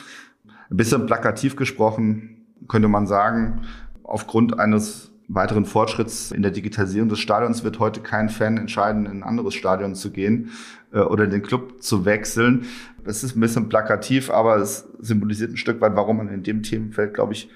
Ein 0.70 0.76
bisschen 0.76 1.06
plakativ 1.06 1.56
gesprochen 1.56 2.46
könnte 2.68 2.88
man 2.88 3.06
sagen, 3.06 3.62
aufgrund 4.02 4.58
eines 4.58 5.12
weiteren 5.28 5.64
Fortschritts 5.64 6.30
in 6.30 6.42
der 6.42 6.50
Digitalisierung 6.50 7.08
des 7.08 7.18
Stadions 7.18 7.64
wird 7.64 7.78
heute 7.78 8.00
kein 8.00 8.28
Fan 8.28 8.56
entscheiden, 8.56 9.06
in 9.06 9.12
ein 9.18 9.22
anderes 9.22 9.54
Stadion 9.54 9.94
zu 9.94 10.10
gehen 10.10 10.50
äh, 10.92 11.00
oder 11.00 11.26
den 11.26 11.42
Club 11.42 11.82
zu 11.82 12.04
wechseln. 12.04 12.66
Das 13.04 13.24
ist 13.24 13.36
ein 13.36 13.40
bisschen 13.40 13.68
plakativ, 13.68 14.30
aber 14.30 14.56
es 14.56 14.88
symbolisiert 15.00 15.52
ein 15.52 15.56
Stück 15.56 15.80
weit, 15.80 15.96
warum 15.96 16.18
man 16.18 16.28
in 16.28 16.42
dem 16.42 16.62
Themenfeld, 16.62 17.14
glaube 17.14 17.32
ich, 17.32 17.50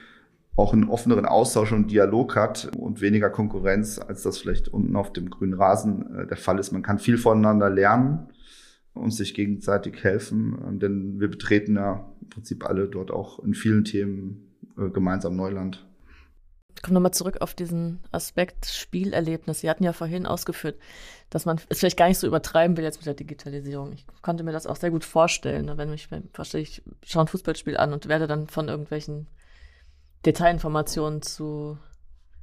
auch 0.56 0.72
einen 0.72 0.88
offeneren 0.88 1.26
Austausch 1.26 1.72
und 1.72 1.90
Dialog 1.90 2.36
hat 2.36 2.70
und 2.76 3.00
weniger 3.00 3.30
Konkurrenz, 3.30 3.98
als 3.98 4.22
das 4.22 4.38
vielleicht 4.38 4.68
unten 4.68 4.96
auf 4.96 5.12
dem 5.12 5.30
grünen 5.30 5.54
Rasen 5.54 6.14
äh, 6.16 6.26
der 6.26 6.36
Fall 6.36 6.58
ist. 6.58 6.72
Man 6.72 6.82
kann 6.82 6.98
viel 6.98 7.18
voneinander 7.18 7.70
lernen 7.70 8.28
und 8.92 9.12
sich 9.12 9.34
gegenseitig 9.34 10.02
helfen, 10.02 10.78
denn 10.80 11.20
wir 11.20 11.28
betreten 11.28 11.76
ja 11.76 12.04
im 12.20 12.28
Prinzip 12.28 12.68
alle 12.68 12.88
dort 12.88 13.12
auch 13.12 13.38
in 13.38 13.54
vielen 13.54 13.84
Themen 13.84 14.50
äh, 14.76 14.90
gemeinsam 14.90 15.36
Neuland. 15.36 15.86
Ich 16.76 16.82
komme 16.82 16.94
nochmal 16.94 17.12
zurück 17.12 17.38
auf 17.40 17.54
diesen 17.54 18.00
Aspekt 18.12 18.66
Spielerlebnis. 18.66 19.60
Sie 19.60 19.70
hatten 19.70 19.84
ja 19.84 19.92
vorhin 19.92 20.26
ausgeführt, 20.26 20.78
dass 21.28 21.44
man 21.44 21.60
es 21.68 21.80
vielleicht 21.80 21.96
gar 21.96 22.08
nicht 22.08 22.18
so 22.18 22.26
übertreiben 22.26 22.76
will 22.76 22.84
jetzt 22.84 22.98
mit 22.98 23.06
der 23.06 23.14
Digitalisierung. 23.14 23.92
Ich 23.92 24.06
konnte 24.22 24.44
mir 24.44 24.52
das 24.52 24.66
auch 24.66 24.76
sehr 24.76 24.90
gut 24.90 25.04
vorstellen. 25.04 25.66
Ne? 25.66 25.76
Wenn 25.76 25.92
ich 25.92 26.08
verstehe, 26.32 26.60
ich 26.60 26.82
schaue 27.04 27.24
ein 27.24 27.28
Fußballspiel 27.28 27.76
an 27.76 27.92
und 27.92 28.08
werde 28.08 28.26
dann 28.26 28.48
von 28.48 28.68
irgendwelchen 28.68 29.28
Detailinformationen 30.26 31.22
zu, 31.22 31.78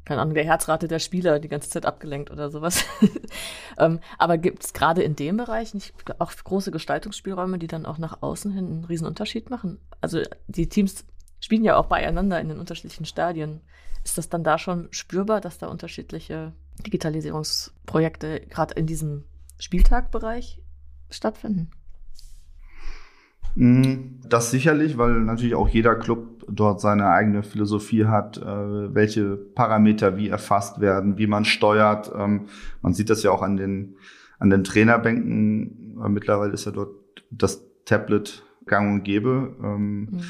keine 0.06 0.22
Ahnung, 0.22 0.34
der 0.34 0.46
Herzrate 0.46 0.88
der 0.88 1.00
Spieler 1.00 1.40
die 1.40 1.50
ganze 1.50 1.70
Zeit 1.70 1.86
abgelenkt 1.86 2.32
oder 2.32 2.50
sowas. 2.50 2.86
ähm, 3.78 4.00
aber 4.18 4.38
gibt 4.38 4.64
es 4.64 4.74
gerade 4.74 5.04
in 5.04 5.16
dem 5.16 5.38
Bereich 5.38 5.74
nicht 5.74 5.94
auch 6.20 6.32
große 6.32 6.72
Gestaltungsspielräume, 6.72 7.60
die 7.60 7.68
dann 7.68 7.86
auch 7.86 7.98
nach 7.98 8.22
außen 8.22 8.52
hin 8.52 8.66
einen 8.66 8.86
riesen 8.86 9.08
Unterschied 9.08 9.50
machen? 9.50 9.80
Also 10.02 10.22
die 10.48 10.70
Teams 10.70 11.06
spielen 11.40 11.64
ja 11.64 11.78
auch 11.78 11.88
beieinander 11.88 12.40
in 12.40 12.50
den 12.50 12.60
unterschiedlichen 12.60 13.06
Stadien. 13.06 13.62
Ist 14.04 14.18
das 14.18 14.30
dann 14.30 14.44
da 14.44 14.58
schon 14.58 14.88
spürbar, 14.92 15.42
dass 15.42 15.58
da 15.58 15.68
unterschiedliche 15.68 16.54
Digitalisierungsprojekte 16.86 18.42
gerade 18.50 18.74
in 18.76 18.86
diesem 18.86 19.24
Spieltagbereich 19.60 20.62
stattfinden? 21.10 21.72
Mm, 23.56 24.20
das 24.28 24.52
sicherlich, 24.52 24.98
weil 24.98 25.14
natürlich 25.22 25.56
auch 25.56 25.68
jeder 25.68 25.96
Club 25.96 26.46
dort 26.48 26.80
seine 26.80 27.10
eigene 27.10 27.42
Philosophie 27.42 28.06
hat, 28.06 28.38
äh, 28.38 28.46
welche 28.46 29.36
Parameter 29.36 30.16
wie 30.16 30.30
erfasst 30.30 30.80
werden, 30.80 31.18
wie 31.18 31.28
man 31.28 31.44
steuert. 31.44 32.12
Ähm, 32.16 32.48
man 32.82 32.94
sieht 32.94 33.10
das 33.10 33.24
ja 33.24 33.32
auch 33.32 33.42
an 33.42 33.58
den, 33.58 33.98
an 34.38 34.52
den 34.52 34.64
Trainerbänken. 34.64 36.00
Äh, 36.04 36.10
mittlerweile 36.10 36.54
ist 36.54 36.66
ja 36.66 36.72
dort 36.72 36.92
das 37.32 37.64
Tablet 37.86 38.44
gang 38.68 38.94
und 38.94 39.04
gäbe. 39.04 39.56
Ähm, 39.64 40.00
mhm. 40.02 40.22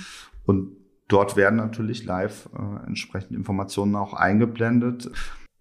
Und 0.45 0.76
dort 1.07 1.35
werden 1.35 1.55
natürlich 1.55 2.05
live 2.05 2.49
äh, 2.53 2.87
entsprechend 2.87 3.35
Informationen 3.35 3.95
auch 3.95 4.13
eingeblendet. 4.13 5.09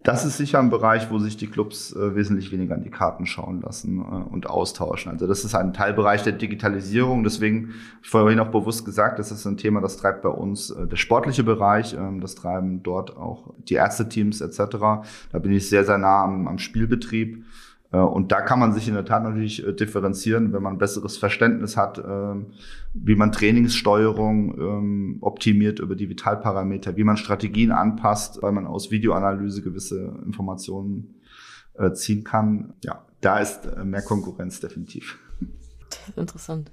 Das 0.03 0.23
ist 0.23 0.37
sicher 0.37 0.59
ein 0.59 0.69
Bereich, 0.69 1.11
wo 1.11 1.19
sich 1.19 1.35
die 1.35 1.47
Clubs 1.47 1.93
äh, 1.93 2.15
wesentlich 2.15 2.51
weniger 2.51 2.75
an 2.75 2.83
die 2.83 2.89
Karten 2.89 3.25
schauen 3.25 3.61
lassen 3.61 3.99
äh, 3.99 4.01
und 4.01 4.49
austauschen. 4.49 5.11
Also 5.11 5.27
das 5.27 5.43
ist 5.43 5.55
ein 5.55 5.73
Teilbereich 5.73 6.23
der 6.23 6.33
Digitalisierung. 6.33 7.23
Deswegen 7.23 7.73
ich 8.01 8.09
vorhin 8.09 8.39
auch 8.39 8.47
bewusst 8.47 8.85
gesagt, 8.85 9.19
das 9.19 9.31
ist 9.31 9.45
ein 9.45 9.57
Thema, 9.57 9.81
das 9.81 9.97
treibt 9.97 10.21
bei 10.21 10.29
uns 10.29 10.69
äh, 10.69 10.87
der 10.87 10.95
sportliche 10.95 11.43
Bereich. 11.43 11.93
Ähm, 11.93 12.21
das 12.21 12.35
treiben 12.35 12.83
dort 12.83 13.17
auch 13.17 13.53
die 13.57 13.73
Ärzteteams 13.73 14.39
etc. 14.39 14.77
Da 15.31 15.39
bin 15.39 15.51
ich 15.51 15.67
sehr, 15.67 15.83
sehr 15.83 15.97
nah 15.97 16.23
am, 16.23 16.47
am 16.47 16.59
Spielbetrieb. 16.59 17.43
Äh, 17.91 17.97
und 17.97 18.31
da 18.31 18.41
kann 18.41 18.59
man 18.59 18.73
sich 18.73 18.87
in 18.87 18.93
der 18.93 19.05
Tat 19.05 19.23
natürlich 19.23 19.65
äh, 19.65 19.73
differenzieren, 19.73 20.53
wenn 20.53 20.63
man 20.63 20.73
ein 20.73 20.79
besseres 20.79 21.17
Verständnis 21.17 21.77
hat, 21.77 21.97
ähm, 21.97 22.47
wie 22.93 23.15
man 23.15 23.31
Trainingssteuerung 23.31 24.57
ähm, 24.59 25.17
optimiert 25.21 25.79
über 25.79 25.95
die 25.95 26.09
Vitalparameter, 26.09 26.97
wie 26.97 27.03
man 27.03 27.17
Strategien 27.17 27.71
anpasst, 27.71 28.41
weil 28.41 28.51
man 28.51 28.67
aus 28.67 28.91
Videoanalyse 28.91 29.61
gewisse 29.61 30.13
Informationen 30.25 31.15
äh, 31.75 31.93
ziehen 31.93 32.23
kann. 32.23 32.73
Ja, 32.83 33.05
da 33.21 33.39
ist 33.39 33.67
mehr 33.83 34.01
Konkurrenz 34.01 34.59
definitiv. 34.59 35.17
Interessant. 36.15 36.71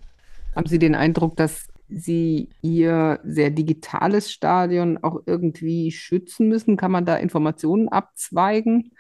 Haben 0.55 0.67
Sie 0.67 0.79
den 0.79 0.95
Eindruck, 0.95 1.37
dass 1.37 1.69
Sie 1.89 2.49
Ihr 2.63 3.21
sehr 3.25 3.51
digitales 3.51 4.33
Stadion 4.33 4.99
auch 5.03 5.23
irgendwie 5.27 5.91
schützen 5.91 6.49
müssen? 6.49 6.77
Kann 6.77 6.93
man 6.93 7.05
da 7.05 7.17
Informationen 7.17 7.89
abzweigen? 7.89 8.93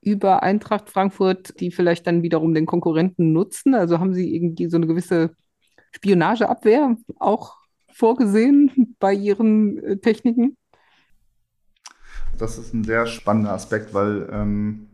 Über 0.00 0.42
Eintracht 0.42 0.90
Frankfurt, 0.90 1.60
die 1.60 1.70
vielleicht 1.70 2.06
dann 2.06 2.22
wiederum 2.22 2.54
den 2.54 2.66
Konkurrenten 2.66 3.32
nutzen? 3.32 3.74
Also 3.74 3.98
haben 3.98 4.14
Sie 4.14 4.34
irgendwie 4.34 4.68
so 4.68 4.76
eine 4.76 4.86
gewisse 4.86 5.34
Spionageabwehr 5.92 6.96
auch 7.18 7.56
vorgesehen 7.92 8.96
bei 8.98 9.12
Ihren 9.12 9.82
äh, 9.82 9.96
Techniken? 9.98 10.56
Das 12.38 12.58
ist 12.58 12.72
ein 12.72 12.84
sehr 12.84 13.06
spannender 13.06 13.52
Aspekt, 13.52 13.92
weil 13.92 14.28
ähm, 14.32 14.86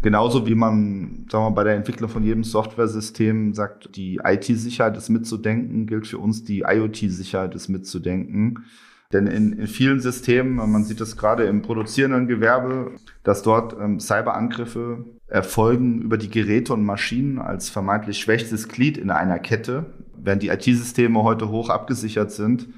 genauso 0.00 0.46
wie 0.46 0.54
man 0.54 1.26
sagen 1.30 1.44
wir, 1.44 1.50
bei 1.50 1.64
der 1.64 1.74
Entwicklung 1.74 2.08
von 2.08 2.24
jedem 2.24 2.42
Softwaresystem 2.44 3.52
sagt, 3.52 3.94
die 3.96 4.20
IT-Sicherheit 4.24 4.96
ist 4.96 5.10
mitzudenken, 5.10 5.86
gilt 5.86 6.06
für 6.06 6.18
uns 6.18 6.44
die 6.44 6.60
IoT-Sicherheit 6.66 7.54
ist 7.54 7.68
mitzudenken. 7.68 8.64
Denn 9.12 9.26
in, 9.26 9.52
in 9.54 9.66
vielen 9.66 10.00
Systemen, 10.00 10.54
man 10.54 10.84
sieht 10.84 11.00
das 11.00 11.16
gerade 11.16 11.44
im 11.44 11.62
produzierenden 11.62 12.28
Gewerbe, 12.28 12.92
dass 13.24 13.42
dort 13.42 13.76
ähm, 13.80 13.98
Cyberangriffe 13.98 15.04
erfolgen 15.26 16.00
über 16.02 16.16
die 16.16 16.30
Geräte 16.30 16.72
und 16.72 16.84
Maschinen 16.84 17.38
als 17.38 17.70
vermeintlich 17.70 18.18
schwächstes 18.20 18.68
Glied 18.68 18.96
in 18.96 19.10
einer 19.10 19.40
Kette. 19.40 19.86
Während 20.16 20.42
die 20.42 20.48
IT-Systeme 20.48 21.22
heute 21.24 21.48
hoch 21.48 21.70
abgesichert 21.70 22.30
sind, 22.30 22.68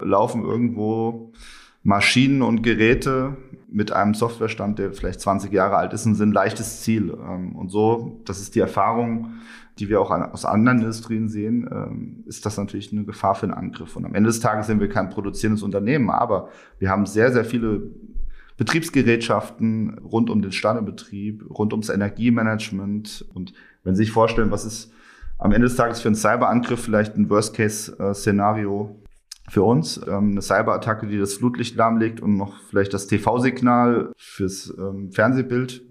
laufen 0.00 0.42
irgendwo 0.42 1.32
Maschinen 1.84 2.42
und 2.42 2.62
Geräte 2.62 3.36
mit 3.68 3.92
einem 3.92 4.14
Softwarestand, 4.14 4.78
der 4.80 4.92
vielleicht 4.92 5.20
20 5.20 5.52
Jahre 5.52 5.76
alt 5.76 5.92
ist, 5.92 6.02
sind 6.02 6.20
ein 6.20 6.32
leichtes 6.32 6.82
Ziel. 6.82 7.16
Ähm, 7.16 7.54
und 7.54 7.68
so, 7.68 8.20
das 8.24 8.40
ist 8.40 8.56
die 8.56 8.60
Erfahrung, 8.60 9.34
die 9.78 9.88
wir 9.88 10.00
auch 10.00 10.10
aus 10.10 10.44
anderen 10.44 10.78
Industrien 10.78 11.28
sehen, 11.28 11.68
ähm, 11.70 12.24
ist 12.26 12.46
das 12.46 12.56
natürlich 12.56 12.92
eine 12.92 13.04
Gefahr 13.04 13.34
für 13.34 13.44
einen 13.44 13.54
Angriff. 13.54 13.96
Und 13.96 14.06
am 14.06 14.14
Ende 14.14 14.28
des 14.28 14.40
Tages 14.40 14.66
sind 14.66 14.80
wir 14.80 14.88
kein 14.88 15.10
produzierendes 15.10 15.62
Unternehmen, 15.62 16.10
aber 16.10 16.48
wir 16.78 16.90
haben 16.90 17.06
sehr, 17.06 17.32
sehr 17.32 17.44
viele 17.44 17.82
Betriebsgerätschaften 18.56 19.98
rund 19.98 20.30
um 20.30 20.40
den 20.40 20.52
Standebetrieb, 20.52 21.44
rund 21.50 21.72
ums 21.72 21.90
Energiemanagement. 21.90 23.26
Und 23.34 23.52
wenn 23.84 23.94
Sie 23.94 24.04
sich 24.04 24.12
vorstellen, 24.12 24.50
was 24.50 24.64
ist 24.64 24.92
am 25.38 25.52
Ende 25.52 25.66
des 25.66 25.76
Tages 25.76 26.00
für 26.00 26.08
einen 26.08 26.16
Cyberangriff 26.16 26.80
vielleicht 26.80 27.16
ein 27.16 27.28
Worst-Case-Szenario 27.28 29.02
für 29.48 29.62
uns. 29.62 30.00
Ähm, 30.06 30.32
eine 30.32 30.42
Cyberattacke, 30.42 31.06
die 31.06 31.18
das 31.18 31.34
Flutlicht 31.34 31.76
lahmlegt 31.76 32.20
und 32.20 32.36
noch 32.36 32.58
vielleicht 32.68 32.94
das 32.94 33.06
TV-Signal 33.06 34.12
fürs 34.16 34.74
ähm, 34.78 35.12
Fernsehbild 35.12 35.82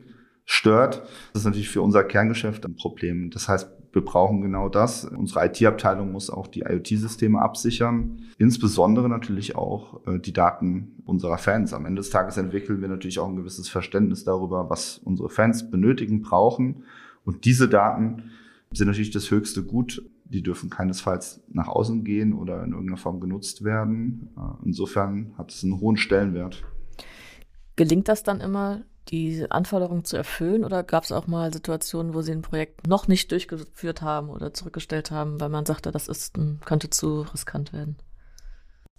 stört. 0.46 1.04
Das 1.34 1.42
ist 1.42 1.46
natürlich 1.46 1.70
für 1.70 1.82
unser 1.82 2.04
Kerngeschäft 2.04 2.66
ein 2.66 2.76
Problem. 2.76 3.32
Das 3.32 3.48
heißt, 3.48 3.70
wir 3.96 4.06
brauchen 4.06 4.42
genau 4.42 4.70
das. 4.70 5.06
Unsere 5.06 5.46
IT-Abteilung 5.46 6.12
muss 6.12 6.30
auch 6.30 6.48
die 6.48 6.62
IoT-Systeme 6.62 7.42
absichern. 7.42 8.22
Insbesondere 8.38 9.10
natürlich 9.10 9.56
auch 9.56 10.06
äh, 10.06 10.20
die 10.20 10.34
Daten 10.34 11.02
unserer 11.06 11.38
Fans. 11.38 11.74
Am 11.74 11.86
Ende 11.86 12.02
des 12.02 12.12
Tages 12.12 12.38
entwickeln 12.38 12.82
wir 12.82 12.88
natürlich 12.88 13.20
auch 13.20 13.30
ein 13.30 13.38
gewisses 13.38 13.70
Verständnis 13.70 14.24
darüber, 14.24 14.70
was 14.70 15.00
unsere 15.00 15.30
Fans 15.30 15.72
benötigen, 15.72 16.22
brauchen. 16.22 16.84
Und 17.24 17.46
diese 17.46 17.68
Daten 17.68 18.32
sind 18.72 18.88
natürlich 18.88 19.12
das 19.12 19.32
höchste 19.32 19.64
Gut 19.64 20.04
die 20.26 20.42
dürfen 20.42 20.70
keinesfalls 20.70 21.42
nach 21.50 21.68
außen 21.68 22.04
gehen 22.04 22.34
oder 22.34 22.64
in 22.64 22.72
irgendeiner 22.72 22.98
Form 22.98 23.20
genutzt 23.20 23.64
werden. 23.64 24.30
Äh, 24.36 24.66
insofern 24.66 25.34
hat 25.38 25.52
es 25.52 25.64
einen 25.64 25.80
hohen 25.80 25.98
Stellenwert. 25.98 26.64
Gelingt 27.76 28.08
das 28.08 28.24
dann 28.24 28.42
immer, 28.42 28.84
die 29.10 29.46
Anforderungen 29.50 30.04
zu 30.04 30.18
erfüllen 30.18 30.64
oder 30.64 30.84
gab 30.84 31.04
es 31.04 31.12
auch 31.12 31.28
mal 31.28 31.54
Situationen, 31.54 32.14
wo 32.14 32.22
Sie 32.22 32.32
ein 32.32 32.42
Projekt 32.42 32.88
noch 32.88 33.08
nicht 33.08 33.32
durchgeführt 33.32 34.02
haben 34.02 34.30
oder 34.30 34.54
zurückgestellt 34.54 35.12
haben, 35.12 35.40
weil 35.40 35.50
man 35.50 35.66
sagte, 35.66 35.92
das 35.92 36.08
ist, 36.08 36.38
könnte 36.66 36.90
zu 36.90 37.22
riskant 37.22 37.74
werden? 37.74 37.98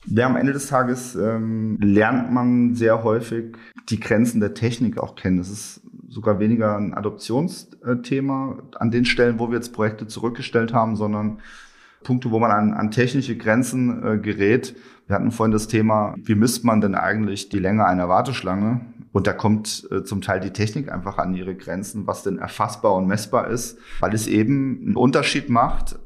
Ja, 0.09 0.27
am 0.27 0.37
Ende 0.37 0.53
des 0.53 0.69
Tages 0.69 1.17
ähm, 1.17 1.79
lernt 1.81 2.33
man 2.33 2.75
sehr 2.75 3.03
häufig 3.03 3.57
die 3.89 3.99
Grenzen 3.99 4.41
der 4.41 4.55
Technik 4.55 4.99
auch 4.99 5.17
kennen. 5.17 5.39
Das 5.39 5.51
ist 5.51 5.81
sogar 6.09 6.39
weniger 6.39 6.77
ein 6.77 6.95
Adoptionsthema 6.95 8.59
an 8.79 8.91
den 8.91 9.05
Stellen, 9.05 9.41
wo 9.41 9.49
wir 9.49 9.57
jetzt 9.57 9.73
Projekte 9.73 10.07
zurückgestellt 10.07 10.73
haben, 10.73 10.95
sondern 10.95 11.41
Punkte, 12.05 12.31
wo 12.31 12.39
man 12.39 12.53
an, 12.53 12.73
an 12.73 12.93
technische 12.93 13.37
Grenzen 13.37 14.05
äh, 14.05 14.19
gerät. 14.19 14.77
Wir 15.09 15.17
hatten 15.17 15.33
vorhin 15.33 15.53
das 15.53 15.67
Thema, 15.67 16.15
wie 16.23 16.37
misst 16.37 16.65
man 16.65 16.81
denn 16.81 16.95
eigentlich 16.95 17.49
die 17.49 17.59
Länge 17.59 17.85
einer 17.85 18.09
Warteschlange? 18.09 18.81
Und 19.17 19.27
da 19.27 19.33
kommt 19.33 19.89
äh, 19.91 20.05
zum 20.05 20.21
Teil 20.21 20.41
die 20.41 20.51
Technik 20.51 20.93
einfach 20.93 21.17
an 21.17 21.35
ihre 21.35 21.55
Grenzen, 21.55 22.07
was 22.07 22.23
denn 22.23 22.37
erfassbar 22.37 22.95
und 22.95 23.07
messbar 23.07 23.49
ist, 23.49 23.79
weil 23.99 24.13
es 24.13 24.27
eben 24.27 24.79
einen 24.83 24.95
Unterschied 24.95 25.49
macht, 25.49 25.99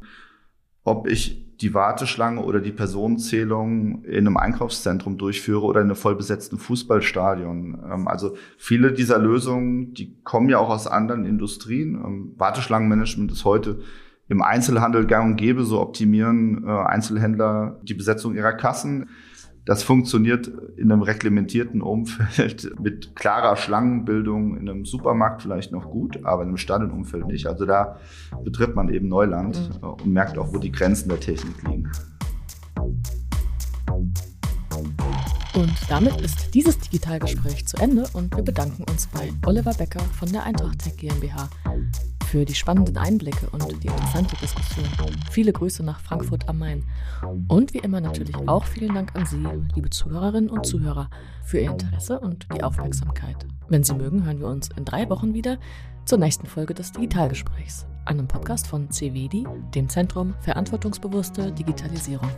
ob 0.84 1.08
ich 1.08 1.56
die 1.56 1.74
Warteschlange 1.74 2.40
oder 2.40 2.60
die 2.60 2.70
Personenzählung 2.70 4.04
in 4.04 4.28
einem 4.28 4.36
Einkaufszentrum 4.36 5.18
durchführe 5.18 5.64
oder 5.64 5.80
in 5.80 5.88
einem 5.88 5.96
vollbesetzten 5.96 6.56
Fußballstadion. 6.56 7.82
Ähm, 7.92 8.06
also 8.06 8.36
viele 8.56 8.92
dieser 8.92 9.18
Lösungen, 9.18 9.92
die 9.92 10.14
kommen 10.22 10.48
ja 10.48 10.58
auch 10.58 10.70
aus 10.70 10.86
anderen 10.86 11.24
Industrien. 11.24 11.96
Ähm, 11.96 12.34
Warteschlangenmanagement 12.36 13.32
ist 13.32 13.44
heute 13.44 13.80
im 14.28 14.40
Einzelhandel 14.40 15.04
gang 15.08 15.32
und 15.32 15.36
gäbe, 15.36 15.64
so 15.64 15.80
optimieren 15.80 16.62
äh, 16.64 16.70
Einzelhändler 16.70 17.80
die 17.82 17.94
Besetzung 17.94 18.36
ihrer 18.36 18.52
Kassen. 18.52 19.08
Das 19.64 19.82
funktioniert 19.82 20.50
in 20.76 20.90
einem 20.90 21.02
reglementierten 21.02 21.82
Umfeld 21.82 22.72
mit 22.80 23.14
klarer 23.14 23.56
Schlangenbildung 23.56 24.56
in 24.56 24.68
einem 24.68 24.84
Supermarkt 24.84 25.42
vielleicht 25.42 25.70
noch 25.72 25.90
gut, 25.90 26.24
aber 26.24 26.42
in 26.42 26.48
einem 26.48 26.56
Stadionumfeld 26.56 27.26
nicht. 27.26 27.46
Also 27.46 27.66
da 27.66 27.98
betritt 28.42 28.74
man 28.74 28.88
eben 28.88 29.08
Neuland 29.08 29.80
mhm. 29.80 29.88
und 29.88 30.06
merkt 30.06 30.38
auch, 30.38 30.52
wo 30.52 30.58
die 30.58 30.72
Grenzen 30.72 31.08
der 31.08 31.20
Technik 31.20 31.62
liegen. 31.62 31.90
Und 35.54 35.74
damit 35.88 36.20
ist 36.20 36.54
dieses 36.54 36.78
Digitalgespräch 36.78 37.66
zu 37.66 37.76
Ende 37.78 38.06
und 38.12 38.36
wir 38.36 38.44
bedanken 38.44 38.84
uns 38.88 39.08
bei 39.08 39.32
Oliver 39.46 39.74
Becker 39.74 40.00
von 40.00 40.30
der 40.30 40.44
Eintracht 40.44 40.78
Tech 40.78 40.96
GmbH 40.96 41.48
für 42.30 42.44
die 42.44 42.54
spannenden 42.54 42.96
Einblicke 42.96 43.48
und 43.50 43.82
die 43.82 43.88
interessante 43.88 44.36
Diskussion. 44.36 44.86
Viele 45.32 45.52
Grüße 45.52 45.82
nach 45.82 46.00
Frankfurt 46.00 46.48
am 46.48 46.60
Main. 46.60 46.84
Und 47.48 47.74
wie 47.74 47.78
immer 47.78 48.00
natürlich 48.00 48.36
auch 48.46 48.64
vielen 48.64 48.94
Dank 48.94 49.16
an 49.16 49.26
Sie, 49.26 49.44
liebe 49.74 49.90
Zuhörerinnen 49.90 50.48
und 50.48 50.64
Zuhörer, 50.64 51.10
für 51.42 51.58
Ihr 51.58 51.72
Interesse 51.72 52.20
und 52.20 52.46
die 52.54 52.62
Aufmerksamkeit. 52.62 53.46
Wenn 53.68 53.82
Sie 53.82 53.94
mögen, 53.94 54.24
hören 54.24 54.38
wir 54.38 54.46
uns 54.46 54.68
in 54.76 54.84
drei 54.84 55.10
Wochen 55.10 55.34
wieder 55.34 55.58
zur 56.04 56.18
nächsten 56.18 56.46
Folge 56.46 56.74
des 56.74 56.92
Digitalgesprächs, 56.92 57.86
einem 58.04 58.28
Podcast 58.28 58.68
von 58.68 58.88
CVD, 58.90 59.44
dem 59.74 59.88
Zentrum 59.88 60.34
Verantwortungsbewusste 60.40 61.50
Digitalisierung. 61.50 62.28